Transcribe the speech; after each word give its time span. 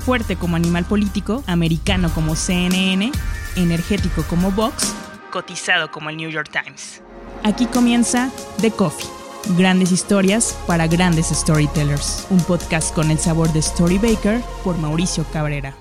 fuerte 0.00 0.36
como 0.36 0.56
animal 0.56 0.84
político, 0.84 1.44
americano 1.46 2.10
como 2.14 2.34
CNN, 2.34 3.12
energético 3.56 4.24
como 4.24 4.50
Vox, 4.50 4.94
cotizado 5.30 5.90
como 5.90 6.10
el 6.10 6.16
New 6.16 6.30
York 6.30 6.50
Times. 6.50 7.02
Aquí 7.44 7.66
comienza 7.66 8.30
The 8.60 8.70
Coffee. 8.70 9.08
Grandes 9.56 9.92
historias 9.92 10.58
para 10.66 10.86
grandes 10.86 11.28
storytellers. 11.28 12.26
Un 12.30 12.40
podcast 12.40 12.94
con 12.94 13.10
el 13.10 13.18
sabor 13.18 13.52
de 13.52 13.60
Story 13.60 13.98
Baker 13.98 14.40
por 14.64 14.76
Mauricio 14.78 15.24
Cabrera. 15.32 15.74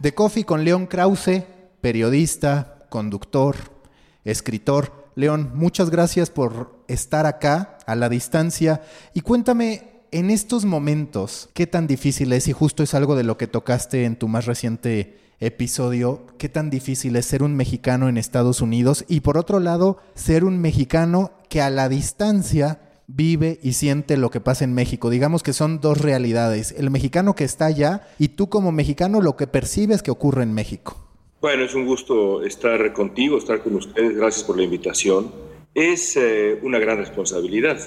The 0.00 0.12
Coffee 0.12 0.44
con 0.44 0.64
León 0.64 0.86
Krause, 0.86 1.44
periodista, 1.80 2.86
conductor, 2.90 3.56
escritor. 4.24 5.10
León, 5.14 5.52
muchas 5.54 5.88
gracias 5.88 6.28
por 6.28 6.84
estar 6.88 7.24
acá 7.24 7.78
a 7.86 7.94
la 7.94 8.10
distancia 8.10 8.82
y 9.14 9.22
cuéntame 9.22 9.95
en 10.10 10.30
estos 10.30 10.64
momentos, 10.64 11.48
¿qué 11.54 11.66
tan 11.66 11.86
difícil 11.86 12.32
es? 12.32 12.48
Y 12.48 12.52
justo 12.52 12.82
es 12.82 12.94
algo 12.94 13.16
de 13.16 13.24
lo 13.24 13.36
que 13.36 13.46
tocaste 13.46 14.04
en 14.04 14.16
tu 14.16 14.28
más 14.28 14.46
reciente 14.46 15.18
episodio, 15.40 16.26
¿qué 16.38 16.48
tan 16.48 16.70
difícil 16.70 17.16
es 17.16 17.26
ser 17.26 17.42
un 17.42 17.54
mexicano 17.56 18.08
en 18.08 18.16
Estados 18.16 18.60
Unidos? 18.60 19.04
Y 19.08 19.20
por 19.20 19.36
otro 19.36 19.60
lado, 19.60 19.98
ser 20.14 20.44
un 20.44 20.58
mexicano 20.60 21.32
que 21.48 21.60
a 21.60 21.70
la 21.70 21.88
distancia 21.88 22.80
vive 23.06 23.60
y 23.62 23.74
siente 23.74 24.16
lo 24.16 24.30
que 24.30 24.40
pasa 24.40 24.64
en 24.64 24.74
México. 24.74 25.10
Digamos 25.10 25.42
que 25.42 25.52
son 25.52 25.80
dos 25.80 26.00
realidades, 26.00 26.74
el 26.76 26.90
mexicano 26.90 27.34
que 27.34 27.44
está 27.44 27.66
allá 27.66 28.08
y 28.18 28.28
tú 28.28 28.48
como 28.48 28.72
mexicano 28.72 29.20
lo 29.20 29.36
que 29.36 29.46
percibes 29.46 30.02
que 30.02 30.10
ocurre 30.10 30.42
en 30.42 30.54
México. 30.54 30.96
Bueno, 31.40 31.64
es 31.64 31.74
un 31.74 31.86
gusto 31.86 32.42
estar 32.42 32.92
contigo, 32.92 33.38
estar 33.38 33.62
con 33.62 33.76
ustedes, 33.76 34.16
gracias 34.16 34.44
por 34.44 34.56
la 34.56 34.64
invitación. 34.64 35.30
Es 35.74 36.16
eh, 36.16 36.58
una 36.62 36.78
gran 36.78 36.96
responsabilidad 36.96 37.78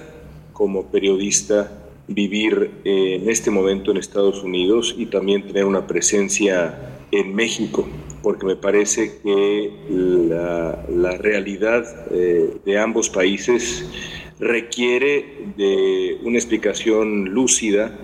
como 0.53 0.85
periodista 0.85 1.78
vivir 2.09 2.71
eh, 2.83 3.19
en 3.21 3.29
este 3.29 3.51
momento 3.51 3.91
en 3.91 3.97
Estados 3.97 4.43
Unidos 4.43 4.95
y 4.97 5.05
también 5.05 5.45
tener 5.45 5.65
una 5.65 5.87
presencia 5.87 6.97
en 7.11 7.33
México, 7.33 7.87
porque 8.21 8.45
me 8.45 8.55
parece 8.55 9.19
que 9.23 9.71
la, 9.89 11.17
realidad 11.17 11.85
eh, 12.11 12.57
de 12.66 12.79
ambos 12.79 13.09
países 13.09 13.85
requiere 14.39 15.53
de 15.57 16.17
una 16.23 16.38
explicación 16.38 17.25
lúcida 17.25 17.97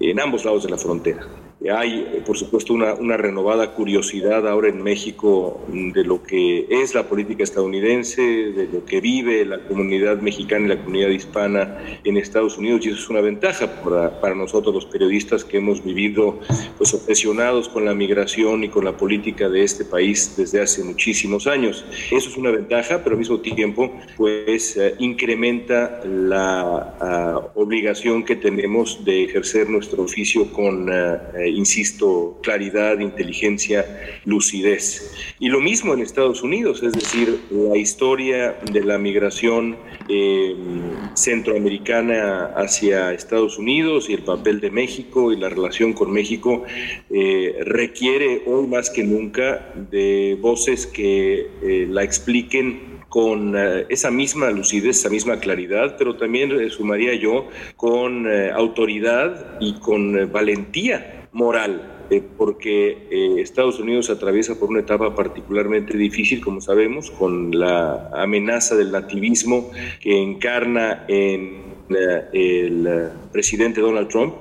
en 0.00 0.20
ambos 0.20 0.44
lados 0.44 0.64
de 0.64 0.70
la 0.70 0.78
frontera. 0.78 1.26
Hay, 1.66 2.22
por 2.24 2.38
supuesto, 2.38 2.72
una, 2.72 2.94
una, 2.94 3.16
renovada 3.16 3.74
curiosidad 3.74 4.46
ahora 4.46 4.68
en 4.68 4.80
México 4.80 5.60
de 5.68 6.04
lo 6.04 6.22
que 6.22 6.68
es 6.70 6.94
la 6.94 7.08
política 7.08 7.42
estadounidense, 7.42 8.22
de 8.22 8.68
lo 8.72 8.84
que 8.84 9.00
vive 9.00 9.44
la 9.44 9.58
comunidad 9.66 10.20
mexicana 10.20 10.66
y 10.66 10.68
la 10.68 10.78
comunidad 10.78 11.08
hispana 11.08 11.78
en 12.04 12.16
Estados 12.16 12.58
Unidos, 12.58 12.86
y 12.86 12.90
eso 12.90 12.98
es 12.98 13.10
una 13.10 13.22
ventaja 13.22 13.82
para, 13.82 14.20
para 14.20 14.36
nosotros 14.36 14.72
los 14.72 14.86
periodistas 14.86 15.44
que 15.44 15.56
hemos 15.56 15.82
vivido 15.82 16.38
pues, 16.76 16.94
obsesionados 16.94 17.68
con 17.68 17.84
la 17.84 17.92
migración 17.92 18.62
y 18.62 18.68
con 18.68 18.84
la 18.84 18.96
política 18.96 19.48
de 19.48 19.64
este 19.64 19.84
país 19.84 20.36
desde 20.36 20.60
hace 20.60 20.84
muchísimos 20.84 21.48
años. 21.48 21.84
Eso 22.12 22.28
es 22.28 22.36
una 22.36 22.52
ventaja, 22.52 23.02
pero 23.02 23.14
al 23.14 23.18
mismo 23.18 23.40
tiempo 23.40 23.92
pues, 24.16 24.76
eh, 24.76 24.94
incrementa 25.00 26.02
la 26.04 26.94
ah, 27.00 27.40
obligación 27.56 28.24
que 28.24 28.36
tenemos 28.36 29.04
de 29.04 29.24
ejercer 29.24 29.68
nuestro 29.68 30.04
oficio 30.04 30.52
con... 30.52 30.88
Uh, 31.48 31.56
insisto, 31.56 32.38
claridad, 32.42 32.98
inteligencia, 32.98 33.84
lucidez. 34.24 35.12
Y 35.38 35.48
lo 35.48 35.60
mismo 35.60 35.94
en 35.94 36.00
Estados 36.00 36.42
Unidos, 36.42 36.82
es 36.82 36.92
decir, 36.92 37.40
la 37.50 37.76
historia 37.76 38.56
de 38.72 38.84
la 38.84 38.98
migración 38.98 39.76
eh, 40.08 40.54
centroamericana 41.14 42.46
hacia 42.56 43.12
Estados 43.12 43.58
Unidos 43.58 44.08
y 44.08 44.14
el 44.14 44.22
papel 44.22 44.60
de 44.60 44.70
México 44.70 45.32
y 45.32 45.36
la 45.36 45.48
relación 45.48 45.92
con 45.92 46.10
México 46.10 46.64
eh, 47.10 47.56
requiere 47.64 48.42
hoy 48.46 48.66
más 48.66 48.90
que 48.90 49.04
nunca 49.04 49.72
de 49.90 50.36
voces 50.40 50.86
que 50.86 51.48
eh, 51.62 51.86
la 51.88 52.02
expliquen 52.02 52.98
con 53.08 53.56
esa 53.88 54.10
misma 54.10 54.50
lucidez, 54.50 54.98
esa 54.98 55.08
misma 55.08 55.40
claridad, 55.40 55.96
pero 55.96 56.16
también 56.16 56.68
sumaría 56.68 57.14
yo 57.14 57.48
con 57.74 58.26
autoridad 58.52 59.56
y 59.60 59.78
con 59.80 60.30
valentía 60.30 61.17
moral, 61.32 62.06
eh, 62.10 62.22
porque 62.36 63.08
eh, 63.10 63.40
Estados 63.40 63.78
Unidos 63.78 64.10
atraviesa 64.10 64.58
por 64.58 64.70
una 64.70 64.80
etapa 64.80 65.14
particularmente 65.14 65.96
difícil, 65.96 66.40
como 66.40 66.60
sabemos, 66.60 67.10
con 67.10 67.58
la 67.58 68.10
amenaza 68.12 68.76
del 68.76 68.90
nativismo 68.92 69.70
que 70.00 70.22
encarna 70.22 71.04
en 71.08 71.67
el 71.90 73.10
presidente 73.32 73.80
Donald 73.80 74.08
Trump. 74.08 74.34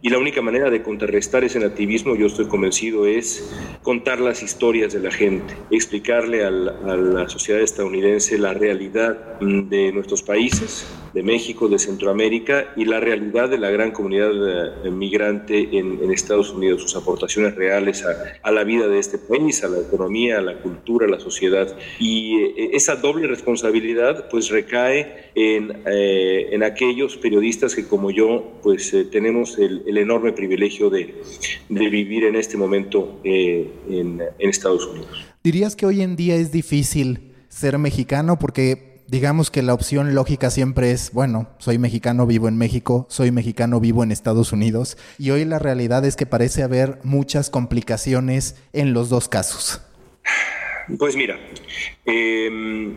Y 0.00 0.10
la 0.10 0.18
única 0.18 0.42
manera 0.42 0.70
de 0.70 0.82
contrarrestar 0.82 1.44
ese 1.44 1.58
nativismo, 1.58 2.14
yo 2.14 2.26
estoy 2.26 2.46
convencido, 2.46 3.06
es 3.06 3.52
contar 3.82 4.20
las 4.20 4.42
historias 4.42 4.92
de 4.92 5.00
la 5.00 5.10
gente, 5.10 5.54
explicarle 5.70 6.44
a 6.44 6.50
la 6.50 7.28
sociedad 7.28 7.60
estadounidense 7.60 8.38
la 8.38 8.54
realidad 8.54 9.38
de 9.40 9.92
nuestros 9.92 10.22
países, 10.22 10.86
de 11.12 11.22
México, 11.22 11.68
de 11.68 11.78
Centroamérica 11.78 12.72
y 12.76 12.84
la 12.84 12.98
realidad 13.00 13.48
de 13.48 13.58
la 13.58 13.70
gran 13.70 13.90
comunidad 13.90 14.30
eh, 14.86 14.90
migrante 14.90 15.68
en, 15.78 16.10
Estados 16.12 16.50
Unidos, 16.50 16.82
sus 16.82 16.94
aportaciones 16.94 17.54
reales 17.54 18.04
a, 18.42 18.50
la 18.50 18.64
vida 18.64 18.86
de 18.86 18.98
este 18.98 19.16
país, 19.16 19.64
a 19.64 19.68
la 19.68 19.78
economía, 19.78 20.38
a 20.38 20.42
la 20.42 20.58
cultura, 20.58 21.06
a 21.06 21.08
la 21.10 21.20
sociedad. 21.20 21.74
Y 21.98 22.36
eh, 22.36 22.70
esa 22.74 22.96
doble 22.96 23.26
responsabilidad 23.26 24.28
pues 24.28 24.50
recae 24.50 25.30
en, 25.34 25.82
eh, 25.86 26.48
en 26.52 26.62
aquellos 26.92 27.16
periodistas 27.16 27.74
que 27.74 27.86
como 27.86 28.10
yo 28.10 28.58
pues 28.62 28.94
tenemos 29.10 29.58
el, 29.58 29.96
enorme 29.96 30.32
privilegio 30.32 30.90
de, 30.90 31.14
de, 31.68 31.88
vivir 31.88 32.24
en 32.24 32.36
este 32.36 32.56
momento 32.56 33.20
en, 33.24 33.70
en 33.88 34.20
Estados 34.38 34.86
Unidos. 34.86 35.26
¿Dirías 35.42 35.74
que 35.74 35.86
hoy 35.86 36.02
en 36.02 36.16
día 36.16 36.36
es 36.36 36.52
difícil 36.52 37.32
ser 37.48 37.78
mexicano 37.78 38.38
porque 38.38 38.92
digamos 39.08 39.50
que 39.50 39.62
la 39.62 39.74
opción 39.74 40.14
lógica 40.14 40.50
siempre 40.50 40.90
es, 40.90 41.12
bueno, 41.12 41.48
soy 41.58 41.78
mexicano, 41.78 42.26
vivo 42.26 42.48
en 42.48 42.58
México, 42.58 43.06
soy 43.08 43.30
mexicano, 43.30 43.80
vivo 43.80 44.02
en 44.02 44.12
Estados 44.12 44.52
Unidos, 44.52 44.96
y 45.18 45.30
hoy 45.30 45.44
la 45.44 45.58
realidad 45.58 46.04
es 46.04 46.16
que 46.16 46.26
parece 46.26 46.62
haber 46.62 46.98
muchas 47.04 47.50
complicaciones 47.50 48.56
en 48.72 48.92
los 48.92 49.08
dos 49.08 49.28
casos. 49.28 49.82
Pues 50.98 51.16
mira, 51.16 51.38
em, 52.04 52.96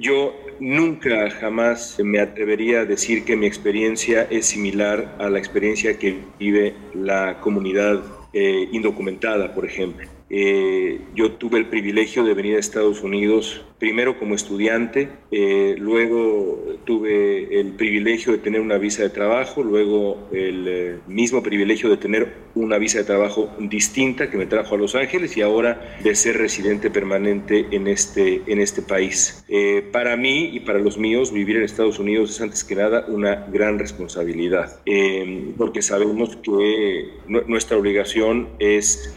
yo, 0.00 0.34
nunca 0.62 1.28
jamás 1.30 1.98
me 2.02 2.20
atrevería 2.20 2.82
a 2.82 2.84
decir 2.84 3.24
que 3.24 3.36
mi 3.36 3.46
experiencia 3.46 4.28
es 4.30 4.46
similar 4.46 5.16
a 5.18 5.28
la 5.28 5.38
experiencia 5.38 5.98
que 5.98 6.20
vive 6.38 6.74
la 6.94 7.40
comunidad 7.40 8.00
eh, 8.32 8.68
indocumentada, 8.70 9.52
por 9.54 9.66
ejemplo. 9.66 10.08
Eh, 10.30 11.00
yo 11.14 11.32
tuve 11.32 11.58
el 11.58 11.66
privilegio 11.66 12.24
de 12.24 12.32
venir 12.34 12.56
a 12.56 12.60
Estados 12.60 13.02
Unidos 13.02 13.66
primero 13.82 14.16
como 14.16 14.36
estudiante, 14.36 15.08
eh, 15.32 15.74
luego 15.76 16.78
tuve 16.84 17.58
el 17.58 17.72
privilegio 17.72 18.30
de 18.30 18.38
tener 18.38 18.60
una 18.60 18.78
visa 18.78 19.02
de 19.02 19.10
trabajo, 19.10 19.64
luego 19.64 20.28
el 20.30 20.68
eh, 20.68 20.98
mismo 21.08 21.42
privilegio 21.42 21.90
de 21.90 21.96
tener 21.96 22.32
una 22.54 22.78
visa 22.78 22.98
de 22.98 23.04
trabajo 23.04 23.50
distinta 23.58 24.30
que 24.30 24.36
me 24.36 24.46
trajo 24.46 24.76
a 24.76 24.78
Los 24.78 24.94
Ángeles 24.94 25.36
y 25.36 25.42
ahora 25.42 25.96
de 26.00 26.14
ser 26.14 26.38
residente 26.38 26.90
permanente 26.90 27.66
en 27.72 27.88
este, 27.88 28.42
en 28.46 28.60
este 28.60 28.82
país. 28.82 29.44
Eh, 29.48 29.82
para 29.90 30.16
mí 30.16 30.50
y 30.52 30.60
para 30.60 30.78
los 30.78 30.96
míos, 30.96 31.32
vivir 31.32 31.56
en 31.56 31.64
Estados 31.64 31.98
Unidos 31.98 32.30
es 32.30 32.40
antes 32.40 32.62
que 32.62 32.76
nada 32.76 33.06
una 33.08 33.46
gran 33.50 33.80
responsabilidad, 33.80 34.80
porque 35.58 35.82
sabemos 35.82 36.36
que 36.36 37.08
nuestra 37.26 37.76
obligación 37.76 38.50
es, 38.60 39.12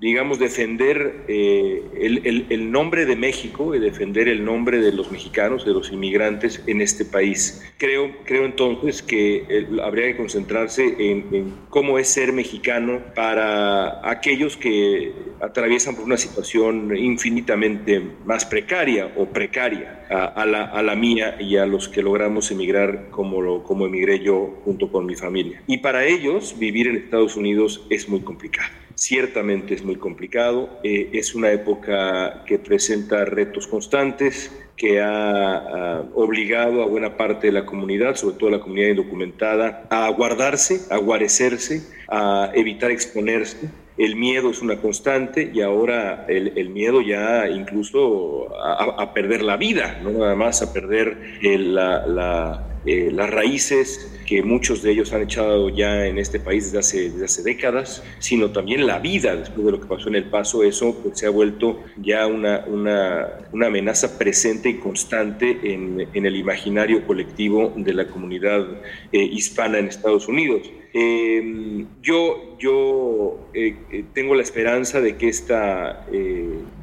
digamos, 0.00 0.38
defender 0.38 1.24
el, 1.28 2.20
el, 2.24 2.46
el 2.50 2.70
nombre 2.70 3.06
de 3.06 3.16
México 3.16 3.74
y 3.74 3.78
defender 3.78 4.28
el 4.28 4.44
nombre 4.44 4.80
de 4.80 4.92
los 4.92 5.10
mexicanos, 5.10 5.64
de 5.64 5.72
los 5.72 5.90
inmigrantes 5.90 6.62
en 6.66 6.80
este 6.80 7.04
país. 7.04 7.62
Creo, 7.78 8.10
creo 8.24 8.44
entonces 8.44 9.02
que 9.02 9.44
eh, 9.48 9.66
habría 9.82 10.06
que 10.06 10.16
concentrarse 10.16 10.96
en, 10.98 11.52
cómo 11.70 11.98
es 11.98 12.08
ser 12.08 12.32
mexicano 12.32 13.00
para 13.14 14.08
aquellos 14.08 14.56
que 14.56 15.12
atraviesan 15.40 15.94
por 15.94 16.04
una 16.04 16.16
situación 16.16 16.96
infinitamente 16.96 18.02
más 18.24 18.44
precaria 18.44 19.12
o 19.16 19.26
precaria 19.26 20.06
a, 20.08 20.46
la, 20.46 20.64
a 20.64 20.82
la, 20.82 20.94
mía 20.94 21.36
y 21.40 21.56
a 21.56 21.66
los 21.66 21.88
que 21.88 22.02
logramos 22.02 22.50
emigrar 22.50 23.08
como, 23.10 23.42
lo, 23.42 23.62
como 23.62 23.86
emigré 23.86 24.20
yo 24.20 24.60
junto 24.64 24.90
con 24.90 25.06
mi 25.06 25.14
familia. 25.14 25.62
Y 25.66 25.78
para 25.78 26.04
ellos 26.04 26.56
vivir 26.58 26.88
en 26.88 26.96
Estados 26.96 27.36
Unidos 27.36 27.86
es 27.90 28.08
muy 28.08 28.20
complicado. 28.20 28.85
Ciertamente 28.96 29.74
es 29.74 29.84
muy 29.84 29.96
complicado, 29.96 30.70
eh, 30.82 31.10
es 31.12 31.34
una 31.34 31.52
época 31.52 32.44
que 32.46 32.58
presenta 32.58 33.26
retos 33.26 33.66
constantes, 33.66 34.50
que 34.74 35.02
ha, 35.02 36.02
obligado 36.14 36.82
a 36.82 36.86
buena 36.86 37.14
parte 37.18 37.48
de 37.48 37.52
la 37.52 37.66
comunidad, 37.66 38.16
sobre 38.16 38.36
todo 38.36 38.48
la 38.48 38.60
comunidad 38.60 38.88
indocumentada, 38.88 39.86
a 39.90 40.08
guardarse, 40.08 40.80
a 40.90 40.96
guarecerse, 40.96 41.82
a 42.08 42.50
evitar 42.54 42.90
exponerse. 42.90 43.68
El 43.98 44.16
miedo 44.16 44.50
es 44.50 44.62
una 44.62 44.78
constante 44.78 45.50
y 45.52 45.60
ahora 45.60 46.24
el, 46.26 46.70
miedo 46.70 47.02
ya 47.02 47.50
incluso 47.50 48.48
a, 48.58 49.12
perder 49.12 49.42
la 49.42 49.58
vida, 49.58 50.00
no 50.02 50.10
nada 50.10 50.34
más 50.36 50.62
a 50.62 50.72
perder 50.72 51.38
la 51.42 52.75
eh, 52.86 53.10
las 53.12 53.30
raíces 53.30 54.12
que 54.26 54.42
muchos 54.42 54.82
de 54.82 54.90
ellos 54.90 55.12
han 55.12 55.22
echado 55.22 55.70
ya 55.70 56.06
en 56.06 56.18
este 56.18 56.40
país 56.40 56.64
desde 56.64 56.78
hace, 56.78 57.10
desde 57.10 57.24
hace 57.24 57.42
décadas, 57.42 58.02
sino 58.18 58.50
también 58.50 58.86
la 58.86 58.98
vida 58.98 59.36
después 59.36 59.64
de 59.64 59.72
lo 59.72 59.80
que 59.80 59.86
pasó 59.86 60.08
en 60.08 60.16
El 60.16 60.24
Paso. 60.24 60.62
Eso 60.62 60.94
pues, 61.02 61.18
se 61.18 61.26
ha 61.26 61.30
vuelto 61.30 61.80
ya 61.96 62.26
una, 62.26 62.64
una, 62.66 63.28
una 63.52 63.68
amenaza 63.68 64.18
presente 64.18 64.68
y 64.68 64.74
constante 64.74 65.58
en, 65.62 66.08
en, 66.12 66.26
el 66.26 66.36
imaginario 66.36 67.06
colectivo 67.06 67.72
de 67.76 67.94
la 67.94 68.08
comunidad 68.08 68.66
eh, 69.12 69.22
hispana 69.22 69.78
en 69.78 69.86
Estados 69.86 70.28
Unidos. 70.28 70.70
Eh, 70.92 71.84
yo 72.02 72.56
yo 72.58 73.48
eh, 73.52 74.04
tengo 74.14 74.34
la 74.34 74.42
esperanza 74.42 75.00
de 75.00 75.16
que 75.16 75.28
esta 75.28 76.06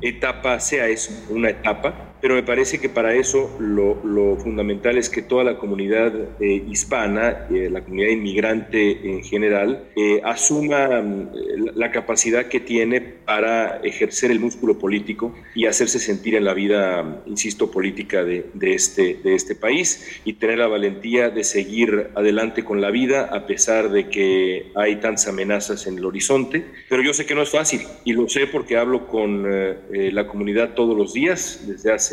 etapa 0.01 0.59
sea 0.59 0.88
eso, 0.88 1.11
una 1.29 1.50
etapa, 1.50 2.12
pero 2.23 2.35
me 2.35 2.43
parece 2.43 2.79
que 2.79 2.87
para 2.87 3.13
eso 3.15 3.53
lo, 3.59 4.01
lo 4.05 4.37
fundamental 4.37 4.97
es 4.97 5.09
que 5.09 5.21
toda 5.21 5.43
la 5.43 5.57
comunidad 5.57 6.13
hispana, 6.39 7.47
la 7.49 7.81
comunidad 7.81 8.11
inmigrante 8.11 9.09
en 9.09 9.25
general, 9.25 9.89
asuma 10.23 11.01
mm, 11.01 11.31
la 11.75 11.91
capacidad 11.91 12.45
que 12.45 12.61
tiene 12.61 13.01
para 13.01 13.81
ejercer 13.83 14.31
el 14.31 14.39
músculo 14.39 14.79
político 14.79 15.35
y 15.53 15.65
hacerse 15.65 15.99
sentir 15.99 16.35
en 16.35 16.45
la 16.45 16.53
vida, 16.53 17.21
insisto, 17.25 17.69
política 17.69 18.23
de, 18.23 18.45
de 18.53 18.73
este, 18.73 19.17
de 19.21 19.35
este 19.35 19.53
país 19.53 20.21
y 20.23 20.31
tener 20.31 20.59
la 20.59 20.67
valentía 20.67 21.29
de 21.29 21.43
seguir 21.43 22.11
adelante 22.15 22.63
con 22.63 22.79
la 22.79 22.89
vida 22.89 23.29
a 23.33 23.45
pesar 23.45 23.89
de 23.89 24.07
que 24.07 24.71
hay 24.75 24.95
tantas 25.01 25.27
amenazas 25.27 25.87
en 25.87 25.97
el 25.97 26.05
horizonte, 26.05 26.63
pero 26.87 27.03
yo 27.03 27.13
sé 27.13 27.25
que 27.25 27.35
no 27.35 27.41
es 27.41 27.49
fácil 27.49 27.81
y 28.05 28.13
lo 28.13 28.29
sé 28.29 28.47
porque 28.47 28.77
hablo 28.77 29.07
con 29.07 29.45
eh, 29.45 29.75
eh, 29.91 30.11
la 30.13 30.25
comunidad 30.25 30.73
todos 30.73 30.97
los 30.97 31.13
días 31.13 31.65
desde 31.67 31.91
hace 31.91 32.12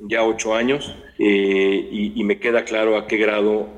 ya 0.00 0.24
ocho 0.24 0.54
años 0.54 0.94
eh, 1.18 1.88
y, 1.90 2.20
y, 2.20 2.24
me 2.24 2.38
queda 2.38 2.64
claro 2.64 2.96
a 2.96 3.06
qué 3.06 3.16
grado 3.16 3.68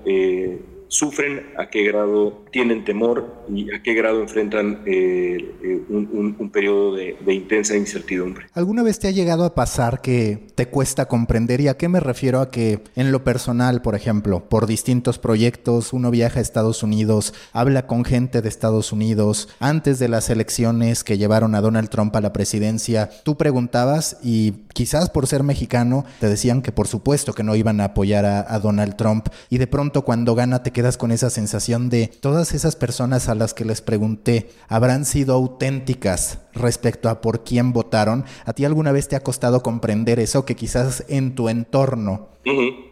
sufren, 0.88 1.52
a 1.56 1.69
qué 1.69 1.85
grado 1.85 2.44
tienen 2.50 2.85
temor 2.85 3.44
y 3.49 3.73
a 3.73 3.82
qué 3.82 3.94
grado 3.94 4.23
enfrentan 4.23 4.82
eh, 4.87 5.55
eh, 5.62 5.82
un, 5.88 6.50
periodo 6.50 6.94
de, 6.94 7.17
intensa 7.32 7.76
incertidumbre. 7.76 8.46
¿Alguna 8.55 8.82
vez 8.82 8.99
te 8.99 9.06
ha 9.06 9.11
llegado 9.11 9.44
a 9.44 9.55
pasar 9.55 10.00
que 10.00 10.49
te 10.55 10.67
cuesta 10.67 11.06
comprender? 11.06 11.61
¿Y 11.61 11.69
a 11.69 11.76
qué 11.76 11.88
me 11.88 12.00
refiero 12.00 12.40
a 12.40 12.50
que 12.50 12.81
en 12.96 13.12
lo 13.12 13.23
personal, 13.23 13.82
por 13.82 13.94
ejemplo, 13.94 14.49
por 14.49 14.67
distintos 14.67 15.19
proyectos, 15.19 15.93
uno 15.93 16.11
viaja 16.11 16.38
a 16.38 16.43
Estados 16.43 16.82
Unidos, 16.82 17.34
habla 17.52 17.87
con 17.87 18.05
gente 18.05 18.41
de 18.41 18.49
Estados 18.49 18.93
Unidos, 18.93 19.49
antes 19.61 19.99
de 19.99 20.08
las 20.08 20.31
elecciones 20.31 21.05
que 21.05 21.19
llevaron 21.19 21.55
a 21.55 21.61
Donald 21.61 21.91
Trump 21.91 22.17
a 22.17 22.20
la 22.20 22.32
presidencia, 22.32 23.11
tú 23.25 23.37
preguntabas 23.37 24.19
y 24.23 24.52
quizás 24.73 25.11
por 25.11 25.26
ser 25.26 25.43
mexicano 25.43 26.05
te 26.20 26.29
decían 26.29 26.62
que 26.62 26.73
por 26.73 26.88
supuesto 26.88 27.34
que 27.34 27.43
no 27.43 27.55
iban 27.55 27.81
a 27.81 27.84
apoyar 27.84 28.25
a, 28.25 28.55
a 28.55 28.58
Donald 28.58 28.96
Trump 28.96 29.29
y 29.50 29.58
de 29.58 29.67
pronto 29.67 30.02
cuando 30.02 30.34
gana 30.34 30.62
te 30.62 30.73
quedas 30.78 30.96
con 30.96 31.10
esa 31.10 31.28
sensación 31.28 31.90
de 31.90 32.06
todas 32.06 32.54
esas 32.54 32.76
personas 32.76 33.28
a 33.28 33.34
las 33.34 33.52
que 33.52 33.64
les 33.64 33.80
pregunté 33.80 34.48
habrán 34.69 35.06
sido 35.06 35.34
auténticas 35.34 36.38
respecto 36.54 37.08
a 37.08 37.20
por 37.20 37.42
quién 37.42 37.72
votaron. 37.72 38.25
¿A 38.44 38.52
ti 38.52 38.64
alguna 38.64 38.92
vez 38.92 39.08
te 39.08 39.16
ha 39.16 39.25
costado 39.25 39.64
comprender 39.64 40.20
eso 40.20 40.44
que 40.44 40.54
quizás 40.54 41.04
en 41.08 41.34
tu 41.34 41.48
entorno 41.48 42.28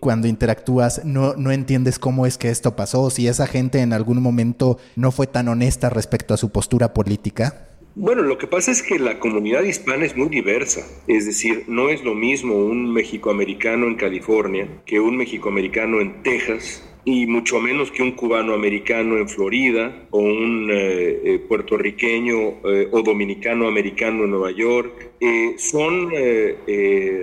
cuando 0.00 0.26
interactúas 0.26 1.04
no, 1.04 1.34
no 1.36 1.52
entiendes 1.52 2.00
cómo 2.00 2.26
es 2.26 2.38
que 2.38 2.50
esto 2.50 2.74
pasó, 2.74 3.08
si 3.08 3.28
esa 3.28 3.46
gente 3.46 3.78
en 3.78 3.92
algún 3.92 4.20
momento 4.20 4.78
no 4.96 5.12
fue 5.12 5.28
tan 5.28 5.46
honesta 5.46 5.88
respecto 5.88 6.34
a 6.34 6.38
su 6.38 6.50
postura 6.50 6.92
política? 6.92 7.68
Bueno, 7.94 8.22
lo 8.22 8.36
que 8.36 8.48
pasa 8.48 8.72
es 8.72 8.82
que 8.82 8.98
la 8.98 9.20
comunidad 9.20 9.62
hispana 9.62 10.04
es 10.04 10.16
muy 10.16 10.28
diversa, 10.28 10.80
es 11.06 11.24
decir, 11.24 11.66
no 11.68 11.88
es 11.88 12.02
lo 12.02 12.16
mismo 12.16 12.56
un 12.56 12.92
mexicoamericano 12.92 13.86
en 13.86 13.94
California 13.94 14.82
que 14.84 14.98
un 14.98 15.16
mexicoamericano 15.16 16.00
en 16.00 16.24
Texas 16.24 16.82
y 17.08 17.24
mucho 17.24 17.60
menos 17.60 17.92
que 17.92 18.02
un 18.02 18.12
cubano 18.12 18.52
americano 18.52 19.16
en 19.16 19.28
Florida 19.28 20.08
o 20.10 20.18
un 20.18 20.68
eh, 20.72 21.20
eh, 21.24 21.38
puertorriqueño 21.38 22.36
eh, 22.68 22.88
o 22.90 23.00
dominicano 23.00 23.68
americano 23.68 24.24
en 24.24 24.30
Nueva 24.32 24.50
York. 24.50 25.12
son 25.56 26.10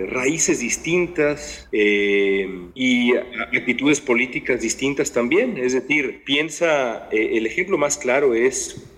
raíces 0.08 0.58
distintas 0.60 1.68
y 1.72 3.14
actitudes 3.14 4.00
políticas 4.00 4.62
distintas 4.62 5.12
también. 5.12 5.58
Es 5.58 5.74
decir, 5.74 6.22
piensa, 6.24 7.08
el 7.10 7.46
ejemplo 7.46 7.76
más 7.78 7.98
claro 7.98 8.34
es 8.34 8.90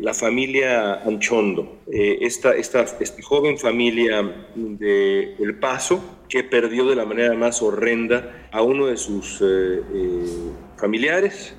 la 0.00 0.14
familia 0.14 0.94
Anchondo, 1.04 1.78
esta, 1.86 2.54
esta, 2.56 2.82
esta 3.00 3.22
joven 3.22 3.56
familia 3.56 4.46
de 4.56 5.34
El 5.38 5.58
Paso, 5.58 6.13
que 6.28 6.42
perdió 6.42 6.86
de 6.86 6.96
la 6.96 7.04
manera 7.04 7.34
más 7.34 7.62
horrenda 7.62 8.48
a 8.50 8.62
uno 8.62 8.86
de 8.86 8.96
sus 8.96 9.40
eh, 9.40 9.82
eh, 9.94 10.24
familiares, 10.76 11.54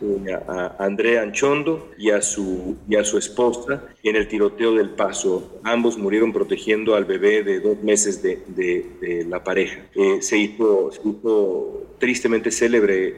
a 0.48 0.76
Andrea 0.80 1.22
Anchondo 1.22 1.92
y 1.98 2.12
a, 2.12 2.22
su, 2.22 2.78
y 2.88 2.96
a 2.96 3.04
su 3.04 3.18
esposa 3.18 3.84
en 4.04 4.16
el 4.16 4.28
tiroteo 4.28 4.74
del 4.74 4.92
Paso. 4.92 5.60
Ambos 5.64 5.98
murieron 5.98 6.34
protegiendo 6.34 6.96
al 6.96 7.06
bebé 7.06 7.44
de 7.44 7.60
dos 7.60 7.82
meses 7.82 8.22
de, 8.22 8.42
de, 8.48 9.26
la 9.28 9.44
pareja. 9.44 9.86
Eh, 9.96 10.22
se, 10.22 10.38
hizo, 10.38 10.92
se, 10.92 11.02
hizo, 11.08 11.84
tristemente 12.00 12.52
célebre 12.52 13.16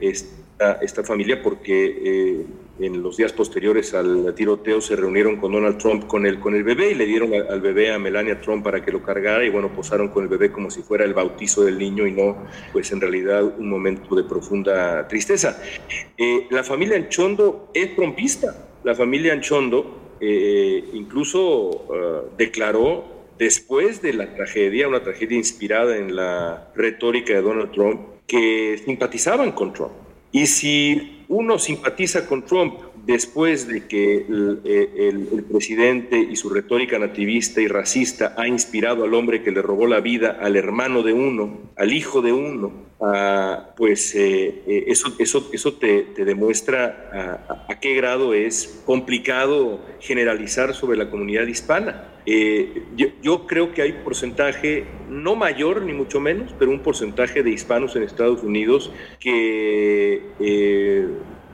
esta, 0.57 0.73
esta 0.81 1.03
familia 1.03 1.41
porque 1.43 2.45
en 2.79 3.03
los 3.03 3.17
días 3.17 3.31
posteriores 3.33 3.93
al 3.93 4.33
tiroteo 4.35 4.81
se 4.81 4.95
reunieron 4.95 5.37
con 5.37 5.51
Donald 5.51 5.77
Trump 5.77 6.07
con 6.07 6.25
el, 6.25 6.39
con 6.39 6.55
el 6.55 6.63
bebé 6.63 6.91
y 6.91 6.95
le 6.95 7.05
dieron 7.05 7.33
al 7.33 7.61
bebé 7.61 7.91
a 7.91 7.99
Melania 7.99 8.41
Trump 8.41 8.63
para 8.63 8.83
que 8.83 8.91
lo 8.91 9.01
cargara 9.03 9.43
y 9.43 9.49
bueno, 9.49 9.69
posaron 9.73 10.09
con 10.09 10.23
el 10.23 10.29
bebé 10.29 10.51
como 10.51 10.69
si 10.69 10.81
fuera 10.81 11.05
el 11.05 11.13
bautizo 11.13 11.63
del 11.63 11.77
niño 11.77 12.07
y 12.07 12.11
no, 12.11 12.37
pues 12.71 12.91
en 12.91 13.01
realidad 13.01 13.43
un 13.43 13.69
momento 13.69 14.15
de 14.15 14.23
profunda 14.23 15.07
tristeza. 15.07 15.61
Eh, 16.17 16.47
la 16.49 16.63
familia 16.63 16.97
Anchondo 16.97 17.69
es 17.73 17.95
trompista. 17.95 18.67
La 18.83 18.95
familia 18.95 19.33
Anchondo 19.33 20.15
eh, 20.19 20.83
incluso 20.93 21.39
uh, 21.41 22.37
declaró 22.37 23.05
después 23.37 24.01
de 24.01 24.13
la 24.13 24.33
tragedia, 24.33 24.87
una 24.87 25.03
tragedia 25.03 25.37
inspirada 25.37 25.97
en 25.97 26.15
la 26.15 26.71
retórica 26.75 27.33
de 27.33 27.41
Donald 27.41 27.71
Trump, 27.71 28.01
que 28.25 28.81
simpatizaban 28.83 29.51
con 29.51 29.73
Trump. 29.73 30.06
Y 30.31 30.45
si 30.47 31.23
uno 31.27 31.57
simpatiza 31.57 32.25
con 32.25 32.43
Trump 32.43 32.86
después 33.07 33.67
de 33.67 33.87
que 33.87 34.17
el, 34.27 35.45
presidente 35.49 36.19
y 36.19 36.35
su 36.35 36.49
retórica 36.49 36.99
nativista 36.99 37.61
y 37.61 37.67
racista 37.67 38.35
ha 38.37 38.47
inspirado 38.47 39.05
al 39.05 39.13
hombre 39.13 39.41
que 39.41 39.51
le 39.51 39.61
robó 39.61 39.87
la 39.87 40.01
vida 40.01 40.37
al 40.41 40.57
hermano 40.57 41.01
de 41.01 41.13
uno, 41.13 41.71
al 41.77 41.93
hijo 41.93 42.21
de 42.21 42.33
uno, 42.33 42.73
pues 43.77 44.13
eh, 44.13 44.61
eh, 44.67 44.83
eso, 44.87 45.13
eso, 45.19 45.49
eso 45.53 45.73
te, 45.73 46.03
demuestra 46.17 47.39
a, 47.69 47.79
qué 47.79 47.95
grado 47.95 48.33
es 48.33 48.83
complicado 48.85 49.79
generalizar 50.01 50.73
sobre 50.75 50.97
la 50.97 51.09
comunidad 51.09 51.47
hispana. 51.47 52.09
Eh, 52.25 52.83
yo, 52.97 53.07
yo, 53.21 53.47
creo 53.47 53.73
que 53.73 53.83
hay 53.83 53.91
un 53.91 54.03
porcentaje, 54.03 54.83
no 55.09 55.35
mayor 55.37 55.83
ni 55.83 55.93
mucho 55.93 56.19
menos, 56.19 56.53
pero 56.59 56.71
un 56.71 56.81
porcentaje 56.81 57.41
de 57.41 57.51
hispanos 57.51 57.95
en 57.95 58.03
Estados 58.03 58.43
Unidos 58.43 58.91
que 59.21 60.23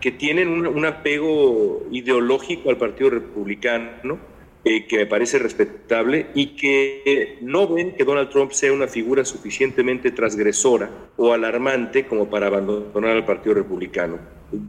que 0.04 0.12
tienen 0.12 0.50
un, 0.50 0.86
apego 0.86 1.88
ideológico 1.90 2.70
al 2.70 2.76
Partido 2.76 3.10
Republicano, 3.10 4.20
eh, 4.66 4.86
que 4.86 4.98
me 4.98 5.06
parece 5.06 5.40
respetable, 5.40 6.28
y 6.36 6.58
que 6.58 7.38
no 7.42 7.70
ven 7.70 7.96
que 7.96 8.04
Donald 8.04 8.30
Trump 8.30 8.52
sea 8.52 8.74
una 8.74 8.90
figura 8.90 9.24
suficientemente 9.24 10.12
transgresora 10.12 10.92
o 11.16 11.32
alarmante 11.32 12.06
como 12.06 12.30
para 12.30 12.48
abandonar 12.48 13.12
al 13.12 13.24
Partido 13.24 13.56
Republicano. 13.56 14.20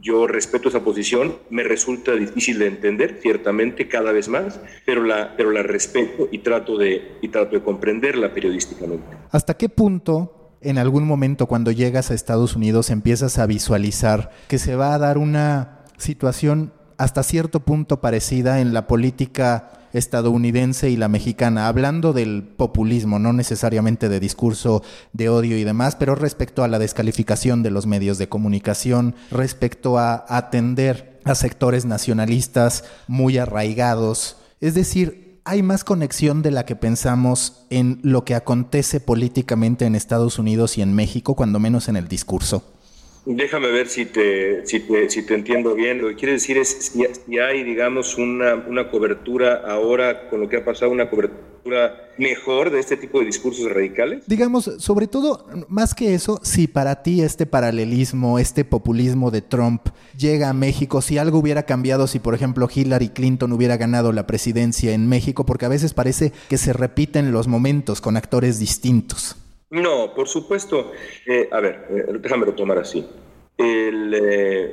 Yo 0.00 0.28
respeto 0.28 0.68
esa 0.68 0.84
posición, 0.84 1.34
me 1.50 1.64
resulta 1.64 2.12
difícil 2.12 2.60
de 2.60 2.68
entender, 2.68 3.18
ciertamente, 3.20 3.88
cada 3.88 4.12
vez 4.12 4.28
más, 4.28 4.60
pero 4.86 5.02
la, 5.02 5.34
pero 5.36 5.50
la 5.50 5.64
respeto 5.64 6.28
y 6.30 6.38
trato, 6.38 6.78
de, 6.78 7.18
y 7.22 7.26
trato 7.26 7.56
de 7.56 7.62
comprenderla 7.64 8.32
periodísticamente. 8.32 9.16
¿Hasta 9.32 9.54
qué 9.54 9.68
punto 9.68 10.43
en 10.64 10.78
algún 10.78 11.06
momento 11.06 11.46
cuando 11.46 11.70
llegas 11.70 12.10
a 12.10 12.14
Estados 12.14 12.56
Unidos 12.56 12.90
empiezas 12.90 13.38
a 13.38 13.46
visualizar 13.46 14.30
que 14.48 14.58
se 14.58 14.76
va 14.76 14.94
a 14.94 14.98
dar 14.98 15.18
una 15.18 15.84
situación 15.98 16.72
hasta 16.96 17.22
cierto 17.22 17.60
punto 17.60 18.00
parecida 18.00 18.60
en 18.60 18.72
la 18.72 18.86
política 18.86 19.70
estadounidense 19.92 20.90
y 20.90 20.96
la 20.96 21.08
mexicana, 21.08 21.68
hablando 21.68 22.12
del 22.12 22.42
populismo, 22.42 23.18
no 23.18 23.32
necesariamente 23.32 24.08
de 24.08 24.20
discurso 24.20 24.82
de 25.12 25.28
odio 25.28 25.56
y 25.56 25.64
demás, 25.64 25.96
pero 25.96 26.16
respecto 26.16 26.64
a 26.64 26.68
la 26.68 26.80
descalificación 26.80 27.62
de 27.62 27.70
los 27.70 27.86
medios 27.86 28.18
de 28.18 28.28
comunicación, 28.28 29.14
respecto 29.30 29.98
a 29.98 30.24
atender 30.28 31.20
a 31.24 31.34
sectores 31.36 31.84
nacionalistas 31.84 32.84
muy 33.06 33.38
arraigados. 33.38 34.36
Es 34.60 34.74
decir, 34.74 35.23
hay 35.44 35.62
más 35.62 35.84
conexión 35.84 36.42
de 36.42 36.50
la 36.50 36.64
que 36.64 36.74
pensamos 36.74 37.66
en 37.70 38.00
lo 38.02 38.24
que 38.24 38.34
acontece 38.34 38.98
políticamente 38.98 39.84
en 39.84 39.94
Estados 39.94 40.38
Unidos 40.38 40.78
y 40.78 40.82
en 40.82 40.94
México, 40.94 41.34
cuando 41.34 41.60
menos 41.60 41.88
en 41.88 41.96
el 41.96 42.08
discurso. 42.08 42.73
Déjame 43.26 43.70
ver 43.70 43.88
si 43.88 44.04
te, 44.04 44.66
si 44.66 44.80
te, 44.80 45.08
si 45.08 45.24
te 45.24 45.34
entiendo 45.34 45.74
bien. 45.74 46.00
Lo 46.00 46.08
que 46.08 46.14
quiere 46.14 46.32
decir 46.32 46.58
es 46.58 46.92
si, 46.92 47.38
hay, 47.38 47.62
digamos, 47.62 48.18
una, 48.18 48.54
una, 48.54 48.90
cobertura 48.90 49.62
ahora 49.66 50.28
con 50.28 50.40
lo 50.40 50.48
que 50.48 50.58
ha 50.58 50.64
pasado, 50.64 50.90
una 50.90 51.08
cobertura 51.08 52.10
mejor 52.18 52.70
de 52.70 52.80
este 52.80 52.96
tipo 52.96 53.20
de 53.20 53.26
discursos 53.26 53.72
radicales? 53.72 54.24
Digamos, 54.26 54.70
sobre 54.78 55.06
todo, 55.06 55.46
más 55.68 55.94
que 55.94 56.14
eso, 56.14 56.38
si 56.42 56.66
para 56.66 57.02
ti 57.02 57.22
este 57.22 57.46
paralelismo, 57.46 58.38
este 58.38 58.64
populismo 58.64 59.30
de 59.30 59.42
Trump 59.42 59.88
llega 60.16 60.50
a 60.50 60.52
México, 60.52 61.00
si 61.00 61.18
algo 61.18 61.38
hubiera 61.38 61.64
cambiado, 61.64 62.06
si 62.06 62.18
por 62.18 62.34
ejemplo 62.34 62.68
Hillary 62.72 63.08
Clinton 63.08 63.52
hubiera 63.52 63.76
ganado 63.76 64.12
la 64.12 64.26
presidencia 64.26 64.92
en 64.92 65.08
México, 65.08 65.46
porque 65.46 65.64
a 65.64 65.70
veces 65.70 65.94
parece 65.94 66.32
que 66.48 66.58
se 66.58 66.72
repiten 66.72 67.32
los 67.32 67.48
momentos 67.48 68.00
con 68.00 68.16
actores 68.16 68.58
distintos. 68.58 69.36
No, 69.74 70.14
por 70.14 70.28
supuesto. 70.28 70.92
Eh, 71.26 71.48
a 71.50 71.58
ver, 71.58 71.86
eh, 71.90 72.04
déjame 72.20 72.46
retomar 72.46 72.78
así. 72.78 73.04
Eh, 73.58 74.72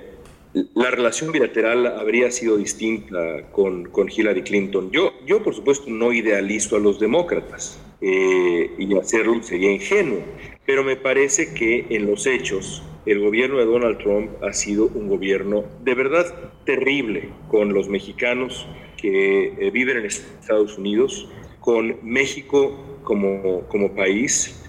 la 0.75 0.91
relación 0.91 1.31
bilateral 1.31 1.87
habría 1.87 2.29
sido 2.29 2.55
distinta 2.57 3.49
con, 3.51 3.85
con, 3.85 4.09
Hillary 4.11 4.43
Clinton. 4.43 4.91
Yo, 4.91 5.13
yo, 5.25 5.41
por 5.41 5.55
supuesto, 5.55 5.89
no 5.89 6.13
idealizo 6.13 6.75
a 6.75 6.79
los 6.79 6.99
demócratas 6.99 7.79
y 8.01 8.97
hacerlo 8.97 9.41
sería 9.43 9.71
ingenuo, 9.71 10.21
pero 10.65 10.83
me 10.83 10.95
parece 10.95 11.53
que 11.53 11.85
en 11.89 12.07
los 12.07 12.25
hechos 12.25 12.83
el 13.05 13.19
gobierno 13.19 13.57
de 13.59 13.65
Donald 13.65 13.99
Trump 13.99 14.31
ha 14.43 14.53
sido 14.53 14.87
un 14.87 15.07
gobierno 15.07 15.63
de 15.83 15.93
verdad 15.93 16.25
terrible 16.65 17.29
con 17.47 17.73
los 17.73 17.89
mexicanos 17.89 18.67
que 18.97 19.69
viven 19.71 19.97
en 19.97 20.05
Estados 20.05 20.77
Unidos, 20.79 21.29
con 21.59 21.97
México 22.01 22.75
como, 23.03 23.61
como 23.67 23.93
país 23.93 24.60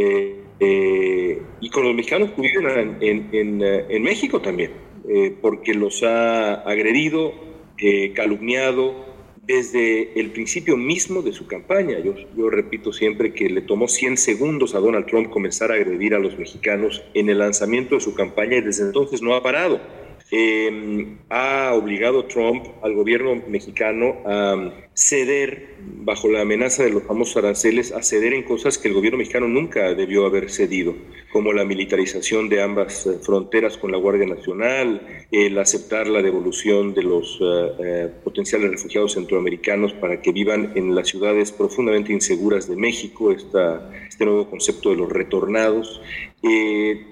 eh, 0.00 0.44
eh, 0.60 1.42
y 1.60 1.70
con 1.70 1.82
los 1.82 1.94
mexicanos 1.94 2.30
que 2.30 2.46
en, 3.00 3.60
eh, 3.62 3.98
México 4.00 4.40
también, 4.40 4.70
porque 5.40 5.74
los 5.74 6.02
ha 6.02 6.54
agredido, 6.54 7.32
calumniado 8.14 9.06
desde 9.42 10.20
el 10.20 10.30
principio 10.30 10.76
mismo 10.76 11.22
de 11.22 11.32
su 11.32 11.46
campaña. 11.46 11.98
Yo, 12.00 12.14
yo 12.36 12.50
repito 12.50 12.92
siempre 12.92 13.32
que 13.32 13.48
le 13.48 13.62
tomó 13.62 13.88
100 13.88 14.18
segundos 14.18 14.74
a 14.74 14.80
Donald 14.80 15.06
Trump 15.06 15.30
comenzar 15.30 15.72
a 15.72 15.74
agredir 15.74 16.14
a 16.14 16.18
los 16.18 16.38
mexicanos 16.38 17.02
en 17.14 17.30
el 17.30 17.38
lanzamiento 17.38 17.94
de 17.94 18.00
su 18.00 18.14
campaña 18.14 18.56
y 18.56 18.60
desde 18.60 18.84
entonces 18.84 19.22
no 19.22 19.34
ha 19.34 19.42
parado. 19.42 19.80
Ha 21.30 21.72
obligado 21.74 22.26
Trump 22.26 22.66
al 22.82 22.94
gobierno 22.94 23.42
mexicano 23.48 24.16
a 24.26 24.72
ceder, 24.92 25.76
bajo 25.78 26.28
la 26.28 26.42
amenaza 26.42 26.82
de 26.82 26.90
los 26.90 27.04
famosos 27.04 27.36
aranceles, 27.38 27.92
a 27.92 28.02
ceder 28.02 28.34
en 28.34 28.42
cosas 28.42 28.76
que 28.76 28.88
el 28.88 28.94
gobierno 28.94 29.18
mexicano 29.18 29.48
nunca 29.48 29.94
debió 29.94 30.26
haber 30.26 30.50
cedido, 30.50 30.94
como 31.32 31.52
la 31.52 31.64
militarización 31.64 32.48
de 32.48 32.60
ambas 32.62 33.06
eh, 33.06 33.18
fronteras 33.22 33.78
con 33.78 33.90
la 33.90 33.96
Guardia 33.96 34.26
Nacional, 34.26 35.00
el 35.30 35.58
aceptar 35.58 36.08
la 36.08 36.20
devolución 36.20 36.92
de 36.94 37.02
los 37.04 37.38
eh, 37.40 38.10
potenciales 38.22 38.70
refugiados 38.70 39.12
centroamericanos 39.14 39.94
para 39.94 40.20
que 40.20 40.32
vivan 40.32 40.72
en 40.74 40.94
las 40.94 41.08
ciudades 41.08 41.52
profundamente 41.52 42.12
inseguras 42.12 42.68
de 42.68 42.76
México, 42.76 43.32
este 43.32 44.24
nuevo 44.24 44.50
concepto 44.50 44.90
de 44.90 44.96
los 44.96 45.08
retornados. 45.08 46.02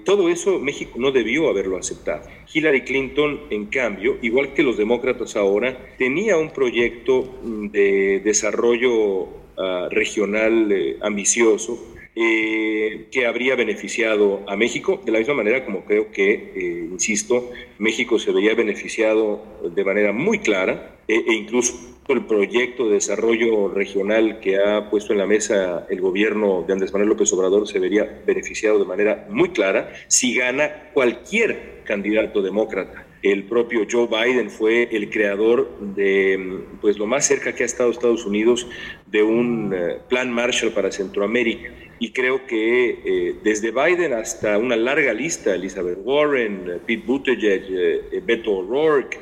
todo 0.03 0.29
eso 0.29 0.59
México 0.59 0.99
no 0.99 1.11
debió 1.11 1.49
haberlo 1.49 1.77
aceptado. 1.77 2.36
Hillary 2.53 2.81
Clinton, 2.81 3.41
en 3.49 3.65
cambio, 3.67 4.17
igual 4.21 4.53
que 4.53 4.63
los 4.63 4.77
demócratas 4.77 5.35
ahora, 5.35 5.95
tenía 5.97 6.37
un 6.37 6.51
proyecto 6.51 7.39
de 7.71 7.77
de 7.77 8.21
desarrollo 8.23 9.27
ah, 9.57 9.87
regional 9.91 10.71
eh, 10.71 10.97
ambicioso 11.01 11.93
eh, 12.15 13.07
que 13.11 13.27
habría 13.27 13.55
beneficiado 13.55 14.43
a 14.47 14.55
México, 14.55 14.99
de 15.05 15.11
la 15.11 15.19
misma 15.19 15.35
manera 15.35 15.63
como 15.63 15.85
creo 15.85 16.11
que, 16.11 16.33
eh, 16.55 16.87
insisto, 16.91 17.51
México 17.77 18.17
se 18.17 18.31
vería 18.31 18.55
beneficiado 18.55 19.43
de 19.75 19.83
manera 19.83 20.11
muy 20.11 20.39
clara 20.39 20.97
e, 21.07 21.13
e 21.13 21.33
incluso 21.33 21.96
el 22.13 22.25
proyecto 22.25 22.87
de 22.87 22.95
desarrollo 22.95 23.69
regional 23.69 24.39
que 24.39 24.57
ha 24.57 24.89
puesto 24.89 25.13
en 25.13 25.19
la 25.19 25.25
mesa 25.25 25.85
el 25.89 25.99
gobierno 25.99 26.63
de 26.65 26.73
Andrés 26.73 26.93
Manuel 26.93 27.09
López 27.09 27.31
Obrador 27.33 27.67
se 27.67 27.79
vería 27.79 28.21
beneficiado 28.25 28.79
de 28.79 28.85
manera 28.85 29.25
muy 29.29 29.49
clara 29.49 29.91
si 30.07 30.35
gana 30.35 30.89
cualquier 30.93 31.83
candidato 31.83 32.41
demócrata 32.41 33.06
el 33.31 33.43
propio 33.43 33.85
Joe 33.89 34.07
Biden 34.07 34.49
fue 34.49 34.87
el 34.91 35.09
creador 35.09 35.69
de 35.79 36.61
pues 36.81 36.97
lo 36.97 37.05
más 37.05 37.25
cerca 37.25 37.53
que 37.53 37.63
ha 37.63 37.65
estado 37.65 37.91
Estados 37.91 38.25
Unidos 38.25 38.67
de 39.07 39.23
un 39.23 39.73
eh, 39.73 39.97
plan 40.09 40.31
Marshall 40.31 40.71
para 40.71 40.91
Centroamérica. 40.91 41.71
Y 41.99 42.11
creo 42.11 42.45
que 42.45 42.89
eh, 43.03 43.35
desde 43.43 43.71
Biden 43.71 44.13
hasta 44.13 44.57
una 44.59 44.75
larga 44.75 45.13
lista, 45.13 45.55
Elizabeth 45.55 45.97
Warren, 46.03 46.69
eh, 46.69 46.79
Pete 46.85 47.03
Buttigieg, 47.05 48.23
Beto 48.23 48.57
O'Rourke, 48.57 49.17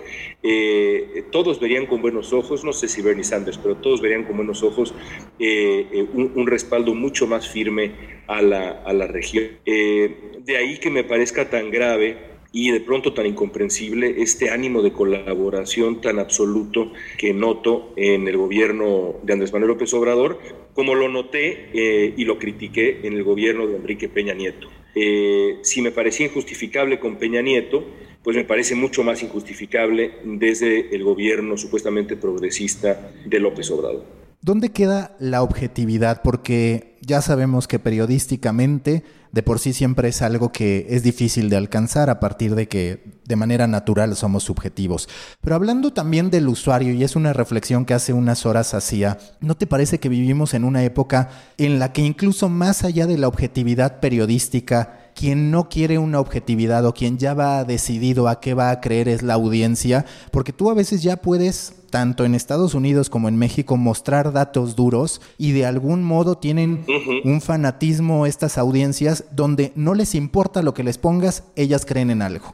todos 1.31 1.59
verían 1.59 1.87
con 1.87 2.01
buenos 2.01 2.31
ojos, 2.33 2.63
no 2.63 2.73
sé 2.73 2.87
si 2.87 3.01
Bernie 3.01 3.23
Sanders, 3.23 3.57
pero 3.57 3.77
todos 3.77 4.01
verían 4.01 4.25
con 4.25 4.35
buenos 4.35 4.61
ojos 4.61 4.93
un, 5.39 6.31
un, 6.35 6.47
respaldo 6.47 6.93
mucho 6.93 7.25
más 7.25 7.49
firme 7.49 7.93
a 8.27 8.43
la, 8.43 8.83
a 8.85 8.93
la 8.93 9.07
región. 9.07 9.45
de 9.65 10.57
ahí 10.57 10.77
que 10.77 10.91
me 10.91 11.03
parezca 11.03 11.49
tan 11.49 11.71
grave 11.71 12.34
y 12.55 12.71
de 12.71 12.79
pronto 12.79 13.11
tan 13.11 13.25
incomprensible 13.25 14.21
este 14.21 14.49
ánimo 14.49 14.81
de 14.81 14.93
colaboración 14.93 15.99
tan 15.99 16.19
absoluto 16.19 16.93
que 17.17 17.33
noto 17.33 17.91
en 17.97 18.29
el 18.29 18.37
gobierno 18.37 19.15
de 19.23 19.33
Andrés 19.33 19.51
Manuel 19.51 19.71
López 19.71 19.93
Obrador, 19.93 20.39
como 20.73 20.95
lo 20.95 21.09
noté 21.09 21.69
eh, 21.73 22.13
y 22.15 22.23
lo 22.23 22.39
critiqué 22.39 23.01
en 23.03 23.11
el 23.11 23.25
gobierno 23.25 23.67
de 23.67 23.75
Enrique 23.75 24.07
Peña 24.07 24.33
Nieto. 24.33 24.69
Eh, 24.95 25.57
si 25.63 25.81
me 25.81 25.91
parecía 25.91 26.27
injustificable 26.27 26.97
con 26.97 27.17
Peña 27.17 27.41
Nieto, 27.41 27.83
pues 28.23 28.37
me 28.37 28.45
parece 28.45 28.73
mucho 28.73 29.03
más 29.03 29.21
injustificable 29.21 30.13
desde 30.23 30.95
el 30.95 31.03
gobierno 31.03 31.57
supuestamente 31.57 32.15
progresista 32.15 33.11
de 33.25 33.39
López 33.41 33.69
Obrador. 33.69 34.24
¿Dónde 34.45 34.69
queda 34.69 35.15
la 35.17 35.41
objetividad? 35.41 36.21
Porque 36.21 36.99
ya 37.01 37.23
sabemos 37.23 37.67
que 37.67 37.79
periodísticamente 37.79 39.03
de 39.31 39.41
por 39.41 39.57
sí 39.57 39.73
siempre 39.73 40.09
es 40.09 40.21
algo 40.21 40.51
que 40.51 40.85
es 40.87 41.01
difícil 41.01 41.49
de 41.49 41.55
alcanzar 41.55 42.11
a 42.11 42.19
partir 42.19 42.53
de 42.53 42.67
que 42.67 43.03
de 43.25 43.35
manera 43.35 43.65
natural 43.65 44.15
somos 44.15 44.43
subjetivos. 44.43 45.09
Pero 45.41 45.55
hablando 45.55 45.93
también 45.93 46.29
del 46.29 46.47
usuario, 46.47 46.93
y 46.93 47.03
es 47.03 47.15
una 47.15 47.33
reflexión 47.33 47.85
que 47.85 47.95
hace 47.95 48.13
unas 48.13 48.45
horas 48.45 48.75
hacía, 48.75 49.17
¿no 49.39 49.55
te 49.55 49.65
parece 49.65 49.99
que 49.99 50.09
vivimos 50.09 50.53
en 50.53 50.63
una 50.63 50.83
época 50.83 51.31
en 51.57 51.79
la 51.79 51.91
que 51.91 52.03
incluso 52.03 52.47
más 52.47 52.83
allá 52.83 53.07
de 53.07 53.17
la 53.17 53.27
objetividad 53.27 53.99
periodística, 53.99 55.04
quien 55.15 55.49
no 55.49 55.69
quiere 55.69 55.97
una 55.97 56.19
objetividad 56.19 56.85
o 56.85 56.93
quien 56.93 57.17
ya 57.17 57.33
va 57.33 57.63
decidido 57.63 58.27
a 58.27 58.39
qué 58.41 58.53
va 58.53 58.69
a 58.69 58.81
creer 58.81 59.07
es 59.07 59.23
la 59.23 59.33
audiencia, 59.35 60.05
porque 60.31 60.53
tú 60.53 60.69
a 60.69 60.73
veces 60.73 61.01
ya 61.01 61.17
puedes 61.17 61.83
tanto 61.89 62.25
en 62.25 62.35
Estados 62.35 62.73
Unidos 62.73 63.09
como 63.09 63.29
en 63.29 63.37
México 63.37 63.77
mostrar 63.77 64.33
datos 64.33 64.75
duros 64.75 65.21
y 65.37 65.53
de 65.53 65.65
algún 65.65 66.03
modo 66.03 66.37
tienen 66.37 66.85
un 67.23 67.39
fanatismo 67.39 68.25
estas 68.25 68.57
audiencias 68.57 69.25
donde 69.31 69.71
no 69.75 69.93
les 69.93 70.13
importa 70.13 70.61
lo 70.61 70.73
que 70.73 70.83
les 70.83 70.97
pongas, 70.97 71.45
ellas 71.55 71.85
creen 71.85 72.09
en 72.09 72.21
algo. 72.21 72.53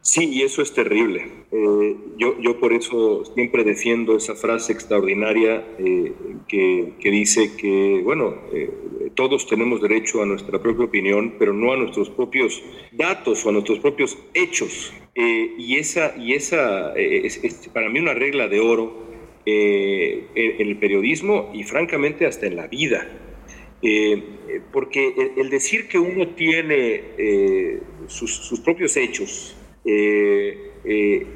Sí, 0.00 0.28
y 0.32 0.42
eso 0.42 0.60
es 0.60 0.74
terrible. 0.74 1.24
Eh, 1.50 1.96
yo, 2.18 2.38
yo 2.38 2.60
por 2.60 2.74
eso 2.74 3.24
siempre 3.34 3.64
defiendo 3.64 4.16
esa 4.16 4.34
frase 4.34 4.72
extraordinaria 4.72 5.64
eh, 5.78 6.12
que, 6.46 6.92
que, 7.00 7.10
dice 7.10 7.56
que, 7.56 8.02
bueno, 8.04 8.34
eh, 8.52 9.03
todos 9.14 9.46
tenemos 9.46 9.80
derecho 9.80 10.22
a 10.22 10.26
nuestra 10.26 10.60
propia 10.60 10.84
opinión, 10.84 11.34
pero 11.38 11.52
no 11.52 11.72
a 11.72 11.76
nuestros 11.76 12.10
propios 12.10 12.62
datos 12.92 13.44
o 13.44 13.48
a 13.48 13.52
nuestros 13.52 13.78
propios 13.78 14.18
hechos. 14.34 14.92
y 15.14 15.76
esa, 15.76 16.14
y 16.16 16.32
esa 16.32 16.92
es, 16.94 17.38
para 17.72 17.88
mí 17.88 18.00
una 18.00 18.14
regla 18.14 18.48
de 18.48 18.60
oro 18.60 19.04
en, 19.46 20.26
el 20.34 20.76
periodismo 20.78 21.50
y 21.54 21.62
francamente 21.62 22.26
hasta 22.26 22.46
en 22.46 22.56
la 22.56 22.66
vida. 22.66 23.06
porque 24.72 25.32
el, 25.36 25.50
decir 25.50 25.88
que 25.88 25.98
uno 25.98 26.28
tiene 26.28 27.02
sus, 28.06 28.30
sus 28.34 28.60
propios 28.60 28.96
hechos, 28.96 29.56
eh, 29.84 30.72
eh, 30.84 31.26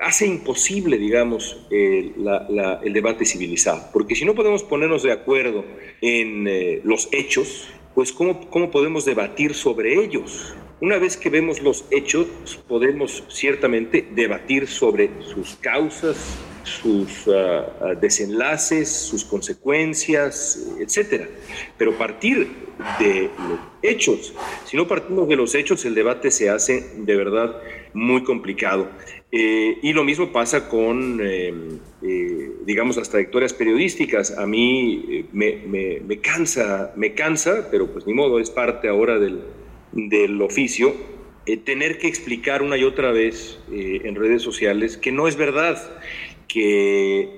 hace 0.00 0.26
imposible, 0.26 0.98
digamos, 0.98 1.66
el 1.70 2.92
debate 2.92 3.24
civilizado. 3.24 3.90
Porque 3.92 4.14
si 4.14 4.24
no 4.24 4.34
podemos 4.34 4.62
ponernos 4.62 5.02
de 5.02 5.12
acuerdo 5.12 5.64
en 6.00 6.46
eh, 6.48 6.80
los 6.84 7.08
hechos, 7.12 7.68
pues 7.94 8.12
¿cómo, 8.12 8.48
¿cómo 8.50 8.70
podemos 8.70 9.04
debatir 9.04 9.54
sobre 9.54 9.94
ellos? 10.02 10.54
Una 10.80 10.98
vez 10.98 11.16
que 11.16 11.30
vemos 11.30 11.62
los 11.62 11.86
hechos, 11.90 12.26
podemos 12.68 13.24
ciertamente 13.28 14.06
debatir 14.14 14.68
sobre 14.68 15.08
sus 15.22 15.56
causas, 15.56 16.36
sus 16.66 17.28
ah, 17.28 17.66
ah, 17.80 17.94
desenlaces, 17.94 18.90
sus 18.90 19.24
consecuencias, 19.24 20.68
etcétera. 20.78 21.28
Pero 21.78 21.96
partir 21.96 22.48
de 22.98 23.30
los 23.48 23.60
hechos, 23.80 24.34
si 24.66 24.76
no 24.76 24.86
partimos 24.86 25.28
de 25.28 25.36
los 25.36 25.54
hechos, 25.54 25.84
el 25.86 25.94
debate 25.94 26.30
se 26.30 26.50
hace 26.50 26.92
de 26.96 27.16
verdad 27.16 27.56
muy 27.94 28.22
complicado. 28.24 28.90
Eh, 29.38 29.80
y 29.82 29.92
lo 29.92 30.02
mismo 30.02 30.32
pasa 30.32 30.66
con, 30.66 31.20
eh, 31.22 31.52
eh, 32.02 32.52
digamos, 32.64 32.96
las 32.96 33.10
trayectorias 33.10 33.52
periodísticas. 33.52 34.38
A 34.38 34.46
mí 34.46 35.26
me, 35.30 36.00
me, 36.02 36.20
cansa, 36.20 36.94
me 36.96 37.12
cansa, 37.12 37.68
pero 37.70 37.86
pues 37.92 38.06
ni 38.06 38.14
modo, 38.14 38.38
es 38.40 38.48
parte 38.48 38.88
ahora 38.88 39.18
del, 39.18 39.42
del 39.92 40.40
oficio, 40.40 40.94
tener 41.66 41.98
que 41.98 42.08
explicar 42.08 42.62
una 42.62 42.78
y 42.78 42.84
otra 42.84 43.12
vez 43.12 43.60
en 43.70 44.14
redes 44.14 44.40
sociales 44.40 44.96
que 44.96 45.12
no 45.12 45.28
es 45.28 45.36
verdad 45.36 45.78
que 46.48 47.28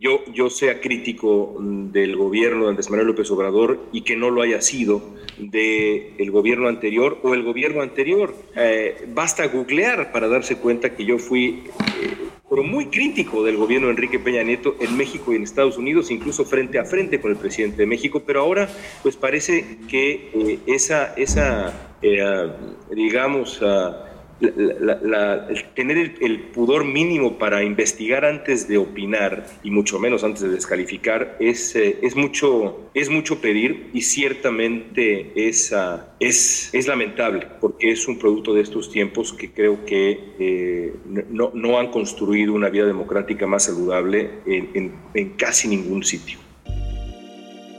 yo 0.00 0.24
yo, 0.32 0.48
sea 0.48 0.80
crítico 0.80 1.56
del 1.60 2.16
gobierno 2.16 2.64
de 2.64 2.70
Andrés 2.70 2.88
Manuel 2.90 3.08
López 3.08 3.30
Obrador 3.30 3.78
y 3.92 4.00
que 4.02 4.16
no 4.16 4.30
lo 4.30 4.40
haya 4.40 4.62
sido 4.62 5.02
del 5.38 6.14
el 6.18 6.30
gobierno 6.30 6.68
anterior 6.68 7.18
o 7.22 7.34
el 7.34 7.42
gobierno 7.42 7.82
anterior. 7.82 8.34
Eh, 8.56 9.06
basta 9.08 9.46
googlear 9.46 10.10
para 10.10 10.28
darse 10.28 10.56
cuenta 10.56 10.96
que 10.96 11.04
yo 11.04 11.18
fui 11.18 11.64
eh, 12.02 12.62
muy 12.64 12.86
crítico 12.86 13.44
del 13.44 13.56
gobierno 13.56 13.88
de 13.88 13.92
Enrique 13.92 14.18
Peña 14.18 14.42
Nieto 14.42 14.74
en 14.80 14.96
México 14.96 15.32
y 15.32 15.36
en 15.36 15.42
Estados 15.42 15.76
Unidos, 15.76 16.10
incluso 16.10 16.44
frente 16.44 16.78
a 16.78 16.84
frente 16.84 17.20
con 17.20 17.30
el 17.30 17.36
presidente 17.36 17.78
de 17.78 17.86
México, 17.86 18.22
pero 18.26 18.40
ahora 18.40 18.68
pues 19.02 19.16
parece 19.16 19.78
que 19.88 20.30
eh, 20.34 20.58
esa, 20.66 21.14
esa 21.14 21.96
digamos, 22.90 23.60
la, 24.40 25.48
tener 25.74 26.14
el, 26.20 26.40
pudor 26.50 26.84
mínimo 26.84 27.38
para 27.38 27.62
investigar 27.62 28.24
antes 28.24 28.66
de 28.68 28.78
opinar 28.78 29.46
y 29.62 29.70
mucho 29.70 29.98
menos 29.98 30.24
antes 30.24 30.42
de 30.42 30.48
descalificar 30.48 31.36
es, 31.40 31.76
eh, 31.76 31.98
es, 32.02 32.16
mucho, 32.16 32.90
es 32.94 33.10
mucho 33.10 33.40
pedir 33.40 33.90
y 33.92 34.02
ciertamente 34.02 35.32
es, 35.34 35.74
es, 36.18 36.70
es 36.72 36.86
lamentable 36.86 37.46
porque 37.60 37.90
es 37.90 38.08
un 38.08 38.18
producto 38.18 38.54
de 38.54 38.62
estos 38.62 38.90
tiempos 38.90 39.32
que 39.32 39.50
creo 39.52 39.84
que 39.84 40.18
eh, 40.38 40.94
no, 41.30 41.50
no, 41.54 41.78
han 41.78 41.90
construido 41.90 42.52
una 42.52 42.68
vida 42.68 42.86
democrática 42.86 43.46
más 43.46 43.64
saludable 43.64 44.30
en, 44.46 44.92
en 45.14 45.28
casi 45.30 45.68
ningún 45.68 46.02
sitio. 46.02 46.38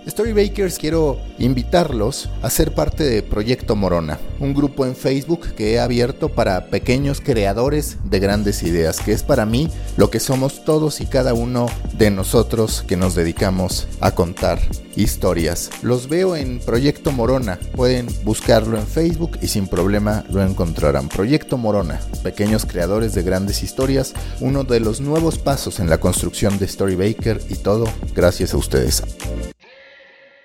Storybakers 0.07 0.79
quiero 0.79 1.19
invitarlos 1.37 2.27
a 2.41 2.49
ser 2.49 2.73
parte 2.73 3.03
de 3.03 3.21
Proyecto 3.21 3.75
Morona, 3.75 4.17
un 4.39 4.53
grupo 4.55 4.85
en 4.85 4.95
Facebook 4.95 5.53
que 5.55 5.73
he 5.73 5.79
abierto 5.79 6.29
para 6.29 6.67
pequeños 6.67 7.21
creadores 7.21 7.97
de 8.05 8.19
grandes 8.19 8.63
ideas, 8.63 8.99
que 8.99 9.11
es 9.11 9.21
para 9.21 9.45
mí 9.45 9.69
lo 9.97 10.09
que 10.09 10.19
somos 10.19 10.65
todos 10.65 11.01
y 11.01 11.05
cada 11.05 11.35
uno 11.35 11.67
de 11.93 12.09
nosotros 12.09 12.83
que 12.87 12.97
nos 12.97 13.13
dedicamos 13.13 13.87
a 13.99 14.11
contar 14.11 14.59
historias. 14.95 15.69
Los 15.83 16.09
veo 16.09 16.35
en 16.35 16.59
Proyecto 16.59 17.11
Morona, 17.11 17.59
pueden 17.75 18.07
buscarlo 18.23 18.79
en 18.79 18.87
Facebook 18.87 19.37
y 19.39 19.47
sin 19.47 19.67
problema 19.67 20.25
lo 20.31 20.43
encontrarán. 20.43 21.09
Proyecto 21.09 21.57
Morona, 21.57 21.99
pequeños 22.23 22.65
creadores 22.65 23.13
de 23.13 23.21
grandes 23.21 23.61
historias, 23.61 24.13
uno 24.39 24.63
de 24.63 24.79
los 24.79 24.99
nuevos 24.99 25.37
pasos 25.37 25.79
en 25.79 25.89
la 25.89 25.99
construcción 25.99 26.57
de 26.57 26.67
Storybaker 26.67 27.39
y 27.49 27.55
todo 27.55 27.85
gracias 28.15 28.55
a 28.55 28.57
ustedes. 28.57 29.03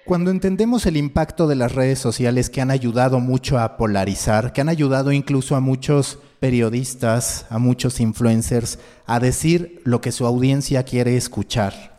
Cuando 0.07 0.31
entendemos 0.31 0.87
el 0.87 0.97
impacto 0.97 1.49
de 1.49 1.57
las 1.57 1.75
redes 1.75 1.99
sociales 1.99 2.49
que 2.49 2.61
han 2.61 2.71
ayudado 2.71 3.19
mucho 3.19 3.59
a 3.59 3.77
polarizar, 3.77 4.53
que 4.53 4.61
han 4.61 4.69
ayudado 4.69 5.11
incluso 5.11 5.57
a 5.57 5.61
muchos 5.61 6.21
periodistas, 6.39 7.45
a 7.51 7.59
muchos 7.59 7.99
influencers, 7.99 8.79
a 9.07 9.19
decir 9.19 9.81
lo 9.83 10.01
que 10.01 10.13
su 10.13 10.25
audiencia 10.25 10.85
quiere 10.85 11.17
escuchar. 11.17 11.99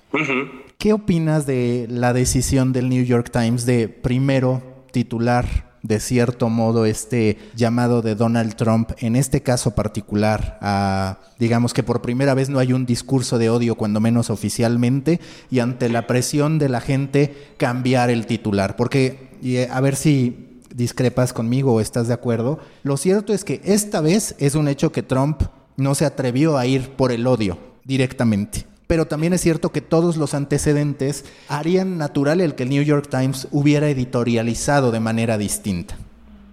¿Qué 0.77 0.93
opinas 0.93 1.45
de 1.45 1.85
la 1.89 2.13
decisión 2.13 2.71
del 2.71 2.87
New 2.87 3.03
York 3.03 3.29
Times 3.29 3.65
de 3.65 3.89
primero 3.89 4.63
titular 4.93 5.66
de 5.88 6.01
cierto 6.01 6.50
modo 6.50 6.86
este 6.86 7.38
llamado 7.56 8.01
de 8.01 8.15
Donald 8.15 8.56
Trump, 8.56 8.91
en 9.00 9.15
este 9.15 9.41
caso 9.41 9.74
particular, 9.74 10.58
a, 10.62 11.20
digamos 11.39 11.74
que 11.74 11.82
por 11.82 12.01
primera 12.01 12.34
vez 12.34 12.50
no 12.50 12.60
hay 12.60 12.74
un 12.74 12.86
discurso 12.86 13.38
de 13.38 13.50
odio, 13.50 13.75
cuando 13.75 14.01
menos 14.01 14.29
oficialmente, 14.29 15.22
y 15.50 15.60
ante 15.60 15.88
la 15.88 16.06
presión 16.06 16.60
de 16.60 16.67
la 16.67 16.82
gente, 16.82 17.53
cambiar 17.56 18.10
el 18.10 18.25
titular. 18.25 18.75
Porque, 18.75 19.29
eh, 19.41 19.70
a 19.72 19.79
ver 19.79 19.96
si 19.96 20.60
discrepas 20.75 21.32
conmigo 21.32 21.74
o 21.74 21.79
estás 21.79 22.10
de 22.10 22.13
acuerdo, 22.13 22.60
lo 22.84 22.98
cierto 22.98 23.34
es 23.34 23.46
que 23.46 23.62
esta 23.63 24.01
vez 24.01 24.36
es 24.39 24.56
un 24.56 24.67
hecho 24.67 24.91
que 24.91 25.03
Trump 25.03 25.44
no 25.77 25.96
se 25.96 26.06
atrevió 26.06 26.58
a 26.58 26.65
ir 26.65 26.91
por 26.91 27.13
el 27.13 27.25
odio 27.25 27.58
directamente 27.86 28.65
pero 28.88 29.06
también 29.06 29.34
es 29.34 29.41
cierto 29.41 29.72
que 29.72 29.82
todos 29.82 30.17
los 30.17 30.34
antecedentes 30.34 31.25
harían 31.50 31.98
natural 31.98 32.41
el 32.41 32.56
que 32.56 32.63
el 32.63 32.70
New 32.70 32.84
York 32.84 33.08
Times 33.10 33.48
hubiera 33.51 33.89
editorializado 33.89 34.91
de 34.91 35.00
manera 35.00 35.38
distinta. 35.38 35.98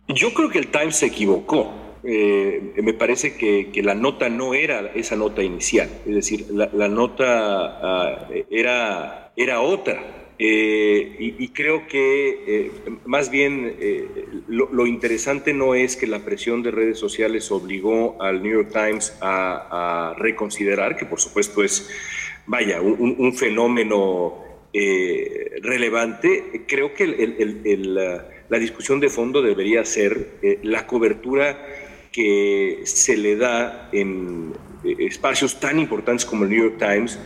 Yo 0.09 0.35
creo 0.35 0.51
que 0.51 0.59
el 0.59 0.67
Times 0.67 0.97
se 0.97 1.07
equivocó. 1.07 1.73
Eh, 2.07 2.75
me 2.83 2.93
parece 2.93 3.35
que, 3.37 3.71
la 3.83 3.95
nota 3.95 4.29
no 4.29 4.53
era 4.53 4.93
esa 4.95 5.17
nota 5.17 5.43
inicial, 5.43 5.89
es 6.07 6.15
decir, 6.15 6.47
la, 6.51 6.89
nota 6.89 7.25
ah, 7.27 8.29
era, 8.51 9.33
era 9.37 9.61
otra. 9.63 10.21
Eh, 10.39 11.17
y, 11.39 11.49
creo 11.49 11.87
que 11.87 12.45
eh, 12.47 12.73
más 13.07 13.31
bien 13.31 13.75
lo, 14.49 14.87
interesante 14.87 15.55
no 15.55 15.75
es 15.75 15.97
que 15.97 16.07
la 16.07 16.19
presión 16.19 16.63
de 16.63 16.73
redes 16.73 16.99
sociales 16.99 17.51
obligó 17.51 18.21
al 18.21 18.43
New 18.43 18.53
York 18.53 18.71
Times 18.73 19.17
a 19.23 20.15
reconsiderar, 20.19 20.97
que 20.97 21.07
por 21.07 21.21
supuesto 21.21 21.63
es 21.63 21.89
vaya, 22.47 22.81
un, 22.81 23.35
fenómeno 23.35 24.35
eh, 24.73 25.53
relevante, 25.63 26.65
creo 26.67 26.95
que 26.95 27.07
la, 28.49 28.59
discusión 28.59 29.01
de 29.01 29.09
fondo 29.09 29.43
debería 29.43 29.85
ser 29.85 30.39
eh, 30.43 30.59
la 30.63 30.87
cobertura 30.87 31.67
que 32.13 32.81
se 32.85 33.17
le 33.17 33.37
da 33.37 33.89
en 33.93 34.53
eh, 34.85 34.95
espacios 35.01 35.59
tan 35.59 35.81
importantes 35.81 36.25
como 36.25 36.45
el 36.45 36.51
New 36.51 36.71
York 36.71 36.79
Times 36.79 37.19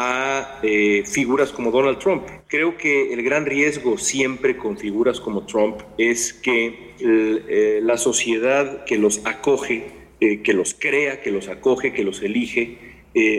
a 0.00 0.60
figuras 1.06 1.50
como 1.50 1.72
Donald 1.72 1.98
Trump. 1.98 2.22
Creo 2.46 2.76
que 2.76 3.12
el 3.12 3.20
gran 3.24 3.46
riesgo 3.46 3.98
siempre 3.98 4.56
con 4.56 4.78
figuras 4.78 5.18
como 5.18 5.44
Trump 5.44 5.80
es 5.96 6.32
que 6.32 7.80
la 7.82 7.96
sociedad 7.96 8.84
que 8.84 8.96
los 8.96 9.26
acoge, 9.26 9.86
que 10.20 10.52
los 10.52 10.74
crea, 10.74 11.20
que 11.20 11.32
los 11.32 11.48
acoge, 11.48 11.92
que 11.92 12.04
los 12.04 12.22
elige, 12.22 12.87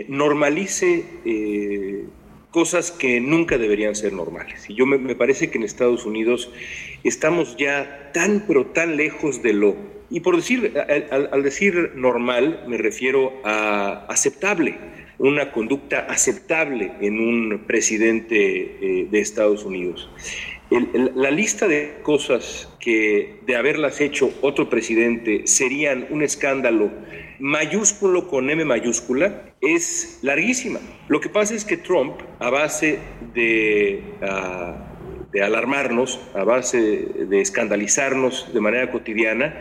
normalice 0.08 1.04
eh, 1.24 2.04
cosas 2.50 2.90
que 2.90 3.20
nunca 3.20 3.58
deberían 3.58 3.94
ser 3.94 4.12
normales. 4.12 4.68
Y 4.68 4.74
yo 4.74 4.86
me, 4.86 5.14
parece 5.14 5.50
que 5.50 5.58
en 5.58 5.64
Estados 5.64 6.04
Unidos 6.04 6.50
estamos 7.04 7.56
ya 7.56 8.10
tan, 8.12 8.44
pero 8.46 8.66
tan 8.66 8.96
lejos 8.96 9.42
de 9.42 9.52
lo... 9.52 9.76
Y 10.10 10.20
por 10.20 10.34
decir, 10.34 10.74
al, 11.10 11.42
decir 11.44 11.92
normal, 11.94 12.64
me 12.66 12.76
refiero 12.76 13.32
a 13.44 14.06
aceptable, 14.08 14.76
una 15.18 15.52
conducta 15.52 16.00
aceptable 16.00 16.92
en 17.00 17.20
un 17.20 17.64
presidente 17.66 18.76
eh, 18.80 19.06
de 19.08 19.20
Estados 19.20 19.64
Unidos. 19.64 20.10
la 21.14 21.30
lista 21.30 21.68
de 21.68 21.98
cosas 22.02 22.68
que 22.80 23.36
de 23.46 23.54
haberlas 23.54 24.00
hecho 24.00 24.32
otro 24.40 24.68
presidente 24.68 25.46
serían 25.46 26.06
un 26.10 26.22
escándalo 26.22 26.90
mayúsculo 27.40 28.28
con 28.28 28.50
M 28.50 28.64
mayúscula 28.64 29.42
es 29.60 30.18
larguísima. 30.22 30.80
Lo 31.08 31.20
que 31.20 31.28
pasa 31.28 31.54
es 31.54 31.64
que 31.64 31.76
Trump, 31.76 32.20
a 32.38 32.50
base 32.50 32.98
de, 33.34 34.02
ah, 34.22 34.86
alarmarnos, 35.42 36.20
a 36.34 36.44
base 36.44 36.78
de 36.78 37.40
escandalizarnos 37.40 38.52
de 38.52 38.60
manera 38.60 38.90
cotidiana, 38.90 39.54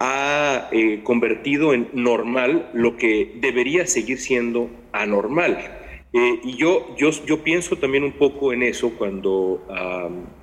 ha 0.00 0.68
eh, 0.72 1.00
convertido 1.02 1.72
en 1.72 1.88
normal 1.92 2.70
lo 2.74 2.96
que 2.96 3.32
debería 3.40 3.86
seguir 3.86 4.18
siendo 4.18 4.70
anormal. 4.92 5.83
Eh, 6.16 6.40
y 6.44 6.56
yo, 6.56 6.94
yo, 6.96 7.10
yo 7.26 7.42
pienso 7.42 7.74
también 7.74 8.04
un 8.04 8.12
poco 8.12 8.52
en 8.52 8.62
eso 8.62 8.90
cuando 8.90 9.60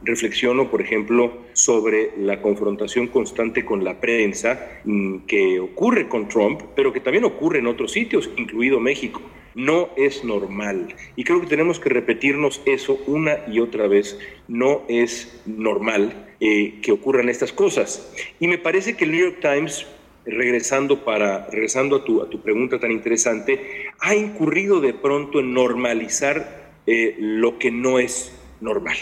reflexiono, 0.03 0.69
por 0.69 0.81
ejemplo, 0.81 1.31
sobre 1.53 2.11
la 2.17 2.41
confrontación 2.41 3.07
constante 3.07 3.63
con 3.63 3.85
la 3.85 4.01
prensa 4.01 4.81
mm, 4.83 5.19
que 5.19 5.61
ocurre 5.61 6.09
con 6.09 6.27
Trump, 6.27 6.61
pero 6.75 6.91
que 6.91 6.99
también 6.99 7.23
ocurre 7.23 7.59
en 7.59 7.67
otros 7.67 7.93
sitios, 7.93 8.29
incluido 8.35 8.81
México. 8.81 9.21
No 9.55 9.89
es 9.95 10.25
normal. 10.25 10.93
Y 11.15 11.23
creo 11.23 11.39
que 11.39 11.47
tenemos 11.47 11.79
que 11.79 11.89
repetirnos 11.89 12.61
eso 12.65 12.99
una 13.07 13.39
y 13.49 13.59
otra 13.59 13.87
vez. 13.87 14.19
No 14.49 14.83
es 14.89 15.41
normal 15.45 16.35
eh, 16.41 16.79
que 16.81 16.91
ocurran 16.91 17.29
estas 17.29 17.53
cosas. 17.53 18.13
Y 18.39 18.47
me 18.47 18.57
parece 18.57 18.97
que 18.97 19.05
el 19.05 19.11
New 19.11 19.21
York 19.21 19.39
Times 19.41 19.85
regresando, 20.25 21.03
para, 21.03 21.47
regresando 21.47 21.97
a, 21.97 22.03
tu, 22.03 22.21
a 22.21 22.29
tu 22.29 22.41
pregunta 22.41 22.79
tan 22.79 22.91
interesante, 22.91 23.87
ha 23.99 24.15
incurrido 24.15 24.79
de 24.79 24.93
pronto 24.93 25.39
en 25.39 25.53
normalizar 25.53 26.73
eh, 26.87 27.15
lo 27.19 27.57
que 27.59 27.71
no 27.71 27.99
es 27.99 28.37
normal. 28.59 28.97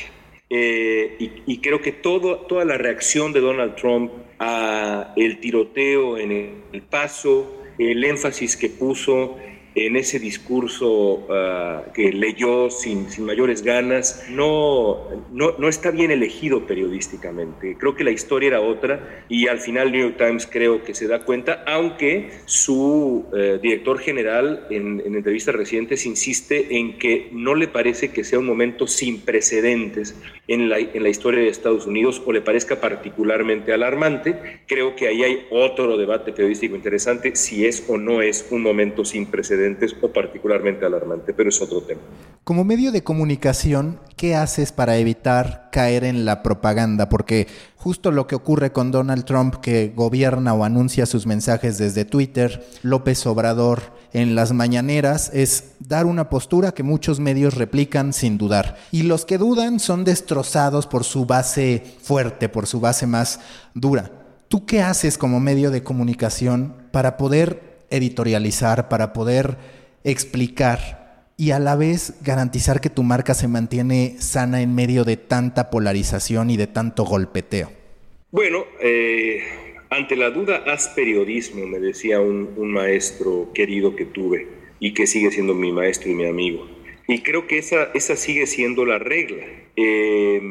Eh, 0.49 1.43
y, 1.45 1.57
creo 1.59 1.79
que 1.81 1.91
toda 1.91 2.65
la 2.65 2.77
reacción 2.77 3.33
de 3.33 3.39
Donald 3.39 3.75
Trump 3.75 4.11
a 4.39 5.13
el 5.15 5.39
tiroteo 5.39 6.17
en 6.17 6.63
el 6.73 6.81
paso, 6.81 7.61
el 7.77 8.03
énfasis 8.03 8.57
que 8.57 8.69
puso 8.69 9.37
en 9.85 9.95
ese 9.95 10.19
discurso 10.19 11.25
ah, 11.29 11.83
que 11.93 12.11
leyó 12.11 12.69
sin, 12.69 13.09
sin 13.09 13.25
mayores 13.25 13.63
ganas, 13.63 14.25
no, 14.29 15.07
no, 15.31 15.55
no, 15.57 15.69
está 15.69 15.91
bien 15.91 16.11
elegido 16.11 16.65
periodísticamente. 16.65 17.77
Creo 17.77 17.95
que 17.95 18.03
la 18.03 18.11
historia 18.11 18.47
era 18.47 18.61
otra 18.61 19.23
y 19.29 19.47
al 19.47 19.59
final 19.59 19.91
New 19.91 20.01
York 20.01 20.17
Times 20.17 20.47
creo 20.47 20.83
que 20.83 20.93
se 20.93 21.07
da 21.07 21.23
cuenta, 21.23 21.63
aunque 21.65 22.29
su 22.45 23.25
eh, 23.35 23.59
director 23.61 23.99
general 23.99 24.67
en, 24.69 25.01
en, 25.05 25.15
entrevistas 25.15 25.55
recientes 25.55 26.05
insiste 26.05 26.77
en 26.77 26.97
que 26.97 27.29
no 27.31 27.55
le 27.55 27.67
parece 27.67 28.11
que 28.11 28.23
sea 28.23 28.39
un 28.39 28.45
momento 28.45 28.87
sin 28.87 29.21
precedentes 29.21 30.15
en 30.47 30.69
la, 30.69 30.79
en 30.79 31.03
la 31.03 31.09
historia 31.09 31.41
de 31.41 31.47
Estados 31.47 31.85
Unidos 31.85 32.21
o 32.25 32.33
le 32.33 32.41
parezca 32.41 32.81
particularmente 32.81 33.71
alarmante. 33.71 34.61
Creo 34.67 34.95
que 34.95 35.07
ahí 35.07 35.23
hay 35.23 35.47
otro 35.51 35.97
debate 35.97 36.33
periodístico 36.33 36.75
interesante, 36.75 37.35
si 37.35 37.65
es 37.65 37.85
o 37.87 37.97
no 37.97 38.21
es 38.21 38.47
un 38.49 38.61
momento 38.61 39.05
sin 39.05 39.25
precedentes 39.25 39.68
antecedentes 39.69 39.95
o 40.01 40.11
particularmente 40.11 40.85
alarmante, 40.85 41.33
pero 41.33 41.49
es 41.49 41.61
otro 41.61 41.81
tema. 41.81 42.01
Como 42.43 42.63
medio 42.63 42.91
de 42.91 43.03
comunicación, 43.03 43.99
¿qué 44.15 44.35
haces 44.35 44.71
para 44.71 44.97
evitar 44.97 45.69
caer 45.71 46.03
en 46.03 46.25
la 46.25 46.41
propaganda? 46.41 47.09
Porque 47.09 47.47
justo 47.75 48.11
lo 48.11 48.27
que 48.27 48.35
ocurre 48.35 48.71
con 48.71 48.91
Donald 48.91 49.25
Trump, 49.25 49.55
que 49.55 49.93
gobierna 49.95 50.53
o 50.53 50.63
anuncia 50.63 51.05
sus 51.05 51.27
mensajes 51.27 51.77
desde 51.77 52.05
Twitter, 52.05 52.65
López 52.81 53.25
Obrador 53.27 53.81
en 54.11 54.33
las 54.33 54.51
mañaneras, 54.51 55.29
es 55.33 55.75
dar 55.79 56.07
una 56.07 56.29
postura 56.29 56.71
que 56.71 56.81
muchos 56.81 57.19
medios 57.19 57.53
replican 57.53 58.13
sin 58.13 58.37
dudar. 58.37 58.77
Y 58.91 59.03
los 59.03 59.25
que 59.25 59.37
dudan 59.37 59.79
son 59.79 60.03
destrozados 60.03 60.87
por 60.87 61.03
su 61.03 61.25
base 61.25 61.83
fuerte, 62.01 62.49
por 62.49 62.65
su 62.65 62.79
base 62.79 63.05
más 63.05 63.39
dura. 63.75 64.11
¿Tú 64.47 64.65
qué 64.65 64.81
haces 64.81 65.19
como 65.19 65.39
medio 65.39 65.69
de 65.69 65.83
comunicación 65.83 66.73
para 66.91 67.17
poder 67.17 67.68
editorializar, 67.91 68.89
para 68.89 69.13
poder 69.13 69.57
explicar 70.03 70.99
y 71.39 71.51
a 71.51 71.59
la 71.59 71.77
vez 71.77 72.15
garantizar 72.21 72.81
que 72.81 72.89
tu 72.89 73.01
marca 73.01 73.33
se 73.33 73.47
mantiene 73.47 74.15
sana 74.19 74.61
en 74.61 74.75
medio 74.75 75.05
de 75.05 75.15
tanta 75.15 75.69
polarización 75.69 76.49
y 76.49 76.57
de 76.57 76.67
tanto 76.67 77.05
golpeteo? 77.05 77.71
Bueno, 78.31 78.65
eh, 78.81 79.41
ante 79.89 80.17
la 80.17 80.31
duda, 80.31 80.63
haz 80.67 80.89
periodismo, 80.89 81.65
me 81.65 81.79
decía 81.79 82.19
un, 82.19 82.49
maestro 82.71 83.51
querido 83.53 83.95
que 83.95 84.05
tuve 84.05 84.47
y 84.81 84.93
que 84.93 85.07
sigue 85.07 85.31
siendo 85.31 85.55
mi 85.55 85.71
maestro 85.71 86.11
y 86.11 86.13
mi 86.13 86.25
amigo. 86.25 86.67
Y 87.07 87.21
creo 87.21 87.47
que 87.47 87.57
esa, 87.57 87.89
esa 87.93 88.17
sigue 88.17 88.45
siendo 88.45 88.85
la 88.85 88.99
regla. 88.99 89.45
Eh, 89.77 90.41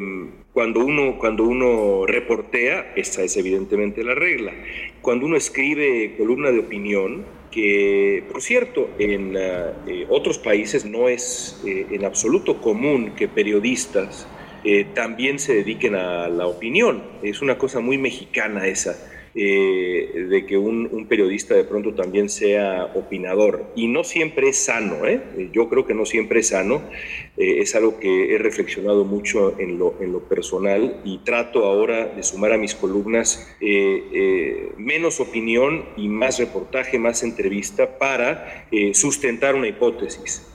cuando 0.53 0.83
uno, 0.83 1.17
cuando 1.17 1.43
uno 1.43 2.05
reportea, 2.05 2.93
esa 2.95 3.23
es 3.23 3.37
evidentemente 3.37 4.03
la 4.03 4.15
regla. 4.15 4.53
Cuando 5.01 5.25
uno 5.25 5.37
escribe 5.37 6.15
columna 6.17 6.51
de 6.51 6.59
opinión, 6.59 7.25
que 7.51 8.23
por 8.31 8.41
cierto, 8.41 8.89
en 8.99 9.35
eh, 9.37 10.05
otros 10.09 10.37
países 10.37 10.85
no 10.85 11.07
es 11.07 11.61
eh, 11.65 11.87
en 11.91 12.05
absoluto 12.05 12.61
común 12.61 13.13
que 13.15 13.27
periodistas 13.27 14.27
eh, 14.63 14.85
también 14.93 15.39
se 15.39 15.53
dediquen 15.53 15.95
a 15.95 16.27
la 16.27 16.47
opinión. 16.47 17.03
Es 17.23 17.41
una 17.41 17.57
cosa 17.57 17.79
muy 17.79 17.97
mexicana 17.97 18.67
esa 18.67 18.97
eh, 19.35 20.25
de 20.29 20.45
que 20.45 20.57
un, 20.57 20.89
periodista 21.07 21.55
de 21.55 21.63
pronto 21.63 21.93
también 21.93 22.29
sea 22.29 22.91
opinador. 22.95 23.65
Y 23.75 23.87
no 23.87 24.03
siempre 24.03 24.49
es 24.49 24.57
sano, 24.57 25.07
¿eh? 25.07 25.49
yo 25.51 25.69
creo 25.69 25.85
que 25.85 25.93
no 25.93 26.05
siempre 26.05 26.41
es 26.41 26.49
sano. 26.49 26.81
Eh, 27.37 27.61
es 27.61 27.75
algo 27.75 27.99
que 27.99 28.35
he 28.35 28.37
reflexionado 28.37 29.05
mucho 29.05 29.59
en 29.59 29.79
lo, 29.79 29.95
en 30.01 30.11
lo 30.11 30.19
personal 30.19 31.01
y 31.03 31.19
trato 31.19 31.65
ahora 31.65 32.07
de 32.07 32.23
sumar 32.23 32.53
a 32.53 32.57
mis 32.57 32.75
columnas 32.75 33.55
menos 34.77 35.19
opinión 35.19 35.85
y 35.97 36.07
más 36.07 36.39
reportaje, 36.39 36.99
más 36.99 37.23
entrevista 37.23 37.97
para 37.97 38.67
sustentar 38.93 39.55
una 39.55 39.67
hipótesis 39.67 40.45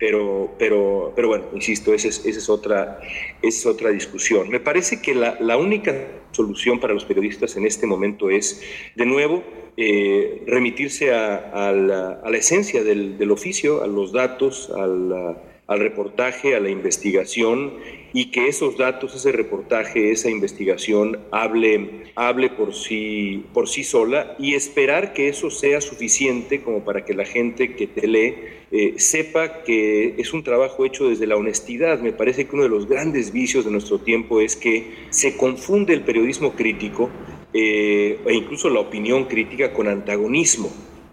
pero, 0.00 0.54
pero, 0.58 1.12
pero 1.14 1.28
bueno, 1.28 1.44
insisto, 1.52 1.92
esa 1.92 2.08
es, 2.08 2.24
esa 2.24 2.38
es, 2.38 2.48
otra, 2.48 3.00
es 3.42 3.66
otra 3.66 3.90
discusión. 3.90 4.48
Me 4.48 4.58
parece 4.58 5.02
que 5.02 5.14
la, 5.14 5.36
la, 5.40 5.58
única 5.58 5.94
solución 6.32 6.80
para 6.80 6.94
los 6.94 7.04
periodistas 7.04 7.56
en 7.56 7.66
este 7.66 7.86
momento 7.86 8.30
es, 8.30 8.62
de 8.96 9.04
nuevo, 9.04 9.44
eh, 9.76 10.42
remitirse 10.46 11.12
a, 11.12 11.68
a, 11.68 11.72
la, 11.72 12.20
a, 12.24 12.30
la, 12.30 12.36
esencia 12.38 12.82
del, 12.82 13.18
del, 13.18 13.30
oficio, 13.30 13.82
a 13.82 13.86
los 13.86 14.12
datos, 14.12 14.70
al, 14.70 15.36
al 15.70 15.78
reportaje, 15.78 16.56
a 16.56 16.60
la 16.60 16.68
investigación 16.68 17.74
y 18.12 18.32
que 18.32 18.48
esos 18.48 18.76
datos, 18.76 19.14
ese 19.14 19.30
reportaje, 19.30 20.10
esa 20.10 20.28
investigación 20.28 21.20
hable, 21.30 22.10
hable 22.16 22.50
por, 22.50 22.74
sí, 22.74 23.44
por 23.54 23.68
sí 23.68 23.84
sola 23.84 24.34
y 24.36 24.54
esperar 24.54 25.12
que 25.12 25.28
eso 25.28 25.48
sea 25.48 25.80
suficiente 25.80 26.60
como 26.62 26.84
para 26.84 27.04
que 27.04 27.14
la 27.14 27.24
gente 27.24 27.76
que 27.76 27.86
te 27.86 28.08
lee 28.08 28.34
eh, 28.72 28.94
sepa 28.96 29.62
que 29.62 30.16
es 30.18 30.32
un 30.32 30.42
trabajo 30.42 30.84
hecho 30.84 31.08
desde 31.08 31.28
la 31.28 31.36
honestidad. 31.36 32.00
Me 32.00 32.12
parece 32.12 32.48
que 32.48 32.56
uno 32.56 32.64
de 32.64 32.68
los 32.68 32.88
grandes 32.88 33.32
vicios 33.32 33.64
de 33.64 33.70
nuestro 33.70 34.00
tiempo 34.00 34.40
es 34.40 34.56
que 34.56 34.90
se 35.10 35.36
confunde 35.36 35.94
el 35.94 36.02
periodismo 36.02 36.54
crítico 36.54 37.10
eh, 37.54 38.18
e 38.26 38.34
incluso 38.34 38.70
la 38.70 38.80
opinión 38.80 39.26
crítica 39.26 39.72
con 39.72 39.86
antagonismo. 39.86 40.68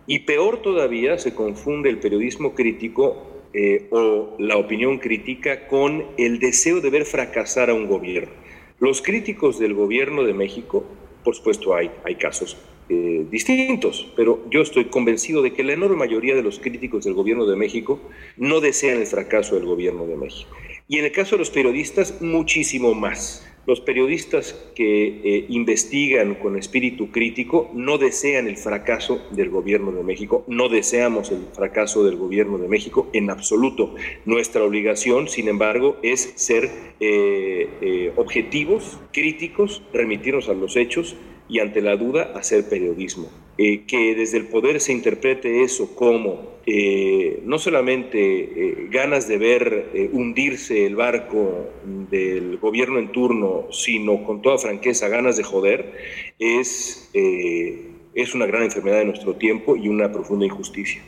Y 0.07 0.19
peor 0.19 0.63
todavía, 0.63 1.19
se 1.19 1.35
confunde 1.35 1.89
el 1.89 1.99
periodismo 1.99 2.55
crítico 2.55 3.26
eh, 3.53 3.87
o 3.91 4.35
la 4.39 4.57
opinión 4.57 4.97
crítica 4.99 5.67
con 5.67 6.05
el 6.17 6.39
deseo 6.39 6.81
de 6.81 6.89
ver 6.89 7.05
fracasar 7.05 7.69
a 7.69 7.73
un 7.73 7.87
gobierno. 7.87 8.31
Los 8.79 9.01
críticos 9.01 9.59
del 9.59 9.73
gobierno 9.73 10.23
de 10.23 10.33
México, 10.33 10.85
por 11.23 11.35
supuesto 11.35 11.75
hay, 11.75 11.89
hay 12.03 12.15
casos 12.15 12.57
eh, 12.89 13.25
distintos, 13.29 14.07
pero 14.15 14.45
yo 14.49 14.61
estoy 14.61 14.85
convencido 14.85 15.41
de 15.41 15.51
que 15.51 15.63
la 15.63 15.73
enorme 15.73 15.97
mayoría 15.97 16.35
de 16.35 16.41
los 16.41 16.59
críticos 16.59 17.03
del 17.03 17.15
gobierno 17.15 17.45
de 17.45 17.57
México 17.57 17.99
no 18.37 18.61
desean 18.61 18.99
el 18.99 19.07
fracaso 19.07 19.55
del 19.55 19.65
gobierno 19.65 20.05
de 20.05 20.15
México. 20.15 20.49
Y 20.87 20.99
en 20.99 21.05
el 21.05 21.11
caso 21.11 21.35
de 21.35 21.39
los 21.39 21.49
periodistas, 21.49 22.21
muchísimo 22.21 22.93
más. 22.93 23.45
Los 23.67 23.81
periodistas 23.81 24.53
que 24.75 25.07
eh, 25.07 25.45
investigan 25.49 26.35
con 26.35 26.57
espíritu 26.57 27.11
crítico 27.11 27.69
no 27.73 27.97
desean 27.97 28.47
el 28.47 28.55
fracaso 28.55 29.21
del 29.31 29.49
gobierno 29.49 29.91
de 29.91 30.05
México, 30.05 30.45
no 30.47 30.69
deseamos 30.69 31.31
el 31.31 31.43
fracaso 31.53 32.05
del 32.05 32.15
gobierno 32.15 32.57
de 32.59 32.69
México 32.69 33.09
en 33.11 33.29
absoluto. 33.29 33.93
Nuestra 34.23 34.63
obligación, 34.63 35.27
sin 35.27 35.49
embargo, 35.49 35.97
es 36.01 36.31
ser 36.37 36.69
eh, 37.01 37.67
eh, 37.81 38.13
objetivos, 38.15 39.01
críticos, 39.11 39.83
remitirnos 39.91 40.47
a 40.47 40.53
los 40.53 40.77
hechos 40.77 41.17
y 41.49 41.59
ante 41.59 41.81
la 41.81 41.95
duda 41.95 42.31
hacer 42.35 42.67
periodismo. 42.67 43.29
que 43.57 44.13
desde 44.15 44.37
el 44.37 44.47
poder 44.47 44.79
se 44.79 44.93
interprete 44.93 45.63
eso 45.63 45.95
como 45.95 46.57
eh, 46.69 47.39
no 47.45 47.59
solamente 47.59 48.19
eh, 48.19 48.87
ganas 48.89 49.25
de 49.29 49.37
ver 49.37 49.89
eh, 49.93 50.09
hundirse 50.11 50.85
el 50.85 50.97
barco 50.97 51.69
del 52.11 52.57
gobierno 52.57 52.99
en 52.99 53.13
turno, 53.13 53.67
sino 53.71 54.21
con 54.25 54.41
toda 54.41 54.57
franqueza 54.57 55.07
ganas 55.07 55.37
de 55.37 55.43
joder, 55.43 55.93
es, 56.39 57.09
es 57.13 58.35
una 58.35 58.45
gran 58.47 58.63
enfermedad 58.63 58.99
de 58.99 59.05
nuestro 59.05 59.37
tiempo 59.37 59.77
y 59.77 59.87
una 59.87 60.11
profunda 60.11 60.45
injusticia. 60.45 61.01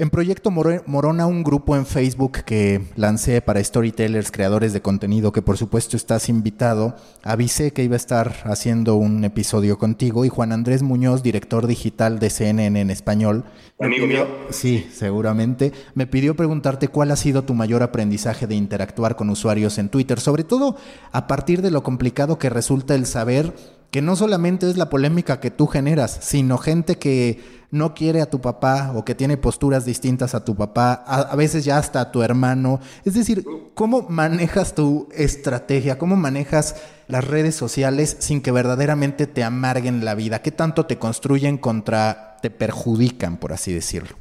En 0.00 0.08
Proyecto 0.08 0.50
Morona, 0.50 1.26
un 1.26 1.44
grupo 1.44 1.76
en 1.76 1.84
Facebook 1.84 2.42
que 2.46 2.80
lancé 2.96 3.42
para 3.42 3.62
storytellers, 3.62 4.30
creadores 4.30 4.72
de 4.72 4.80
contenido, 4.80 5.30
que 5.30 5.42
por 5.42 5.58
supuesto 5.58 5.94
estás 5.94 6.30
invitado, 6.30 6.96
avisé 7.22 7.74
que 7.74 7.84
iba 7.84 7.96
a 7.96 7.98
estar 7.98 8.34
haciendo 8.44 8.94
un 8.94 9.22
episodio 9.24 9.76
contigo 9.76 10.24
y 10.24 10.30
Juan 10.30 10.52
Andrés 10.52 10.82
Muñoz, 10.82 11.22
director 11.22 11.66
digital 11.66 12.18
de 12.18 12.30
CNN 12.30 12.80
en 12.80 12.88
español. 12.88 13.44
Amigo 13.78 14.06
mío. 14.06 14.26
Sí, 14.48 14.88
seguramente. 14.90 15.74
Me 15.94 16.06
pidió 16.06 16.34
preguntarte 16.34 16.88
cuál 16.88 17.10
ha 17.10 17.16
sido 17.16 17.44
tu 17.44 17.52
mayor 17.52 17.82
aprendizaje 17.82 18.46
de 18.46 18.54
interactuar 18.54 19.16
con 19.16 19.28
usuarios 19.28 19.76
en 19.76 19.90
Twitter, 19.90 20.18
sobre 20.18 20.44
todo 20.44 20.76
a 21.12 21.26
partir 21.26 21.60
de 21.60 21.70
lo 21.70 21.82
complicado 21.82 22.38
que 22.38 22.48
resulta 22.48 22.94
el 22.94 23.04
saber 23.04 23.52
que 23.90 24.02
no 24.02 24.14
solamente 24.16 24.70
es 24.70 24.76
la 24.76 24.88
polémica 24.88 25.40
que 25.40 25.50
tú 25.50 25.66
generas, 25.66 26.18
sino 26.22 26.58
gente 26.58 26.96
que 26.96 27.59
no 27.70 27.94
quiere 27.94 28.20
a 28.20 28.30
tu 28.30 28.40
papá 28.40 28.92
o 28.96 29.04
que 29.04 29.14
tiene 29.14 29.36
posturas 29.36 29.84
distintas 29.84 30.34
a 30.34 30.44
tu 30.44 30.56
papá, 30.56 30.92
a, 31.06 31.34
veces 31.36 31.64
ya 31.64 31.78
hasta 31.78 32.00
a 32.00 32.12
tu 32.12 32.22
hermano. 32.22 32.80
Es 33.04 33.14
decir, 33.14 33.44
¿cómo 33.74 34.06
manejas 34.08 34.74
tu 34.74 35.08
estrategia? 35.14 35.98
¿Cómo 35.98 36.16
manejas 36.16 36.82
las 37.06 37.26
redes 37.26 37.54
sociales 37.54 38.16
sin 38.20 38.40
que 38.40 38.52
verdaderamente 38.52 39.26
te 39.26 39.44
amarguen 39.44 40.04
la 40.04 40.14
vida? 40.14 40.42
¿Qué 40.42 40.50
tanto 40.50 40.86
te 40.86 40.98
construyen 40.98 41.58
contra, 41.58 42.36
te 42.42 42.50
perjudican, 42.50 43.36
por 43.36 43.52
así 43.52 43.72
decirlo? 43.72 44.16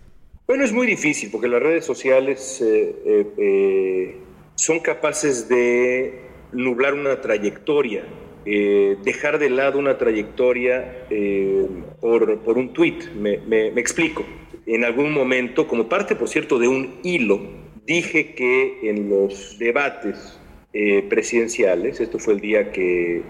Bueno, 0.47 0.63
es 0.63 0.73
muy 0.73 0.88
difícil 0.88 1.29
porque 1.31 1.47
las 1.47 1.62
redes 1.62 1.85
sociales 1.85 2.62
eh, 2.62 2.95
eh, 3.05 3.27
eh, 3.38 4.17
son 4.55 4.79
capaces 4.79 5.47
de 5.47 6.23
nublar 6.51 6.93
una 6.95 7.21
trayectoria 7.21 8.03
eh, 8.45 8.97
dejar 9.04 9.39
de 9.39 9.49
lado 9.49 9.80
una 9.80 9.97
trayectoria 9.97 11.06
eh, 11.10 11.67
por, 11.99 12.39
por, 12.39 12.58
un 12.58 12.73
tuit. 12.73 13.12
Me, 13.13 13.38
me, 13.39 13.67
explico. 13.80 14.25
En 14.65 14.86
algún 14.86 15.12
momento, 15.13 15.67
como 15.67 15.89
parte, 15.89 16.15
por 16.15 16.30
cierto, 16.30 16.60
de 16.60 16.67
un 16.67 16.99
hilo, 17.04 17.39
dije 17.86 18.34
que 18.36 18.89
en 18.89 19.10
los 19.10 19.58
debates 19.60 20.39
eh, 20.73 21.04
presidenciales, 21.10 21.99
esto 21.99 22.19
fue 22.19 22.36
el 22.36 22.39
día 22.39 22.71
que 22.71 23.23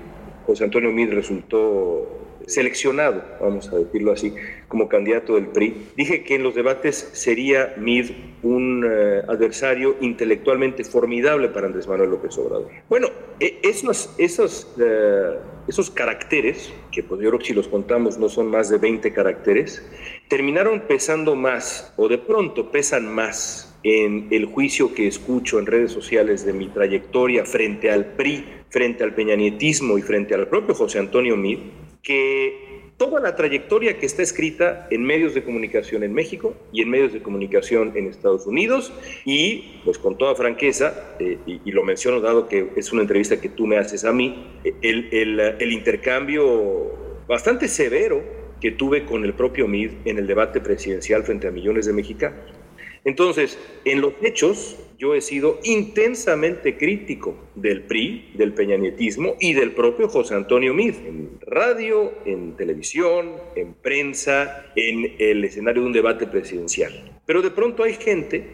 José 0.45 0.65
Antonio 0.65 0.91
Mid 0.91 1.11
resultó 1.11 2.18
seleccionado, 2.49 3.23
vamos 3.39 3.71
a 3.71 3.77
decirlo 3.77 4.11
así, 4.11 4.33
como 4.67 4.89
candidato 4.89 5.35
del 5.35 5.47
PRI, 5.47 5.89
dije 5.95 6.23
que 6.23 6.35
en 6.35 6.43
los 6.43 6.55
debates 6.55 7.09
sería 7.13 7.73
Mid 7.77 8.11
un 8.43 8.85
eh, 8.89 9.21
adversario 9.27 9.95
intelectualmente 10.01 10.83
formidable 10.83 11.49
para 11.49 11.67
Andrés 11.67 11.87
Manuel 11.87 12.11
López 12.11 12.37
Obrador. 12.37 12.69
Bueno, 12.87 13.07
e, 13.39 13.59
esos, 13.63 14.13
esos, 14.17 14.73
eh, 14.79 15.37
esos 15.67 15.89
caracteres, 15.89 16.73
que 16.91 17.03
pues 17.03 17.21
yo 17.21 17.29
creo 17.29 17.39
que 17.39 17.45
si 17.45 17.53
los 17.53 17.67
contamos 17.67 18.17
no 18.17 18.29
son 18.29 18.47
más 18.47 18.69
de 18.69 18.77
20 18.77 19.13
caracteres, 19.13 19.85
terminaron 20.27 20.81
pesando 20.81 21.35
más, 21.35 21.93
o 21.97 22.07
de 22.07 22.17
pronto 22.17 22.71
pesan 22.71 23.13
más 23.13 23.77
en 23.83 24.27
el 24.31 24.45
juicio 24.45 24.93
que 24.93 25.07
escucho 25.07 25.59
en 25.59 25.65
redes 25.65 25.91
sociales 25.91 26.45
de 26.45 26.53
mi 26.53 26.67
trayectoria 26.67 27.45
frente 27.45 27.91
al 27.91 28.05
PRI, 28.13 28.45
frente 28.69 29.03
al 29.03 29.13
peñanietismo 29.13 29.97
y 29.97 30.01
frente 30.01 30.35
al 30.35 30.47
propio 30.47 30.75
José 30.75 30.99
Antonio 30.99 31.35
Mid, 31.35 31.59
que 32.01 32.69
toda 32.97 33.21
la 33.21 33.35
trayectoria 33.35 33.97
que 33.97 34.05
está 34.05 34.21
escrita 34.21 34.87
en 34.91 35.03
medios 35.03 35.33
de 35.33 35.43
comunicación 35.43 36.03
en 36.03 36.13
México 36.13 36.53
y 36.73 36.81
en 36.81 36.89
medios 36.89 37.13
de 37.13 37.21
comunicación 37.21 37.93
en 37.95 38.07
Estados 38.07 38.45
Unidos 38.45 38.91
y 39.25 39.79
pues 39.85 39.97
con 39.97 40.17
toda 40.17 40.35
franqueza, 40.35 41.15
eh, 41.19 41.37
y, 41.45 41.71
lo 41.71 41.83
menciono 41.83 42.19
dado 42.19 42.49
que 42.49 42.71
es 42.75 42.91
una 42.91 43.01
entrevista 43.01 43.39
que 43.39 43.47
tú 43.47 43.67
me 43.67 43.77
haces 43.77 44.03
a 44.03 44.11
mí, 44.11 44.45
el, 44.81 45.07
el, 45.13 45.39
el 45.39 45.71
intercambio 45.71 47.23
bastante 47.25 47.69
severo 47.69 48.21
que 48.59 48.71
tuve 48.71 49.05
con 49.05 49.23
el 49.23 49.33
propio 49.33 49.67
MID 49.67 49.91
en 50.03 50.17
el 50.17 50.27
debate 50.27 50.59
presidencial 50.59 51.23
frente 51.23 51.47
a 51.47 51.51
millones 51.51 51.85
de 51.85 51.93
mexicanos. 51.93 52.58
Entonces, 53.03 53.57
en 53.85 54.01
los 54.01 54.13
hechos, 54.21 54.77
yo 54.97 55.15
he 55.15 55.21
sido 55.21 55.59
intensamente 55.63 56.77
crítico 56.77 57.35
del 57.55 57.83
PRI, 57.83 58.31
del 58.35 58.53
peñanietismo 58.53 59.35
y 59.39 59.53
del 59.53 59.71
propio 59.71 60.09
José 60.09 60.35
Antonio 60.35 60.73
Mid, 60.73 60.95
en 61.05 61.39
radio, 61.47 62.11
en 62.25 62.57
televisión, 62.57 63.31
en 63.55 63.73
prensa, 63.73 64.65
en 64.75 65.15
el 65.17 65.45
escenario 65.45 65.83
de 65.83 65.87
un 65.87 65.93
debate 65.93 66.27
presidencial. 66.27 67.19
Pero 67.25 67.41
de 67.41 67.51
pronto 67.51 67.83
hay 67.83 67.93
gente 67.93 68.47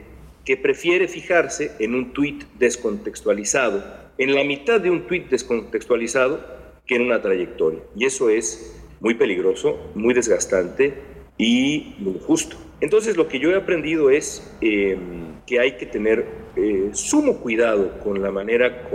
que 0.46 0.56
prefiere 0.56 1.08
fijarse 1.08 1.72
en 1.80 1.96
un 1.96 2.14
tuit 2.14 2.44
descontextualizado, 2.60 3.84
en 4.20 4.36
la 4.36 4.44
mitad 4.44 4.80
de 4.80 4.92
un 4.92 5.08
tuit 5.08 5.28
descontextualizado, 5.30 6.46
que 6.86 6.96
en 6.96 7.02
una 7.02 7.24
trayectoria. 7.24 7.80
Y 7.96 8.06
eso 8.06 8.30
es 8.30 8.80
muy 9.00 9.16
peligroso, 9.16 9.92
muy 9.96 10.14
desgastante 10.14 10.94
y 11.38 11.96
muy 12.00 12.20
justo. 12.20 12.58
Entonces 12.82 13.18
lo 13.18 13.28
que 13.28 13.40
yo 13.40 13.52
he 13.52 13.56
aprendido 13.56 14.10
es 14.10 14.56
em, 14.62 15.36
que 15.46 15.60
hay 15.60 15.78
que 15.78 15.86
tener 15.86 16.26
eh, 16.56 16.90
sumo 16.94 17.38
cuidado 17.38 18.00
con 18.00 18.22
la 18.22 18.32
manera 18.32 18.88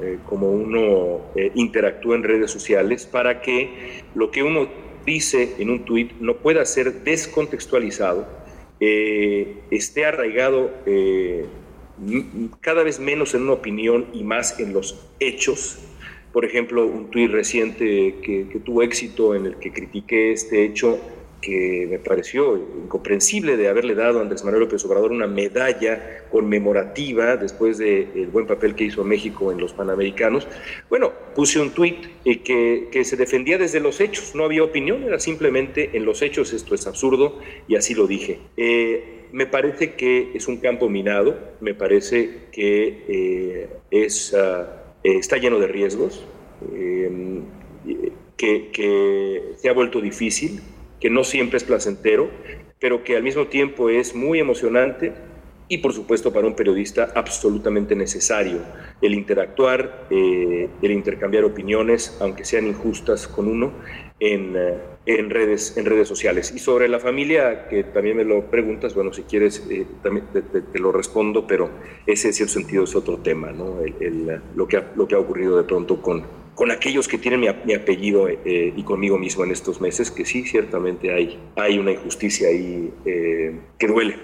eh, 0.00 0.18
como 0.28 0.50
uno 0.50 1.20
eh, 1.36 1.52
interactúa 1.54 2.16
en 2.16 2.24
redes 2.24 2.50
sociales 2.50 3.06
para 3.06 3.40
que 3.40 4.02
lo 4.14 4.30
que 4.30 4.42
uno 4.42 4.68
dice 5.06 5.54
en 5.58 5.70
un 5.70 5.84
tuit 5.84 6.12
no 6.20 6.36
pueda 6.36 6.64
ser 6.64 7.02
descontextualizado, 7.04 8.26
esté 8.78 10.04
arraigado 10.04 10.70
cada 12.60 12.82
vez 12.82 12.98
menos 12.98 13.34
en 13.34 13.42
una 13.42 13.52
opinión 13.52 14.06
y 14.12 14.24
más 14.24 14.58
en 14.58 14.72
los 14.72 15.08
hechos. 15.20 15.78
Por 16.32 16.44
ejemplo, 16.44 16.86
un 16.86 17.10
tuit 17.10 17.30
reciente 17.30 18.16
que, 18.22 18.48
que 18.48 18.58
tuvo 18.58 18.82
éxito 18.82 19.34
en 19.34 19.46
el 19.46 19.56
que 19.56 19.72
critiqué 19.72 20.32
este 20.32 20.64
hecho 20.64 20.98
que 21.42 21.86
me 21.90 21.98
pareció 21.98 22.56
incomprensible 22.56 23.56
de 23.58 23.68
haberle 23.68 23.94
dado 23.94 24.20
a 24.20 24.22
Andrés 24.22 24.44
Manuel 24.44 24.62
López 24.62 24.82
Obrador 24.86 25.10
una 25.10 25.26
medalla 25.26 26.22
conmemorativa 26.30 27.36
después 27.36 27.76
del 27.78 28.28
buen 28.32 28.46
papel 28.46 28.74
que 28.74 28.84
hizo 28.84 29.04
México 29.04 29.52
en 29.52 29.58
los 29.58 29.74
Panamericanos. 29.74 30.46
Bueno, 30.88 31.12
puse 31.34 31.60
un 31.60 31.72
tuit 31.72 31.96
eh, 32.24 32.40
que, 32.42 32.88
que, 32.90 33.04
se 33.04 33.16
defendía 33.16 33.58
desde 33.58 33.80
los 33.80 34.00
hechos, 34.00 34.34
no 34.34 34.44
había 34.44 34.62
opinión, 34.62 35.02
era 35.02 35.18
simplemente 35.18 35.90
en 35.94 36.04
los 36.06 36.22
hechos 36.22 36.52
esto 36.52 36.74
es 36.74 36.86
absurdo 36.86 37.40
y 37.66 37.74
así 37.74 37.94
lo 37.94 38.06
dije. 38.06 38.38
Eh, 38.56 39.26
me 39.32 39.46
parece 39.46 39.94
que 39.94 40.30
es 40.34 40.46
un 40.46 40.58
campo 40.58 40.88
minado, 40.88 41.36
me 41.60 41.74
parece 41.74 42.44
que 42.52 43.04
eh, 43.08 43.68
es, 43.90 44.32
ah, 44.34 44.94
está 45.02 45.38
lleno 45.38 45.58
de 45.58 45.66
riesgos, 45.66 46.24
que 48.36 49.54
se 49.56 49.68
ha 49.68 49.72
vuelto 49.72 50.00
difícil 50.00 50.60
que 51.02 51.10
no 51.10 51.24
siempre 51.24 51.56
es 51.56 51.64
placentero, 51.64 52.30
pero 52.78 53.02
que 53.02 53.16
al 53.16 53.24
mismo 53.24 53.48
tiempo 53.48 53.90
es 53.90 54.14
muy 54.14 54.38
emocionante 54.38 55.12
y 55.66 55.78
por 55.78 55.92
supuesto 55.92 56.32
para 56.32 56.46
un 56.46 56.54
periodista 56.54 57.10
absolutamente 57.16 57.96
necesario 57.96 58.60
el 59.00 59.14
interactuar, 59.14 60.06
eh, 60.10 60.68
el 60.80 60.90
intercambiar 60.92 61.42
opiniones, 61.42 62.16
aunque 62.20 62.44
sean 62.44 62.68
injustas 62.68 63.26
con 63.26 63.48
uno, 63.48 63.72
en, 64.20 64.54
eh, 64.56 64.74
en, 65.06 65.30
redes, 65.30 65.76
en 65.76 65.86
redes 65.86 66.06
sociales. 66.06 66.52
Y 66.54 66.60
sobre 66.60 66.88
la 66.88 67.00
familia, 67.00 67.66
que 67.66 67.82
también 67.82 68.18
me 68.18 68.24
lo 68.24 68.48
preguntas, 68.48 68.94
bueno, 68.94 69.12
si 69.12 69.22
quieres, 69.22 69.66
eh, 69.68 69.84
también 70.04 70.26
te, 70.32 70.78
lo 70.78 70.92
respondo, 70.92 71.48
pero 71.48 71.68
ese 72.06 72.28
en 72.28 72.34
cierto 72.34 72.54
sentido 72.54 72.84
es 72.84 72.94
otro 72.94 73.18
tema, 73.18 73.50
¿no? 73.50 73.78
lo, 74.54 74.68
que 74.68 74.80
lo 74.94 75.08
que 75.08 75.16
ha 75.16 75.18
ocurrido 75.18 75.56
de 75.56 75.64
pronto 75.64 76.00
con, 76.00 76.41
con 76.54 76.70
aquellos 76.70 77.08
que 77.08 77.18
tienen 77.18 77.40
mi, 77.40 77.74
apellido 77.74 78.28
eh, 78.28 78.72
y 78.76 78.82
conmigo 78.82 79.18
mismo 79.18 79.44
en 79.44 79.52
estos 79.52 79.80
meses, 79.80 80.10
que 80.10 80.24
sí, 80.24 80.44
ciertamente 80.44 81.12
hay, 81.12 81.38
hay 81.56 81.78
una 81.78 81.92
injusticia 81.92 82.48
ahí 82.48 82.92
eh, 83.04 83.58
que 83.78 83.86
duele, 83.86 84.16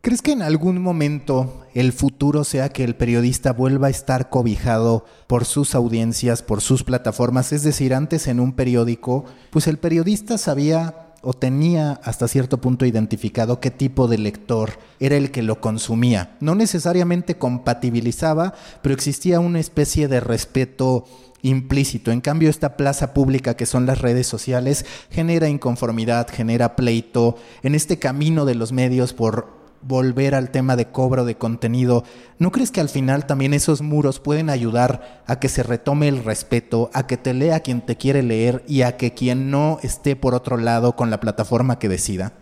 ¿Crees 0.00 0.20
que 0.20 0.32
en 0.32 0.42
algún 0.42 0.82
momento 0.82 1.64
el 1.72 1.94
futuro 1.94 2.44
sea 2.44 2.68
que 2.68 2.84
el 2.84 2.94
periodista 2.94 3.54
vuelva 3.54 3.86
a 3.86 3.90
estar 3.90 4.28
cobijado 4.28 5.06
por 5.26 5.46
sus 5.46 5.74
audiencias, 5.74 6.42
por 6.42 6.60
sus 6.60 6.84
plataformas? 6.84 7.54
Es 7.54 7.62
decir, 7.62 7.94
antes 7.94 8.26
en 8.26 8.38
un 8.38 8.52
periódico, 8.52 9.24
pues 9.48 9.66
el 9.66 9.78
periodista 9.78 10.36
sabía 10.36 11.04
o 11.22 11.32
tenía 11.32 11.92
hasta 12.04 12.28
cierto 12.28 12.60
punto 12.60 12.84
identificado 12.84 13.60
qué 13.60 13.70
tipo 13.70 14.06
de 14.06 14.18
lector 14.18 14.72
era 15.00 15.16
el 15.16 15.30
que 15.30 15.42
lo 15.42 15.60
consumía. 15.62 16.36
No 16.40 16.54
necesariamente 16.54 17.38
compatibilizaba, 17.38 18.52
pero 18.82 18.94
existía 18.94 19.40
una 19.40 19.58
especie 19.58 20.06
de 20.06 20.20
respeto 20.20 21.06
implícito. 21.44 22.10
En 22.10 22.20
cambio, 22.20 22.50
esta 22.50 22.76
plaza 22.76 23.14
pública 23.14 23.54
que 23.54 23.66
son 23.66 23.86
las 23.86 24.00
redes 24.00 24.26
sociales 24.26 24.84
genera 25.10 25.48
inconformidad, 25.48 26.28
genera 26.28 26.74
pleito 26.74 27.36
en 27.62 27.74
este 27.74 27.98
camino 27.98 28.44
de 28.44 28.54
los 28.54 28.72
medios 28.72 29.12
por 29.12 29.64
volver 29.82 30.34
al 30.34 30.50
tema 30.50 30.76
de 30.76 30.86
cobro 30.86 31.24
de 31.24 31.36
contenido. 31.36 32.04
¿No 32.38 32.50
crees 32.50 32.70
que 32.70 32.80
al 32.80 32.88
final 32.88 33.26
también 33.26 33.52
esos 33.52 33.82
muros 33.82 34.18
pueden 34.18 34.48
ayudar 34.48 35.22
a 35.26 35.38
que 35.38 35.48
se 35.48 35.62
retome 35.62 36.08
el 36.08 36.24
respeto, 36.24 36.90
a 36.94 37.06
que 37.06 37.18
te 37.18 37.34
lea 37.34 37.60
quien 37.60 37.82
te 37.82 37.96
quiere 37.96 38.22
leer 38.22 38.62
y 38.66 38.82
a 38.82 38.96
que 38.96 39.12
quien 39.12 39.50
no 39.50 39.78
esté 39.82 40.16
por 40.16 40.34
otro 40.34 40.56
lado 40.56 40.96
con 40.96 41.10
la 41.10 41.20
plataforma 41.20 41.78
que 41.78 41.90
decida? 41.90 42.32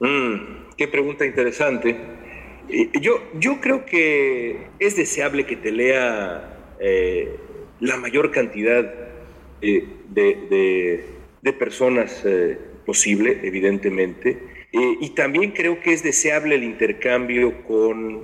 Mm, 0.00 0.74
qué 0.76 0.88
pregunta 0.88 1.24
interesante. 1.24 1.96
Yo, 3.00 3.14
yo 3.38 3.60
creo 3.60 3.84
que 3.84 4.68
es 4.78 4.96
deseable 4.96 5.46
que 5.46 5.56
te 5.56 5.72
lea 5.72 6.76
eh, 6.80 7.36
la 7.80 7.96
mayor 7.96 8.30
cantidad 8.30 8.92
eh, 9.62 9.84
de, 10.08 11.52
personas 11.58 12.22
eh, 12.24 12.56
posible, 12.86 13.40
evidentemente. 13.42 14.38
Eh, 14.72 14.96
y 15.00 15.10
también 15.10 15.50
creo 15.50 15.80
que 15.80 15.92
es 15.92 16.02
deseable 16.02 16.54
el 16.54 16.62
intercambio 16.62 17.64
con, 17.64 18.22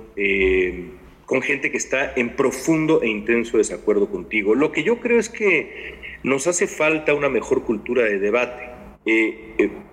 con 1.25 1.41
gente 1.41 1.71
que 1.71 1.77
está 1.77 2.13
en 2.15 2.35
profundo 2.35 3.01
e 3.01 3.09
intenso 3.09 3.57
desacuerdo 3.57 4.09
contigo. 4.09 4.55
Lo 4.55 4.71
que 4.71 4.83
yo 4.83 4.99
creo 4.99 5.19
es 5.19 5.29
que 5.29 5.95
nos 6.23 6.47
hace 6.47 6.67
falta 6.67 7.13
una 7.13 7.29
mejor 7.29 7.63
cultura 7.63 8.03
de 8.03 8.19
debate. 8.19 8.63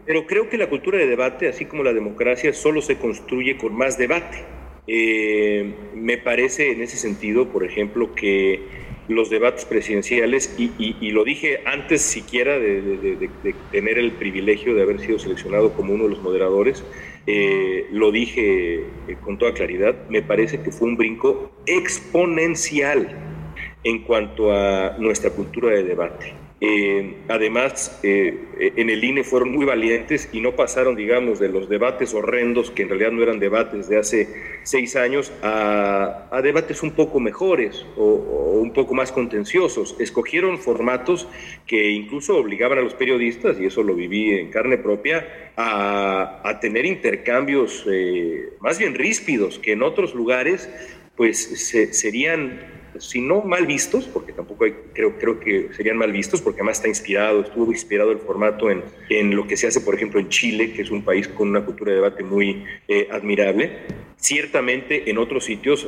pero 0.07 0.27
creo 0.27 0.49
que 0.49 0.59
la 0.59 0.69
cultura 0.69 0.99
de 0.99 1.07
debate, 1.07 1.49
así 1.49 1.65
como 1.65 1.83
la 1.83 1.93
democracia, 1.93 2.53
solo 2.53 2.83
se 2.83 2.97
construye 2.97 3.57
con 3.59 3.75
más 3.75 3.99
debate. 3.99 4.45
me 5.97 6.19
parece 6.19 6.71
en 6.71 6.83
ese 6.83 6.97
sentido, 6.97 7.49
por 7.49 7.65
ejemplo, 7.65 8.15
que 8.15 8.61
los 9.09 9.31
debates 9.31 9.65
presidenciales 9.65 10.55
y, 10.59 11.11
lo 11.11 11.25
dije 11.25 11.61
antes 11.67 12.03
siquiera 12.03 12.59
de, 12.59 13.29
tener 13.71 13.99
el 13.99 14.13
privilegio 14.13 14.75
de 14.75 14.83
haber 14.83 15.01
sido 15.01 15.19
seleccionado 15.19 15.73
como 15.73 15.95
uno 15.95 16.05
de 16.05 16.11
los 16.11 16.23
moderadores, 16.23 16.85
eh, 17.27 17.87
lo 17.93 18.11
dije 18.11 18.77
eh, 19.09 19.17
con 19.23 19.39
toda 19.39 19.53
claridad, 19.53 19.95
me 20.09 20.23
parece 20.23 20.61
que 20.61 20.71
fue 20.71 20.89
un 20.89 20.97
brinco 20.97 21.51
exponencial 21.67 23.09
en 23.83 24.03
cuanto 24.03 24.53
a 24.53 24.97
nuestra 24.99 25.31
cultura 25.31 25.71
de 25.71 25.85
debate. 25.85 26.44
Eh, 26.67 27.17
además, 27.29 28.01
eh, 28.03 28.73
en 28.77 28.89
el 28.89 29.05
INE 29.05 29.23
fueron 29.23 29.53
muy 29.53 29.67
valientes 29.67 30.31
y 30.33 30.41
no 30.41 30.57
pasaron, 30.57 30.97
digamos, 30.97 31.39
de 31.39 31.51
los 31.51 31.69
debates 31.69 32.15
horrendos, 32.15 32.71
que 32.71 32.85
en 32.85 32.89
realidad 32.89 33.13
no 33.13 33.23
eran 33.23 33.39
debates 33.39 33.87
de 33.87 33.99
hace 33.99 34.29
seis 34.63 34.97
años, 34.97 35.31
a, 35.43 36.41
debates 36.43 36.83
un 36.83 36.93
poco 36.93 37.21
mejores 37.21 37.85
o, 37.99 38.15
un 38.63 38.73
poco 38.73 38.95
más 38.95 39.13
contenciosos. 39.13 39.95
Escogieron 39.99 40.57
formatos 40.59 41.29
que 41.67 41.91
incluso 41.91 42.39
obligaban 42.39 42.79
a 42.79 42.81
los 42.81 42.95
periodistas, 42.95 43.61
y 43.61 43.67
eso 43.67 43.83
lo 43.83 43.95
viví 43.95 44.31
en 44.31 44.51
carne 44.51 44.79
propia, 44.79 45.53
a, 45.59 46.59
tener 46.63 46.87
intercambios 46.87 47.85
eh, 47.91 48.55
más 48.61 48.79
bien 48.79 48.95
ríspidos, 48.95 49.59
que 49.59 49.73
en 49.73 49.83
otros 49.83 50.15
lugares 50.15 50.71
pues 51.15 51.71
serían 51.93 52.84
si 52.99 53.21
no 53.21 53.43
mal 53.43 53.67
vistos, 53.67 54.07
porque 54.07 54.33
tampoco 54.33 54.65
creo, 54.93 55.19
creo 55.19 55.41
que 55.41 55.69
serían 55.75 55.97
mal 55.97 56.13
vistos, 56.13 56.41
porque 56.41 56.61
además 56.61 56.79
está 56.79 56.89
inspirado, 56.89 57.43
estuvo 57.43 57.71
inspirado 57.73 58.13
el 58.13 58.19
formato 58.19 58.71
en, 58.71 58.83
en 59.11 59.35
lo 59.35 59.47
que 59.47 59.57
se 59.57 59.67
hace, 59.67 59.81
por 59.81 59.95
ejemplo, 59.95 60.21
en 60.21 60.29
Chile, 60.29 60.73
que 60.73 60.83
es 60.83 60.91
un 60.91 61.03
país 61.03 61.29
con 61.29 61.49
una 61.49 61.65
cultura 61.65 61.91
de 61.91 61.97
debate 61.97 62.23
muy 62.23 62.65
eh, 62.89 63.09
admirable, 63.11 63.73
Ciertamente 64.25 65.11
en 65.11 65.19
otros 65.19 65.45
sitios 65.45 65.87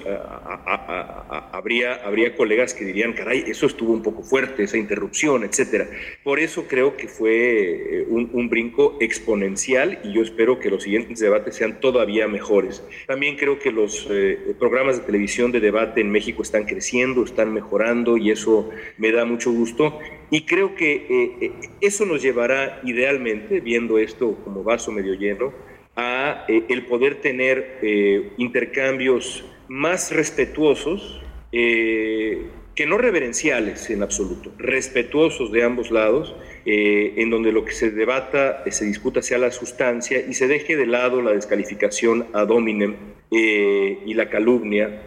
habría, 1.53 1.95
habría 1.95 2.37
colegas 2.37 2.75
que 2.75 2.85
dirían, 2.85 3.15
caray, 3.15 3.45
eso 3.47 3.65
estuvo 3.65 3.95
un 3.95 4.03
poco 4.03 4.23
fuerte, 4.23 4.65
esa 4.65 4.77
interrupción, 4.77 5.43
etcétera. 5.43 5.89
Por 6.23 6.39
eso 6.39 6.67
creo 6.69 6.99
que 6.99 7.09
fue 7.09 8.01
eh, 8.01 8.07
un, 8.11 8.51
brinco 8.51 8.99
exponencial 9.01 10.01
y 10.05 10.13
yo 10.13 10.21
espero 10.21 10.61
que 10.61 10.69
los 10.69 10.83
siguientes 10.83 11.19
debates 11.19 11.55
sean 11.55 11.81
todavía 11.81 12.29
mejores. 12.29 12.85
También 13.07 13.37
creo 13.37 13.59
que 13.59 13.73
los 13.73 14.07
eh, 14.11 14.55
programas 14.59 14.99
de 14.99 15.05
televisión 15.07 15.51
de 15.51 15.61
debate 15.61 16.03
en 16.03 16.11
México 16.11 16.43
están 16.43 16.65
creciendo, 16.65 16.96
están 17.25 17.53
mejorando 17.53 18.17
y 18.17 18.31
eso 18.31 18.71
me 18.99 19.13
da 19.13 19.25
mucho 19.25 19.53
gusto. 19.53 19.99
Y 20.31 20.43
creo 20.43 20.75
que 20.75 21.07
eh, 21.41 21.53
eso 21.81 22.05
nos 22.05 22.23
llevará 22.23 22.81
idealmente, 22.85 23.61
viendo 23.61 23.99
esto 23.99 24.37
como 24.45 24.63
vaso 24.65 24.91
medio 24.91 25.15
lleno, 25.15 25.53
a 25.97 26.45
eh, 26.47 26.65
el 26.69 26.85
poder 26.85 27.17
tener 27.17 27.79
eh, 27.83 28.31
intercambios 28.37 29.45
más 29.69 30.13
respetuosos, 30.13 31.21
eh, 31.53 32.47
que 32.75 32.87
no 32.87 32.99
reverenciales 32.99 33.89
en 33.89 34.03
absoluto, 34.03 34.53
respetuosos 34.59 35.51
de 35.51 35.65
ambos 35.65 35.91
lados, 35.91 36.37
en 36.67 37.31
donde 37.31 37.53
lo 37.53 37.65
que 37.65 37.71
se 37.71 37.91
debata, 37.91 38.65
se 38.71 38.85
discuta 38.85 39.23
sea 39.23 39.39
la 39.39 39.53
sustancia 39.53 40.19
y 40.29 40.35
se 40.35 40.49
deje 40.49 40.77
de 40.77 40.87
lado 40.87 41.23
la 41.23 41.33
descalificación 41.33 42.27
ad 42.33 42.51
hominem 42.51 42.97
y 43.31 44.13
la 44.13 44.29
calumnia, 44.29 45.01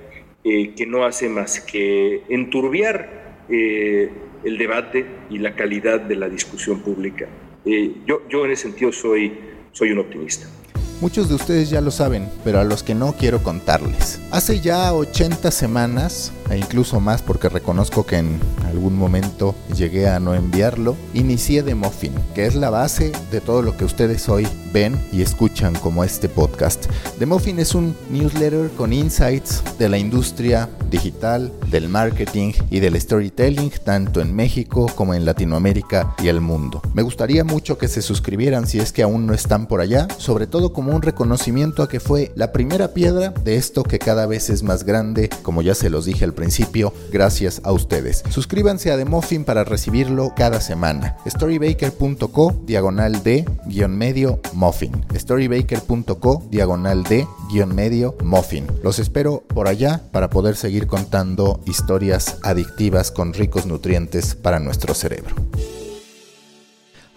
que 0.43 0.85
no 0.87 1.05
hace 1.05 1.29
más 1.29 1.59
que 1.59 2.23
enturbiar 2.29 3.45
el 3.49 4.57
debate 4.57 5.05
y 5.29 5.39
la 5.39 5.55
calidad 5.55 5.99
de 6.01 6.15
la 6.15 6.29
discusión 6.29 6.81
pública. 6.81 7.27
yo, 8.05 8.27
yo 8.29 8.45
en 8.45 8.51
ese 8.51 8.63
sentido 8.63 8.91
soy, 8.91 9.37
soy 9.71 9.91
un 9.91 9.99
optimista. 9.99 10.47
Muchos 11.01 11.29
de 11.29 11.35
ustedes 11.35 11.69
ya 11.69 11.79
lo 11.79 11.91
saben, 11.91 12.27
pero 12.43 12.59
a 12.59 12.65
los 12.65 12.83
que 12.83 12.93
no 12.93 13.13
quiero 13.13 13.41
contarles. 13.41 14.19
Hace 14.31 14.59
ya 14.59 14.93
80 14.93 15.49
semanas, 15.49 16.33
e 16.49 16.57
incluso 16.57 16.99
más 16.99 17.21
porque 17.21 17.49
reconozco 17.49 18.05
que 18.05 18.17
en 18.17 18.39
algún 18.67 18.97
momento 18.97 19.55
llegué 19.75 20.07
a 20.07 20.19
no 20.19 20.33
enviarlo, 20.33 20.95
inicié 21.13 21.63
The 21.63 21.75
Muffin, 21.75 22.13
que 22.33 22.45
es 22.45 22.55
la 22.55 22.69
base 22.69 23.11
de 23.31 23.41
todo 23.41 23.61
lo 23.61 23.77
que 23.77 23.85
ustedes 23.85 24.27
hoy 24.29 24.47
ven 24.73 24.99
y 25.11 25.21
escuchan 25.21 25.73
como 25.75 26.03
este 26.03 26.29
podcast. 26.29 26.85
The 27.17 27.25
Muffin 27.25 27.59
es 27.59 27.75
un 27.75 27.95
newsletter 28.09 28.69
con 28.71 28.93
insights 28.93 29.63
de 29.77 29.89
la 29.89 29.97
industria 29.97 30.69
digital, 30.89 31.51
del 31.69 31.87
marketing 31.89 32.53
y 32.69 32.79
del 32.79 32.99
storytelling, 32.99 33.71
tanto 33.83 34.21
en 34.21 34.35
México 34.35 34.87
como 34.95 35.13
en 35.13 35.25
Latinoamérica 35.25 36.15
y 36.21 36.27
el 36.27 36.41
mundo. 36.41 36.81
Me 36.93 37.03
gustaría 37.03 37.43
mucho 37.43 37.77
que 37.77 37.87
se 37.87 38.01
suscribieran 38.01 38.67
si 38.67 38.79
es 38.79 38.91
que 38.91 39.03
aún 39.03 39.25
no 39.25 39.33
están 39.33 39.67
por 39.67 39.81
allá, 39.81 40.07
sobre 40.17 40.47
todo 40.47 40.73
como 40.73 40.95
un 40.95 41.01
reconocimiento 41.01 41.83
a 41.83 41.89
que 41.89 41.99
fue 41.99 42.31
la 42.35 42.51
primera 42.51 42.93
piedra 42.93 43.29
de 43.29 43.55
esto 43.55 43.83
que 43.83 43.99
cada 43.99 44.25
vez 44.25 44.49
es 44.49 44.63
más 44.63 44.83
grande, 44.83 45.29
como 45.43 45.61
ya 45.61 45.75
se 45.75 45.89
los 45.89 46.05
dije 46.05 46.25
al 46.25 46.33
principio, 46.39 46.93
gracias 47.11 47.59
a 47.65 47.73
ustedes. 47.73 48.23
Suscríbanse 48.29 48.91
a 48.91 48.97
The 48.97 49.03
Muffin 49.03 49.43
para 49.43 49.65
recibirlo 49.65 50.33
cada 50.37 50.61
semana. 50.61 51.17
Storybaker.co 51.25 52.55
diagonal 52.65 53.23
de 53.23 53.45
guion 53.65 53.97
medio 53.97 54.39
muffin. 54.53 55.05
Storybaker.co 55.13 56.47
diagonal 56.49 57.03
de 57.03 57.27
guion 57.51 57.75
medio 57.75 58.15
muffin. 58.23 58.67
Los 58.83 58.99
espero 58.99 59.43
por 59.53 59.67
allá 59.67 60.01
para 60.13 60.29
poder 60.29 60.55
seguir 60.55 60.87
contando 60.87 61.59
historias 61.65 62.37
adictivas 62.41 63.11
con 63.11 63.33
ricos 63.33 63.65
nutrientes 63.65 64.35
para 64.35 64.59
nuestro 64.59 64.93
cerebro. 64.93 65.35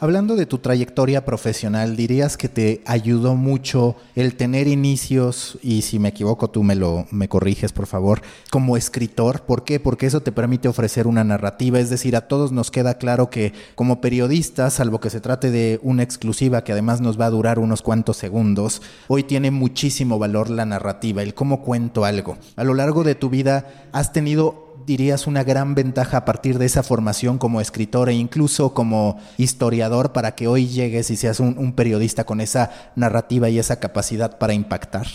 Hablando 0.03 0.35
de 0.35 0.47
tu 0.47 0.59
trayectoria 0.59 1.25
profesional, 1.25 1.95
dirías 1.95 2.37
que 2.37 2.49
te 2.49 2.83
ayudó 2.87 3.37
mucho 3.37 3.95
el 4.17 4.35
tener 4.35 4.67
inicios, 4.67 5.61
y 5.63 5.83
si 5.83 6.01
me 6.01 6.09
equivoco 6.09 6.51
tú 6.51 6.65
me 6.65 6.75
lo 6.75 7.07
me 7.13 7.29
corriges 7.29 7.71
por 7.71 7.87
favor, 7.87 8.21
como 8.51 8.77
escritor. 8.77 9.43
¿Por 9.43 9.63
qué? 9.63 9.79
Porque 9.79 10.07
eso 10.07 10.21
te 10.21 10.33
permite 10.33 10.67
ofrecer 10.67 11.07
una 11.07 11.23
narrativa, 11.23 11.79
es 11.79 11.89
decir, 11.89 12.17
a 12.17 12.27
todos 12.27 12.51
nos 12.51 12.73
queda 12.73 12.95
claro 12.95 13.31
que 13.31 13.53
como 13.77 14.01
periodistas, 14.01 14.73
salvo 14.73 14.99
que 14.99 15.09
se 15.09 15.21
trate 15.21 15.53
de 15.53 15.79
una 15.85 16.03
exclusiva 16.03 16.65
que 16.65 16.73
además 16.73 17.01
nos 17.01 17.21
va 17.21 17.27
a 17.27 17.31
durar 17.31 17.61
unos 17.61 17.81
cuantos 17.81 18.17
segundos, 18.17 18.83
hoy 19.07 19.23
tiene 19.23 19.53
muchísimo 19.53 20.19
valor 20.19 20.51
la 20.51 20.67
narrativa, 20.67 21.23
el 21.23 21.35
cómo 21.35 21.63
cuento 21.63 22.05
algo. 22.05 22.39
A 22.57 22.65
lo 22.65 22.75
largo 22.75 23.05
de 23.05 23.15
tu 23.15 23.31
vida 23.31 23.89
has 23.93 24.13
tenido 24.13 24.72
dirías, 24.87 25.27
una 25.27 25.45
gran 25.45 25.75
ventaja 25.75 26.19
a 26.19 26.25
partir 26.25 26.59
de 26.59 26.67
esa 26.67 26.83
formación 26.83 27.39
como 27.39 27.61
escritor 27.61 28.09
e 28.09 28.15
incluso 28.15 28.75
como 28.75 29.21
historiador 29.39 30.13
para 30.13 30.35
que 30.35 30.47
hoy 30.47 30.67
llegues 30.67 31.11
y 31.11 31.17
seas 31.17 31.41
un, 31.41 31.73
periodista 31.75 32.25
con 32.25 32.41
esa 32.41 32.93
narrativa 32.97 33.49
y 33.49 33.59
esa 33.59 33.81
capacidad 33.81 34.39
para 34.39 34.55
impactar? 34.55 35.07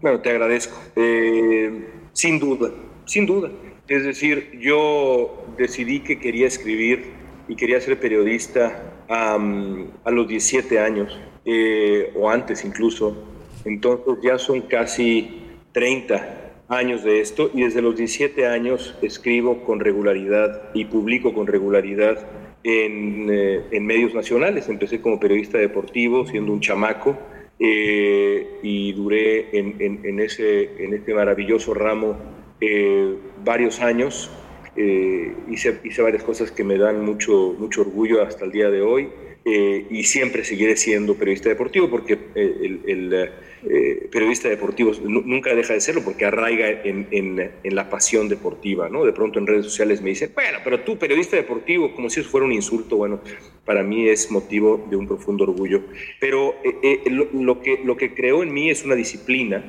Bueno, 0.00 0.20
te 0.20 0.30
agradezco. 0.30 0.76
Eh, 0.96 1.88
sin 2.12 2.38
duda, 2.38 2.70
sin 3.06 3.26
duda. 3.26 3.50
Es 3.88 4.04
decir, 4.04 4.58
yo 4.60 5.46
decidí 5.58 6.00
que 6.00 6.18
quería 6.18 6.46
escribir 6.46 7.12
y 7.48 7.56
quería 7.56 7.80
ser 7.80 8.00
periodista 8.00 8.90
a 9.08 10.10
los 10.10 10.26
17 10.26 10.78
años, 10.78 11.18
eh, 11.44 12.12
o 12.16 12.30
antes 12.30 12.64
incluso. 12.64 13.16
Entonces 13.64 14.16
ya 14.22 14.38
son 14.38 14.62
casi 14.62 15.42
30 15.72 16.43
años 16.68 17.04
de 17.04 17.20
esto 17.20 17.50
y 17.52 17.62
desde 17.62 17.82
los 17.82 17.96
17 17.96 18.46
años 18.46 18.94
escribo 19.02 19.64
con 19.64 19.80
regularidad 19.80 20.70
y 20.74 20.86
publico 20.86 21.34
con 21.34 21.46
regularidad 21.46 22.26
en, 22.62 23.28
eh, 23.30 23.62
en 23.70 23.86
medios 23.86 24.14
nacionales. 24.14 24.68
Empecé 24.68 25.00
como 25.00 25.20
periodista 25.20 25.58
deportivo 25.58 26.26
siendo 26.26 26.52
un 26.52 26.60
chamaco 26.60 27.16
eh, 27.58 28.58
y 28.62 28.92
duré 28.92 29.56
en, 29.58 30.02
en, 30.04 30.20
ese, 30.20 30.82
en 30.82 30.94
este 30.94 31.14
maravilloso 31.14 31.74
ramo 31.74 32.16
eh, 32.60 33.14
varios 33.44 33.80
años. 33.80 34.30
hice, 34.76 35.78
hice 35.84 36.02
varias 36.02 36.24
cosas 36.24 36.50
que 36.50 36.64
me 36.64 36.78
dan 36.78 37.04
mucho, 37.04 37.54
mucho 37.58 37.82
orgullo 37.82 38.22
hasta 38.22 38.44
el 38.44 38.50
día 38.50 38.70
de 38.70 38.80
hoy. 38.80 39.08
y 39.44 40.02
siempre 40.04 40.42
seguiré 40.42 40.74
siendo 40.74 41.14
periodista 41.14 41.50
deportivo 41.50 41.90
porque 41.90 42.18
el, 42.34 42.80
el 42.86 43.30
eh, 43.66 44.08
periodista 44.12 44.50
deportivo 44.50 44.92
nunca 45.04 45.54
deja 45.54 45.72
de 45.72 45.80
serlo 45.80 46.02
porque 46.02 46.26
arraiga 46.26 46.68
en, 46.68 47.08
en, 47.10 47.74
la 47.74 47.88
pasión 47.88 48.28
deportiva, 48.28 48.90
¿no? 48.90 49.06
De 49.06 49.12
pronto 49.12 49.38
en 49.38 49.46
redes 49.46 49.64
sociales 49.64 50.02
me 50.02 50.10
dicen, 50.10 50.32
bueno, 50.34 50.58
pero 50.62 50.80
tú 50.80 50.98
periodista 50.98 51.36
deportivo, 51.36 51.94
como 51.94 52.10
si 52.10 52.20
eso 52.20 52.28
fuera 52.28 52.44
un 52.44 52.52
insulto, 52.52 52.96
bueno, 52.96 53.20
para 53.64 53.82
mí 53.82 54.06
es 54.06 54.30
motivo 54.30 54.86
de 54.90 54.96
un 54.96 55.06
profundo 55.06 55.44
orgullo. 55.44 55.82
Pero 56.20 56.56
eh, 56.62 57.00
eh, 57.06 57.10
lo, 57.32 57.62
que, 57.62 57.80
lo 57.82 57.96
que 57.96 58.12
creó 58.12 58.42
en 58.42 58.52
mí 58.52 58.68
es 58.68 58.84
una 58.84 58.96
disciplina 58.96 59.64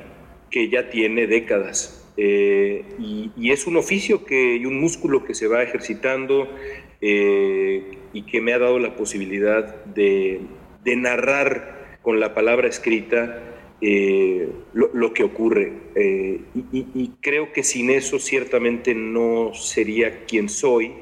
que 0.50 0.68
ya 0.68 0.90
tiene 0.90 1.26
décadas 1.26 2.02
y, 2.18 3.30
y, 3.36 3.50
es 3.50 3.66
un 3.66 3.76
oficio 3.76 4.24
que, 4.24 4.56
y 4.56 4.66
un 4.66 4.78
músculo 4.80 5.24
que 5.24 5.34
se 5.34 5.48
va 5.48 5.62
ejercitando 5.62 6.48
y 7.00 8.22
que 8.22 8.40
me 8.40 8.54
ha 8.54 8.58
dado 8.58 8.78
la 8.78 8.96
posibilidad 8.96 9.84
de 9.84 10.40
narrar 10.84 11.98
con 12.02 12.20
la 12.20 12.34
palabra 12.34 12.68
escrita 12.68 13.55
eh, 13.80 14.50
lo, 14.72 15.12
que 15.12 15.22
ocurre. 15.22 15.72
Eh, 15.94 16.40
y, 16.72 17.12
creo 17.20 17.52
que 17.52 17.62
sin 17.62 17.90
eso 17.90 18.18
ciertamente 18.18 18.94
no 18.94 19.52
sería 19.54 20.24
quien 20.24 20.48
soy 20.48 20.92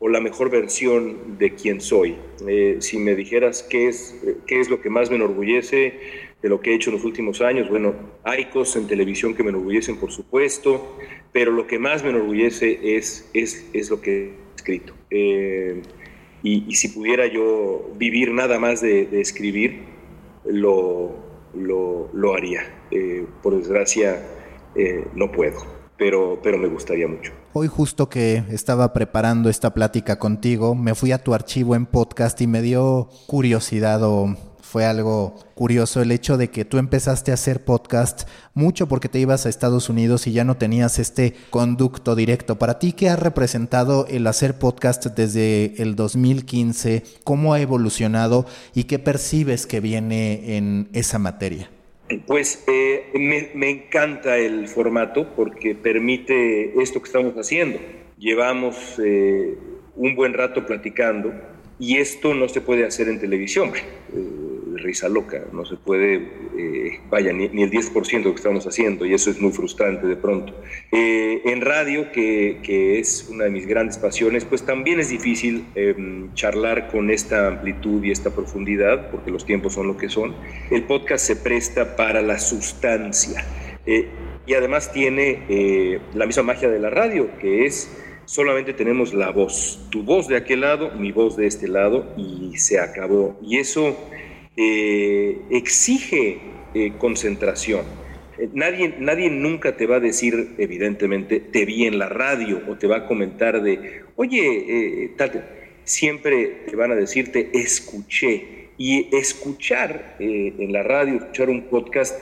o 0.00 0.08
la 0.08 0.20
mejor 0.20 0.50
versión 0.50 1.38
de 1.38 1.54
quien 1.54 1.80
soy. 1.80 2.16
Eh, 2.46 2.76
si 2.80 2.98
me 2.98 3.14
dijeras 3.14 3.62
qué 3.62 3.88
es, 3.88 4.20
qué 4.46 4.60
es 4.60 4.68
lo 4.68 4.80
que 4.80 4.90
más 4.90 5.10
me 5.10 5.16
enorgullece 5.16 5.94
de 6.42 6.48
lo 6.48 6.60
que 6.60 6.70
he 6.70 6.74
hecho 6.74 6.90
en 6.90 6.96
los 6.96 7.04
últimos 7.04 7.40
años, 7.40 7.68
bueno, 7.68 7.94
hay 8.24 8.46
cosas 8.46 8.82
en 8.82 8.88
televisión 8.88 9.34
que 9.34 9.42
me 9.42 9.50
enorgullecen, 9.50 9.96
por 9.96 10.12
supuesto, 10.12 10.96
pero 11.32 11.50
lo 11.50 11.66
que 11.66 11.80
más 11.80 12.04
me 12.04 12.10
enorgullece 12.10 12.96
es, 12.96 13.28
es, 13.34 13.68
es 13.72 13.90
lo 13.90 14.00
que 14.00 14.26
he 14.26 14.30
escrito. 14.56 14.94
Y, 15.10 16.74
si 16.74 16.88
pudiera 16.88 17.26
yo 17.26 17.90
vivir 17.96 18.30
nada 18.32 18.58
más 18.60 18.80
de, 18.80 19.06
de 19.06 19.20
escribir, 19.20 19.80
lo, 20.44 21.27
lo, 21.54 22.08
lo 22.12 22.34
haría. 22.34 22.62
Eh, 22.90 23.26
por 23.42 23.56
desgracia, 23.56 24.22
eh, 24.74 25.06
no 25.14 25.30
puedo, 25.32 25.58
pero, 25.96 26.38
pero 26.42 26.58
me 26.58 26.68
gustaría 26.68 27.08
mucho. 27.08 27.32
Hoy 27.52 27.66
justo 27.66 28.08
que 28.08 28.44
estaba 28.50 28.92
preparando 28.92 29.48
esta 29.48 29.74
plática 29.74 30.18
contigo, 30.18 30.74
me 30.74 30.94
fui 30.94 31.12
a 31.12 31.18
tu 31.18 31.34
archivo 31.34 31.74
en 31.74 31.86
podcast 31.86 32.40
y 32.40 32.46
me 32.46 32.62
dio 32.62 33.08
curiosidad 33.26 34.02
o 34.02 34.36
fue 34.68 34.84
algo 34.84 35.34
curioso 35.54 36.02
el 36.02 36.12
hecho 36.12 36.36
de 36.36 36.50
que 36.50 36.66
tú 36.66 36.76
empezaste 36.76 37.30
a 37.30 37.34
hacer 37.34 37.64
podcast 37.64 38.28
mucho 38.52 38.86
porque 38.86 39.08
te 39.08 39.18
ibas 39.18 39.46
a 39.46 39.48
Estados 39.48 39.88
Unidos 39.88 40.26
y 40.26 40.32
ya 40.32 40.44
no 40.44 40.58
tenías 40.58 40.98
este 40.98 41.32
conducto 41.48 42.14
directo. 42.14 42.58
Para 42.58 42.78
ti, 42.78 42.92
¿qué 42.92 43.08
ha 43.08 43.16
representado 43.16 44.06
el 44.10 44.26
hacer 44.26 44.58
podcast 44.58 45.06
desde 45.06 45.80
el 45.82 45.96
2015? 45.96 47.02
¿Cómo 47.24 47.54
ha 47.54 47.62
evolucionado 47.62 48.44
y 48.74 48.84
qué 48.84 48.98
percibes 48.98 49.66
que 49.66 49.80
viene 49.80 50.58
en 50.58 50.90
esa 50.92 51.18
materia? 51.18 51.70
Pues 52.26 52.62
eh, 52.66 53.06
me, 53.14 53.70
encanta 53.70 54.36
el 54.36 54.68
formato 54.68 55.34
porque 55.34 55.74
permite 55.74 56.78
esto 56.82 57.00
que 57.00 57.06
estamos 57.06 57.32
haciendo. 57.36 57.78
Llevamos 58.18 58.76
eh, 59.02 59.56
un 59.96 60.14
buen 60.14 60.34
rato 60.34 60.66
platicando 60.66 61.32
y 61.78 61.96
esto 61.96 62.34
no 62.34 62.50
se 62.50 62.60
puede 62.60 62.84
hacer 62.84 63.08
en 63.08 63.18
televisión. 63.18 63.72
Risa 64.78 65.08
loca, 65.08 65.44
no 65.52 65.64
se 65.64 65.76
puede, 65.76 66.14
eh, 66.56 67.00
vaya, 67.10 67.32
ni, 67.32 67.44
el 67.44 67.70
10% 67.70 68.22
que 68.22 68.30
estamos 68.30 68.66
haciendo 68.66 69.06
y 69.06 69.14
eso 69.14 69.30
es 69.30 69.40
muy 69.40 69.52
frustrante 69.52 70.06
de 70.06 70.16
pronto. 70.16 70.54
Eh, 70.92 71.42
en 71.44 71.60
radio, 71.60 72.10
que, 72.12 72.60
que, 72.62 72.98
es 72.98 73.28
una 73.30 73.44
de 73.44 73.50
mis 73.50 73.66
grandes 73.66 73.98
pasiones, 73.98 74.44
pues 74.44 74.64
también 74.64 75.00
es 75.00 75.08
difícil 75.10 75.66
em, 75.74 76.32
charlar 76.34 76.88
con 76.88 77.10
esta 77.10 77.48
amplitud 77.48 78.02
y 78.04 78.10
esta 78.10 78.30
profundidad, 78.30 79.10
porque 79.10 79.30
los 79.30 79.44
tiempos 79.44 79.74
son 79.74 79.86
lo 79.86 79.96
que 79.96 80.08
son. 80.08 80.34
El 80.70 80.84
podcast 80.84 81.26
se 81.26 81.36
presta 81.36 81.96
para 81.96 82.22
la 82.22 82.38
sustancia 82.38 83.44
y 84.46 84.54
además 84.54 84.92
tiene 84.92 86.00
la 86.14 86.26
misma 86.26 86.42
magia 86.42 86.68
de 86.68 86.78
la 86.78 86.90
radio, 86.90 87.30
que 87.38 87.64
es 87.64 87.90
solamente 88.28 88.74
tenemos 88.74 89.14
la 89.14 89.30
voz, 89.30 89.80
tu 89.88 90.02
voz 90.02 90.28
de 90.28 90.36
aquel 90.36 90.60
lado, 90.60 90.90
mi 90.90 91.12
voz 91.12 91.34
de 91.34 91.46
este 91.46 91.66
lado 91.66 92.12
y 92.18 92.58
se 92.58 92.78
acabó. 92.78 93.38
Y 93.42 93.56
eso 93.56 93.96
eh, 94.60 95.38
exige 95.50 96.40
eh, 96.74 96.92
concentración. 96.98 97.82
Eh, 98.38 98.48
nadie, 98.54 98.92
nadie 98.98 99.30
nunca 99.30 99.76
te 99.76 99.86
va 99.86 99.96
a 99.96 100.00
decir, 100.00 100.56
evidentemente, 100.58 101.38
te 101.38 101.64
vi 101.64 101.84
en 101.84 101.96
la 101.96 102.08
radio 102.08 102.60
o 102.68 102.76
te 102.76 102.88
va 102.88 102.96
a 102.96 103.06
comentar 103.06 103.62
de, 103.62 104.02
oye, 104.16 105.12
siempre 105.84 106.64
te 106.68 106.74
van 106.74 106.90
a 106.90 106.96
decirte, 106.96 107.50
escuché. 107.52 108.56
Y 108.80 109.08
escuchar 109.16 110.14
en 110.20 110.72
la 110.72 110.84
radio, 110.84 111.16
escuchar 111.16 111.50
un 111.50 111.62
podcast, 111.62 112.16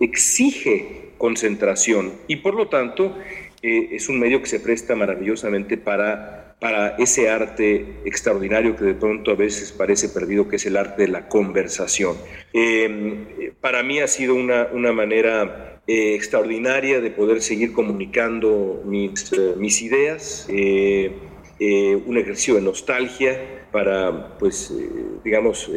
exige 0.00 1.10
concentración. 1.18 2.12
Y 2.28 2.36
por 2.36 2.54
lo 2.54 2.68
tanto, 2.68 3.14
es 3.60 4.08
un 4.08 4.18
medio 4.18 4.40
que 4.40 4.48
se 4.48 4.58
presta 4.58 4.96
maravillosamente 4.96 5.76
para, 5.76 6.47
para 6.60 6.96
ese 6.96 7.30
arte 7.30 8.00
extraordinario 8.04 8.74
que 8.74 8.84
de 8.84 8.94
pronto 8.94 9.30
a 9.30 9.34
veces 9.34 9.72
parece 9.72 10.08
perdido, 10.08 10.48
que 10.48 10.56
es 10.56 10.66
el 10.66 10.76
arte 10.76 11.02
de 11.02 11.08
la 11.08 11.28
conversación. 11.28 12.16
Em, 12.52 13.26
para 13.60 13.82
mí 13.82 14.00
ha 14.00 14.08
sido 14.08 14.34
una, 14.34 14.68
una 14.72 14.92
manera 14.92 15.80
eh, 15.86 16.14
extraordinaria 16.14 17.00
de 17.00 17.10
poder 17.10 17.42
seguir 17.42 17.72
comunicando 17.72 18.82
mis, 18.84 19.32
eh, 19.32 19.54
mis 19.56 19.82
ideas, 19.82 20.48
un 20.48 22.16
ejercicio 22.16 22.54
de 22.54 22.60
nostalgia 22.62 23.66
para, 23.72 24.38
pues, 24.38 24.72
digamos, 25.24 25.70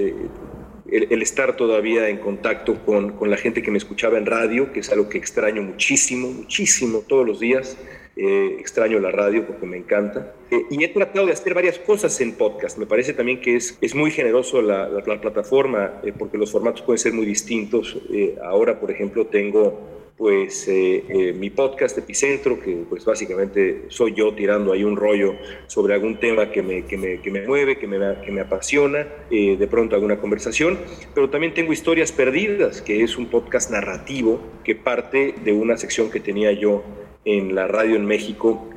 el, 0.92 1.22
estar 1.22 1.56
todavía 1.56 2.10
en 2.10 2.18
contacto 2.18 2.84
con, 2.86 3.14
con, 3.14 3.30
la 3.30 3.38
gente 3.38 3.62
que 3.62 3.72
me 3.72 3.78
escuchaba 3.78 4.18
en 4.18 4.26
radio, 4.26 4.72
que 4.74 4.82
es 4.82 4.92
algo 4.92 5.08
que 5.10 5.18
extraño 5.18 5.62
muchísimo, 5.62 6.30
muchísimo 6.30 7.00
todos 7.08 7.26
los 7.26 7.40
días. 7.40 7.78
Eh, 8.16 8.58
extraño 8.60 9.00
la 9.00 9.10
radio 9.10 9.46
porque 9.48 9.66
me 9.66 9.78
encanta. 9.78 10.34
Eh, 10.52 10.64
y 10.70 10.84
he 10.84 10.90
tratado 10.90 11.26
de 11.26 11.32
hacer 11.32 11.54
varias 11.54 11.80
cosas 11.80 12.20
en 12.22 12.34
podcast. 12.34 12.78
Me 12.78 12.86
parece 12.86 13.14
también 13.14 13.40
que 13.40 13.56
es, 13.56 13.78
es 13.80 13.96
muy 13.96 14.12
generoso 14.12 14.62
la, 14.62 14.90
la, 14.90 15.22
plataforma 15.22 16.02
eh, 16.04 16.14
porque 16.18 16.38
los 16.38 16.52
formatos 16.52 16.82
pueden 16.82 17.00
ser 17.00 17.14
muy 17.14 17.26
distintos. 17.26 17.98
ahora, 18.44 18.80
por 18.80 18.92
ejemplo, 18.92 19.28
tengo 19.28 20.02
pues 20.22 20.68
eh, 20.68 21.04
eh, 21.10 21.34
mi 21.34 21.50
podcast 21.50 21.98
Epicentro, 21.98 22.60
que 22.60 22.84
pues 22.88 23.04
básicamente 23.04 23.86
soy 23.88 24.14
yo 24.14 24.36
tirando 24.36 24.72
ahí 24.72 24.84
un 24.84 24.96
rollo 24.96 25.34
sobre 25.66 25.96
algún 25.96 26.20
tema 26.20 26.52
que 26.52 26.62
me, 26.62 26.86
que 26.86 26.96
me, 26.96 27.20
que 27.22 27.32
me 27.32 27.42
mueve, 27.42 27.80
que 27.80 27.88
me, 27.88 27.98
que 28.24 28.32
me 28.32 28.42
apasiona, 28.42 29.08
eh, 29.32 29.58
de 29.58 29.66
pronto 29.66 29.96
alguna 29.96 30.20
conversación, 30.20 30.78
pero 31.16 31.32
también 31.32 31.56
tengo 31.56 31.74
Historias 31.74 32.12
Perdidas, 32.12 32.84
que 32.84 33.02
es 33.02 33.18
un 33.18 33.32
podcast 33.32 33.72
narrativo 33.72 34.40
que 34.64 34.76
parte 34.76 35.34
de 35.44 35.54
una 35.54 35.76
sección 35.76 36.12
que 36.12 36.20
tenía 36.20 36.52
yo 36.52 36.84
en 37.26 37.56
la 37.56 37.68
radio 37.68 37.96
en 37.96 38.06
México, 38.06 38.70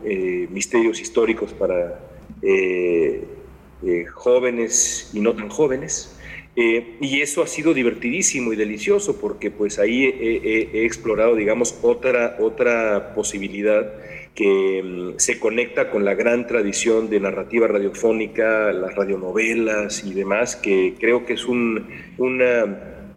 Misterios 0.51 1.01
Históricos 1.01 1.53
para 1.53 2.01
jóvenes 4.12 5.11
y 5.12 5.20
no 5.20 5.34
tan 5.34 5.49
jóvenes. 5.49 6.14
Eh, 6.57 6.99
y 7.01 7.20
eso 7.20 7.42
ha 7.42 7.49
sido 7.49 7.74
divertidísimo 7.74 8.53
y 8.53 8.57
delicioso 8.57 9.18
porque 9.20 9.51
pues 9.51 9.80
ahí 9.80 10.05
he, 10.05 10.84
explorado, 10.84 11.34
digamos, 11.34 11.76
otra, 11.82 12.36
otra 12.38 13.12
posibilidad 13.12 13.92
que 14.36 14.82
mm, 14.84 15.18
se 15.18 15.40
conecta 15.40 15.90
con 15.90 16.05
la 16.05 16.14
gran 16.14 16.47
tradición 16.47 17.11
de 17.11 17.18
narrativa 17.18 17.66
radiofónica, 17.66 18.72
las 18.72 18.95
radionovelas 18.95 20.05
y 20.05 20.14
demás, 20.14 20.55
que 20.55 20.95
creo 20.99 21.26
que 21.26 21.32
es 21.32 21.45
un, 21.47 21.88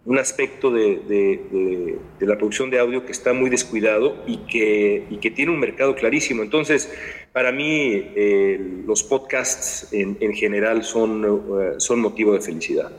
un 0.08 0.18
aspecto 0.18 0.70
de, 0.70 1.98
la 2.20 2.38
producción 2.38 2.70
de 2.70 2.78
audio 2.78 3.04
que 3.04 3.12
está 3.12 3.34
muy 3.34 3.50
descuidado 3.50 4.16
y 4.26 4.38
que, 4.38 5.06
y 5.10 5.18
que 5.18 5.30
tiene 5.30 5.52
un 5.52 5.60
mercado 5.60 5.94
clarísimo. 5.94 6.42
Entonces, 6.42 6.90
para 7.34 7.52
mí, 7.52 7.90
eh, 7.92 8.82
los 8.86 9.02
podcasts 9.02 9.92
en, 9.92 10.16
en 10.20 10.32
general 10.32 10.82
son, 10.82 11.24
eh, 11.24 11.74
son 11.76 12.00
motivo 12.00 12.32
de 12.32 12.40
felicidad. 12.40 12.90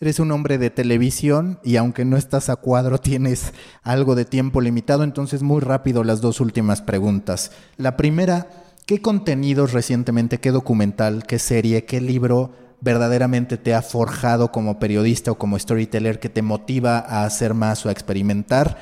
Eres 0.00 0.18
un 0.18 0.32
hombre 0.32 0.56
de 0.56 0.70
televisión 0.70 1.58
y 1.62 1.76
aunque 1.76 2.06
no 2.06 2.16
estás 2.16 2.48
a 2.48 2.56
cuadro 2.56 2.96
tienes 2.96 3.52
algo 3.82 4.14
de 4.14 4.24
tiempo 4.24 4.62
limitado, 4.62 5.04
entonces 5.04 5.42
muy 5.42 5.60
rápido 5.60 6.02
las 6.02 6.22
dos 6.22 6.40
últimas 6.40 6.80
preguntas. 6.80 7.52
La 7.76 7.98
primera, 7.98 8.48
¿qué 8.86 9.02
contenidos 9.02 9.74
recientemente, 9.74 10.38
qué 10.38 10.50
documental, 10.50 11.24
qué 11.26 11.38
serie, 11.38 11.84
qué 11.84 12.00
libro 12.00 12.63
verdaderamente 12.84 13.56
te 13.56 13.74
ha 13.74 13.82
forjado 13.82 14.52
como 14.52 14.78
periodista 14.78 15.32
o 15.32 15.38
como 15.38 15.58
storyteller 15.58 16.20
que 16.20 16.28
te 16.28 16.42
motiva 16.42 16.98
a 16.98 17.24
hacer 17.24 17.54
más 17.54 17.84
o 17.84 17.88
a 17.88 17.92
experimentar? 17.92 18.78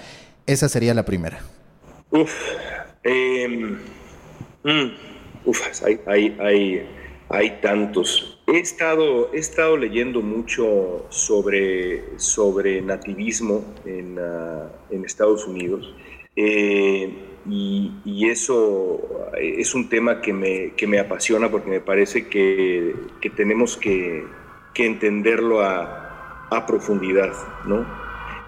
Esa 0.46 0.68
sería 0.68 0.92
la 0.92 1.04
primera. 1.04 1.38
Uf, 2.10 2.34
em, 3.04 3.78
mm, 4.64 4.90
uf 5.46 5.60
hay, 5.84 6.00
hay, 6.06 6.36
hay, 6.40 6.86
hay 7.28 7.60
tantos. 7.62 8.42
He 8.48 8.58
estado, 8.58 9.32
he 9.32 9.38
estado 9.38 9.76
leyendo 9.76 10.20
mucho 10.20 11.06
sobre, 11.08 12.18
sobre 12.18 12.82
nativismo 12.82 13.64
en, 13.86 14.18
ah, 14.18 14.68
en 14.90 15.04
Estados 15.04 15.46
Unidos 15.46 15.94
eh, 16.36 17.31
y, 17.48 17.92
y, 18.04 18.28
eso 18.28 19.28
es 19.38 19.74
un 19.74 19.88
tema 19.88 20.20
que 20.20 20.32
me, 20.32 20.72
que 20.76 20.86
me 20.86 20.98
apasiona 20.98 21.50
porque 21.50 21.70
me 21.70 21.80
parece 21.80 22.28
que, 22.28 22.94
que 23.20 23.30
tenemos 23.30 23.76
que, 23.76 24.24
que 24.74 24.86
entenderlo 24.86 25.60
a, 25.60 26.48
a, 26.50 26.66
profundidad, 26.66 27.32
¿no? 27.66 27.86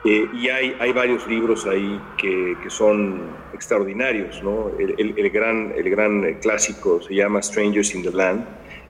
Eh, 0.05 0.29
y 0.35 0.49
hay, 0.49 0.77
hay 0.79 0.93
varios 0.93 1.27
libros 1.27 1.67
ahí 1.67 2.01
que, 2.19 2.57
que 2.63 2.71
son 2.71 3.23
extraordinarios, 3.55 4.43
¿no? 4.43 4.71
El, 4.79 4.95
el, 4.99 5.15
el, 5.19 5.31
gran, 5.31 5.73
el 5.77 5.89
gran 5.91 6.35
clásico 6.41 7.01
se 7.01 7.15
llama 7.15 7.41
Strangers 7.43 7.95
in 7.95 8.03
the 8.03 8.11
Land, 8.11 8.47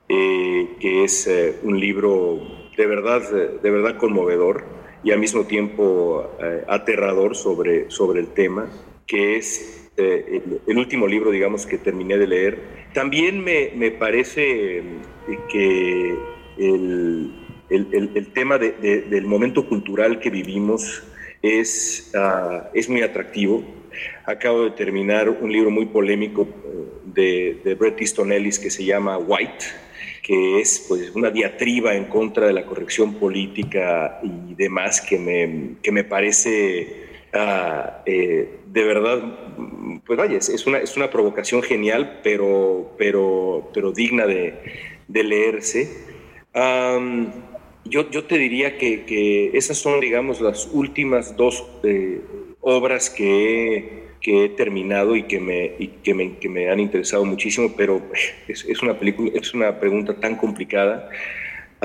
eh, 0.09 0.77
que 0.81 1.05
es 1.05 1.27
eh, 1.27 1.61
un 1.63 1.79
libro 1.81 2.41
de 2.77 2.87
verdad, 2.87 3.23
de 3.31 3.71
verdad 3.71 3.97
conmovedor 3.97 4.65
y 5.05 5.13
al 5.13 5.19
mismo 5.19 5.45
tiempo 5.45 6.37
eh, 6.43 6.65
aterrador 6.67 7.37
sobre, 7.37 7.91
sobre 7.91 8.21
el 8.21 8.29
tema, 8.29 8.67
que 9.07 9.37
es 9.37 9.84
el, 9.97 10.79
último 10.79 11.07
libro, 11.07 11.31
digamos, 11.31 11.67
que 11.67 11.79
terminé 11.79 12.19
de 12.19 12.27
leer. 12.27 12.59
También 12.93 13.43
me, 13.43 13.71
me 13.77 13.91
parece 13.91 14.83
que 15.51 16.15
el, 16.59 17.33
el, 17.71 18.11
el 18.15 18.33
tema 18.33 18.59
de, 18.59 18.73
del 19.09 19.27
momento 19.27 19.69
cultural 19.69 20.21
que 20.21 20.31
vivimos 20.31 21.03
es, 21.45 22.13
uh, 22.15 22.69
es 22.73 22.89
muy 22.89 23.03
atractivo. 23.03 23.63
Acabo 24.25 24.65
de 24.65 24.71
terminar 24.71 25.29
un 25.29 25.53
libro 25.53 25.71
muy 25.71 25.87
polémico 25.87 26.49
de, 27.05 27.61
de 27.63 27.75
Bret 27.75 28.01
Easton 28.01 28.33
Ellis 28.33 28.59
que 28.59 28.71
se 28.71 28.85
llama 28.85 29.19
White, 29.19 29.65
que 30.23 30.61
es 30.61 30.87
pues, 30.89 31.11
una 31.15 31.31
diatriba 31.31 31.95
en 31.95 32.07
contra 32.07 32.47
de 32.47 32.55
la 32.55 32.65
corrección 32.65 33.15
política 33.15 34.21
y 34.23 34.55
demás 34.55 35.01
que 35.01 35.19
me, 35.19 35.77
que 35.83 35.93
me 35.93 36.03
parece 36.03 37.04
ah, 37.35 38.03
eh, 38.07 38.61
de 38.67 38.85
verdad, 38.85 39.23
pues 40.07 40.19
vaya, 40.19 40.39
es, 40.39 40.67
una, 40.67 40.79
es 40.79 40.97
una 40.97 41.11
provocación 41.11 41.63
genial, 41.63 42.21
pero, 42.23 42.95
pero, 42.97 43.71
pero 43.75 43.93
digna 43.93 44.27
de, 44.27 44.55
leerse. 45.09 45.91
yo, 47.85 48.11
yo, 48.11 48.25
te 48.25 48.39
diría 48.39 48.79
que, 48.79 49.05
que, 49.05 49.57
esas 49.57 49.79
son, 49.79 50.01
digamos, 50.01 50.41
las 50.41 50.69
últimas 50.73 51.37
dos 51.37 51.67
eh, 51.83 52.21
obras 52.61 53.11
que 53.11 53.77
he 53.77 54.05
que 54.25 54.47
he 54.47 54.49
terminado 54.49 55.17
y 55.17 55.25
que 55.25 55.39
me, 55.39 55.77
que 56.03 56.15
me, 56.15 56.39
que 56.39 56.49
me 56.49 56.71
han 56.71 56.81
interesado 56.81 57.27
muchísimo, 57.27 57.75
pero 57.77 58.01
es, 58.49 58.65
es, 58.65 58.83
una 58.83 58.99
película, 58.99 59.31
es 59.35 59.53
una 59.53 59.79
pregunta 59.79 60.19
tan 60.19 60.37
complicada 60.37 61.11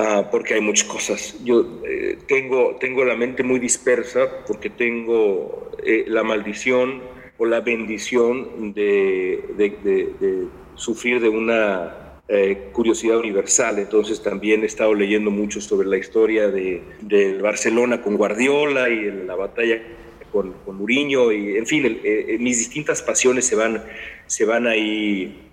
uh, 0.00 0.30
porque 0.30 0.54
hay 0.54 0.60
muchas 0.60 0.88
cosas. 0.88 1.36
Yo 1.44 1.80
eh, 1.84 2.18
tengo, 2.26 2.76
tengo 2.80 3.04
la 3.04 3.16
mente 3.16 3.42
muy 3.42 3.58
dispersa 3.58 4.44
porque 4.46 4.70
tengo 4.70 5.70
eh, 5.84 6.04
la 6.08 6.22
maldición 6.22 7.02
o 7.38 7.46
la 7.46 7.60
bendición 7.60 8.72
de, 8.74 9.44
de, 9.56 10.48
sufrir 10.74 11.20
de 11.20 11.28
una 11.28 12.18
eh, 12.28 12.68
curiosidad 12.72 13.18
universal. 13.18 13.78
Entonces 13.78 14.22
también 14.22 14.62
he 14.62 14.66
estado 14.66 14.94
leyendo 14.94 15.30
mucho 15.30 15.60
sobre 15.60 15.88
la 15.88 15.96
historia 15.96 16.48
de, 16.48 16.82
de 17.00 17.38
Barcelona 17.38 18.02
con 18.02 18.16
Guardiola 18.16 18.88
y 18.88 19.10
la 19.26 19.36
batalla 19.36 19.80
con, 20.30 20.52
con 20.64 20.76
Muriño 20.76 21.32
y, 21.32 21.56
en 21.56 21.66
fin, 21.66 22.00
mis 22.38 22.58
distintas 22.58 23.02
pasiones 23.02 23.46
se 23.46 23.56
van, 23.56 23.84
se 24.26 24.44
van 24.44 24.66
ahí 24.66 25.50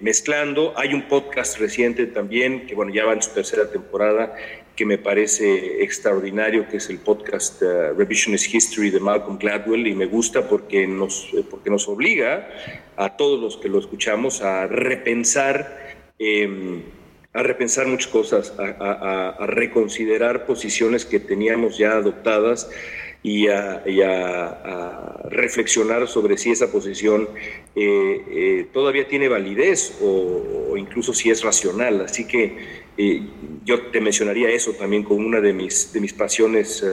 mezclando. 0.00 0.74
Hay 0.76 0.92
un 0.92 1.08
podcast 1.08 1.58
reciente 1.58 2.06
también, 2.06 2.66
que 2.66 2.74
bueno, 2.74 2.92
ya 2.92 3.04
va 3.04 3.14
en 3.14 3.22
su 3.22 3.30
tercera 3.30 3.70
temporada, 3.70 4.34
que 4.74 4.84
me 4.84 4.98
parece 4.98 5.82
extraordinario, 5.82 6.68
que 6.68 6.76
es 6.76 6.90
el 6.90 6.98
podcast 6.98 7.62
Revisionist 7.62 8.54
History 8.54 8.90
de 8.90 9.00
Malcolm 9.00 9.38
Gladwell, 9.38 9.86
y 9.86 9.94
me 9.94 10.06
gusta 10.06 10.48
porque 10.48 10.86
nos, 10.86 11.28
porque 11.50 11.70
nos 11.70 11.88
obliga 11.88 12.48
a 12.96 13.16
todos 13.16 13.40
los 13.40 13.56
que 13.56 13.68
lo 13.68 13.78
escuchamos 13.78 14.42
a 14.42 14.66
repensar. 14.66 15.96
Em, 16.18 16.82
a 17.36 17.42
repensar 17.42 17.86
muchas 17.86 18.10
cosas, 18.10 18.54
a, 18.58 19.36
reconsiderar 19.46 20.46
posiciones 20.46 21.04
que 21.04 21.20
teníamos 21.20 21.76
ya 21.76 21.92
adoptadas 21.92 22.70
y 23.26 23.48
a, 23.48 25.18
reflexionar 25.28 26.06
sobre 26.06 26.38
si 26.38 26.52
esa 26.52 26.70
posición 26.70 27.28
eh, 27.74 28.22
eh, 28.30 28.68
todavía 28.72 29.08
tiene 29.08 29.28
validez 29.28 29.98
o, 30.00 30.76
incluso 30.76 31.12
si 31.12 31.30
es 31.30 31.42
racional. 31.42 32.02
Así 32.02 32.26
que 32.26 32.56
eh, 32.96 33.28
yo 33.64 33.90
te 33.90 34.00
mencionaría 34.00 34.48
eso 34.50 34.72
también 34.72 35.02
como 35.02 35.26
una 35.26 35.40
de 35.40 35.52
mis, 35.52 35.92
de 35.92 36.00
mis 36.00 36.12
pasiones 36.12 36.84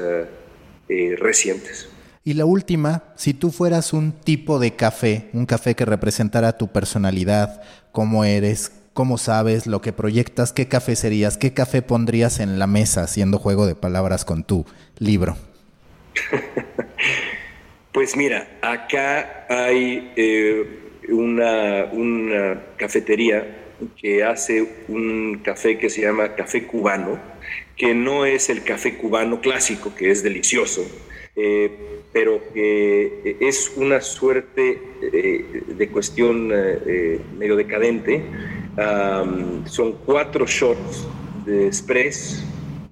recientes. 0.87 1.89
Y 2.23 2.33
la 2.33 2.45
última, 2.45 3.03
si 3.15 3.33
tú 3.33 3.51
fueras 3.51 3.93
un 3.93 4.11
tipo 4.11 4.57
de 4.57 4.75
café, 4.75 5.29
un 5.33 5.45
café 5.45 5.75
que 5.75 5.85
representara 5.85 6.57
tu 6.57 6.69
personalidad, 6.69 7.61
cómo 7.91 8.25
eres, 8.25 8.71
cómo 8.93 9.17
sabes 9.17 9.67
lo 9.67 9.81
que 9.81 9.93
proyectas, 9.93 10.51
qué 10.51 10.67
café 10.67 10.95
serías, 10.95 11.37
qué 11.37 11.53
café 11.53 11.81
pondrías 11.81 12.39
en 12.39 12.57
la 12.57 12.67
mesa 12.67 13.03
haciendo 13.03 13.37
juego 13.37 13.67
de 13.67 13.75
palabras 13.75 14.25
con 14.25 14.43
tu 14.43 14.65
libro. 14.97 15.35
Pues 17.91 18.15
mira, 18.15 18.47
acá 18.61 19.45
hay 19.49 20.11
eh, 20.15 20.65
una, 21.09 21.85
una, 21.91 22.61
cafetería 22.77 23.75
que 23.97 24.23
hace 24.23 24.85
un 24.87 25.41
café 25.43 25.77
que 25.77 25.89
se 25.89 26.01
llama 26.01 26.35
café 26.35 26.65
cubano, 26.65 27.19
que 27.75 27.93
no 27.93 28.25
es 28.25 28.49
el 28.49 28.63
café 28.63 28.97
cubano 28.97 29.41
clásico, 29.41 29.93
que 29.95 30.11
es 30.11 30.23
delicioso, 30.23 30.85
eh, 31.35 31.71
pero 32.13 32.41
que 32.53 33.37
es 33.41 33.73
una 33.75 33.99
suerte 34.01 34.79
eh, 35.01 35.63
de 35.67 35.89
cuestión 35.89 36.47
medio 37.37 37.55
decadente. 37.55 38.23
Son 39.65 39.93
cuatro 40.05 40.45
shots 40.45 41.07
de 41.45 41.67
express 41.67 42.43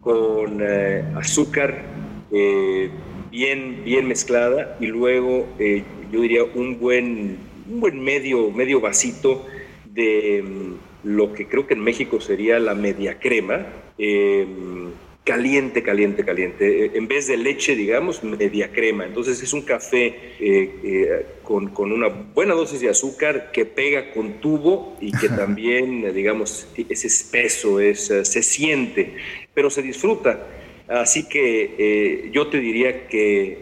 con 0.02 0.60
eh, 0.62 1.04
azúcar 1.16 1.84
eh, 2.32 2.90
bien, 3.32 3.84
bien 3.84 4.08
mezclada 4.08 4.78
y 4.80 4.88
luego 4.88 5.48
eh, 5.58 5.84
yo 6.12 6.22
diría 6.22 6.44
un 6.44 6.80
buen, 6.80 7.38
un 7.70 7.80
buen 7.80 8.00
medio, 8.00 8.52
medio 8.52 8.80
vasito 8.80 9.48
de 9.86 10.44
mm, 10.44 11.08
lo 11.08 11.34
que 11.34 11.48
creo 11.48 11.66
que 11.66 11.74
en 11.74 11.80
México 11.80 12.22
sería 12.22 12.60
la 12.60 12.76
media 12.76 13.18
crema 13.18 13.66
caliente, 15.24 15.84
caliente, 15.84 16.26
caliente. 16.26 16.86
Eh, 16.86 16.92
en 16.96 17.08
vez 17.08 17.28
de 17.28 17.38
leche, 17.38 17.76
digamos, 17.76 18.24
media 18.24 18.72
crema. 18.72 19.06
Entonces 19.06 19.42
es 19.42 19.54
un 19.54 19.62
café 19.62 20.08
eh, 20.40 20.80
eh, 20.84 21.26
con, 21.44 21.70
con, 21.70 21.92
una 21.92 22.08
buena 22.08 22.54
dosis 22.54 22.82
de 22.82 22.90
azúcar 22.90 23.52
que 23.52 23.66
pega 23.66 24.12
con 24.12 24.42
tubo 24.42 24.98
y 25.00 25.12
que 25.12 25.30
también, 25.30 26.14
digamos, 26.14 26.68
es 26.76 27.06
espeso, 27.06 27.80
es, 27.80 28.06
se 28.06 28.44
siente, 28.44 29.16
pero 29.54 29.70
se 29.70 29.82
disfruta. 29.82 30.48
Así 30.92 31.28
que 31.28 32.30
yo 32.34 32.48
te 32.48 32.60
diría 32.60 33.08
que 33.08 33.60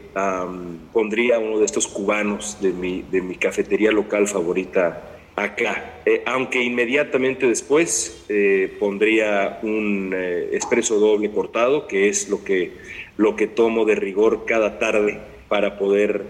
pondría 0.92 1.40
uno 1.40 1.60
de 1.60 1.66
estos 1.66 1.88
cubanos 1.88 2.58
de 2.60 2.74
mi, 2.74 3.04
de 3.04 3.22
mi 3.22 3.36
cafetería 3.36 3.92
local 3.92 4.28
favorita 4.28 5.10
acá, 5.44 6.02
eh, 6.06 6.24
aunque 6.26 6.62
inmediatamente 6.62 7.48
después 7.48 8.26
eh, 8.30 8.76
pondría 8.80 9.60
un 9.64 10.14
eh, 10.16 10.50
expreso 10.54 11.00
doble 11.00 11.32
cortado, 11.32 11.88
que 11.88 12.10
es 12.10 12.30
lo 12.30 12.44
que, 12.44 12.74
lo 13.18 13.36
que 13.36 13.48
tomo 13.48 13.86
de 13.86 13.96
rigor 13.96 14.46
cada 14.46 14.80
tarde 14.80 15.20
para 15.48 15.80
poder, 15.80 16.26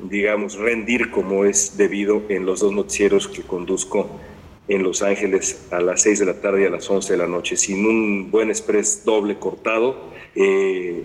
digamos, 0.00 0.58
rendir 0.58 1.10
como 1.10 1.46
es 1.46 1.78
debido 1.78 2.22
en 2.28 2.44
los 2.44 2.60
dos 2.60 2.70
noticieros 2.72 3.26
que 3.26 3.40
conduzco 3.40 4.20
en 4.68 4.82
Los 4.82 5.02
Ángeles 5.02 5.66
a 5.70 5.80
las 5.80 6.02
6 6.02 6.20
de 6.20 6.26
la 6.26 6.34
tarde 6.34 6.62
y 6.62 6.66
a 6.66 6.70
las 6.70 6.88
11 6.88 7.12
de 7.12 7.18
la 7.18 7.26
noche. 7.26 7.56
Sin 7.56 7.84
un 7.84 8.30
buen 8.30 8.48
express 8.48 9.04
doble 9.04 9.38
cortado, 9.38 10.12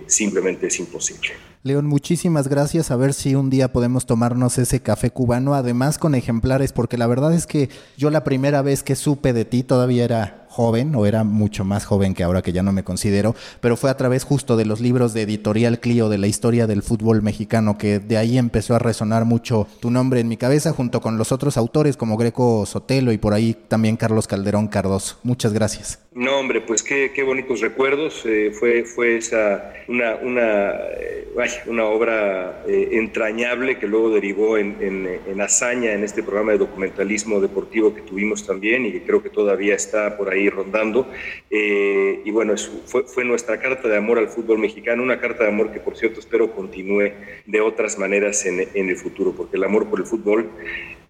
simplemente 0.08 0.68
es 0.68 0.80
imposible. 0.80 1.30
León, 1.64 1.86
muchísimas 1.86 2.48
gracias. 2.48 2.92
A 2.92 2.96
ver 2.96 3.14
si 3.14 3.36
un 3.36 3.50
día 3.50 3.74
podemos 3.74 4.06
tomarnos 4.06 4.58
ese 4.58 4.82
café 4.82 5.10
cubano, 5.10 5.54
además 5.54 5.98
con 5.98 6.16
ejemplares, 6.16 6.72
porque 6.72 6.98
la 6.98 7.08
verdad 7.08 7.34
es 7.34 7.46
que 7.46 7.70
yo 7.98 8.10
la 8.10 8.24
primera 8.24 8.62
vez 8.62 8.84
que 8.84 8.96
supe 8.96 9.34
de 9.34 9.44
ti 9.44 9.64
todavía 9.64 10.06
era 10.06 10.47
joven, 10.58 10.96
o 10.96 11.06
era 11.06 11.24
mucho 11.24 11.64
más 11.64 11.86
joven 11.86 12.16
que 12.16 12.24
ahora 12.24 12.42
que 12.42 12.52
ya 12.52 12.64
no 12.64 12.72
me 12.72 12.84
considero, 12.84 13.36
pero 13.62 13.78
fue 13.78 13.92
a 13.92 13.96
través 13.96 14.24
justo 14.24 14.58
de 14.58 14.66
los 14.66 14.82
libros 14.82 15.14
de 15.14 15.22
Editorial 15.22 15.80
Clio 15.80 16.10
de 16.10 16.18
la 16.18 16.26
historia 16.26 16.66
del 16.66 16.82
fútbol 16.82 17.22
mexicano, 17.22 17.78
que 17.78 18.00
de 18.00 18.18
ahí 18.18 18.40
empezó 18.40 18.74
a 18.74 18.80
resonar 18.80 19.26
mucho 19.26 19.68
tu 19.80 19.92
nombre 19.92 20.20
en 20.20 20.28
mi 20.28 20.36
cabeza, 20.36 20.74
junto 20.74 21.00
con 21.00 21.20
los 21.20 21.32
otros 21.32 21.58
autores 21.58 21.96
como 21.96 22.18
Greco 22.18 22.66
Sotelo 22.66 23.12
y 23.12 23.20
por 23.20 23.36
ahí 23.36 23.56
también 23.68 23.98
Carlos 23.98 24.26
Calderón 24.26 24.68
Cardoso. 24.68 25.20
Muchas 25.22 25.54
gracias. 25.54 26.00
No, 26.18 26.40
hombre, 26.40 26.62
pues 26.62 26.82
qué, 26.82 27.12
bonitos 27.24 27.62
recuerdos. 27.62 28.26
Eh, 28.26 28.50
fue, 28.52 28.86
fue 28.86 29.18
esa 29.18 29.72
una, 29.88 30.16
una, 30.16 30.72
eh, 31.00 31.28
una 31.68 31.86
obra 31.86 32.64
eh, 32.68 32.90
entrañable 32.94 33.78
que 33.78 33.86
luego 33.86 34.10
derivó 34.10 34.58
en, 34.58 34.76
en, 34.82 35.40
hazaña 35.42 35.94
en 35.94 36.04
este 36.04 36.24
programa 36.24 36.54
de 36.54 36.58
documentalismo 36.58 37.40
deportivo 37.40 37.94
que 37.94 38.02
tuvimos 38.02 38.48
también 38.48 38.88
y 38.88 38.94
que 38.94 39.04
creo 39.04 39.22
que 39.22 39.30
todavía 39.30 39.76
está 39.76 40.18
por 40.18 40.32
ahí 40.32 40.47
rondando. 40.50 41.10
y 41.50 42.32
bueno, 42.32 42.54
fue, 42.86 43.04
fue 43.04 43.24
nuestra 43.24 43.60
carta 43.60 43.88
de 43.88 43.98
amor 43.98 44.20
al 44.20 44.30
fútbol 44.30 44.60
mexicano, 44.60 45.04
una 45.04 45.20
carta 45.20 45.44
de 45.44 45.50
amor 45.50 45.72
que 45.72 45.80
por 45.80 45.96
cierto 45.98 46.20
espero 46.20 46.54
continúe 46.54 47.12
de 47.46 47.62
otras 47.62 47.98
maneras 47.98 48.46
en, 48.46 48.68
en 48.74 48.90
el 48.90 48.98
futuro, 48.98 49.34
porque 49.36 49.58
el 49.58 49.64
amor 49.64 49.88
por 49.88 50.00
el 50.00 50.06
fútbol 50.06 50.50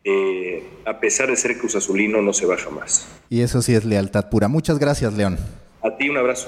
eh, 0.09 0.63
a 0.85 1.01
pesar 1.01 1.29
de 1.29 1.35
ser 1.35 1.57
Cruz 1.57 1.75
Azulino, 1.75 2.21
no 2.21 2.31
se 2.31 2.45
va 2.45 2.55
jamás. 2.55 3.09
Y 3.29 3.41
eso 3.41 3.61
sí 3.61 3.75
es 3.75 3.83
lealtad 3.83 4.29
pura. 4.29 4.47
Muchas 4.47 4.79
gracias, 4.79 5.13
León. 5.13 5.37
A 5.81 5.97
ti 5.97 6.09
un 6.09 6.15
abrazo. 6.15 6.47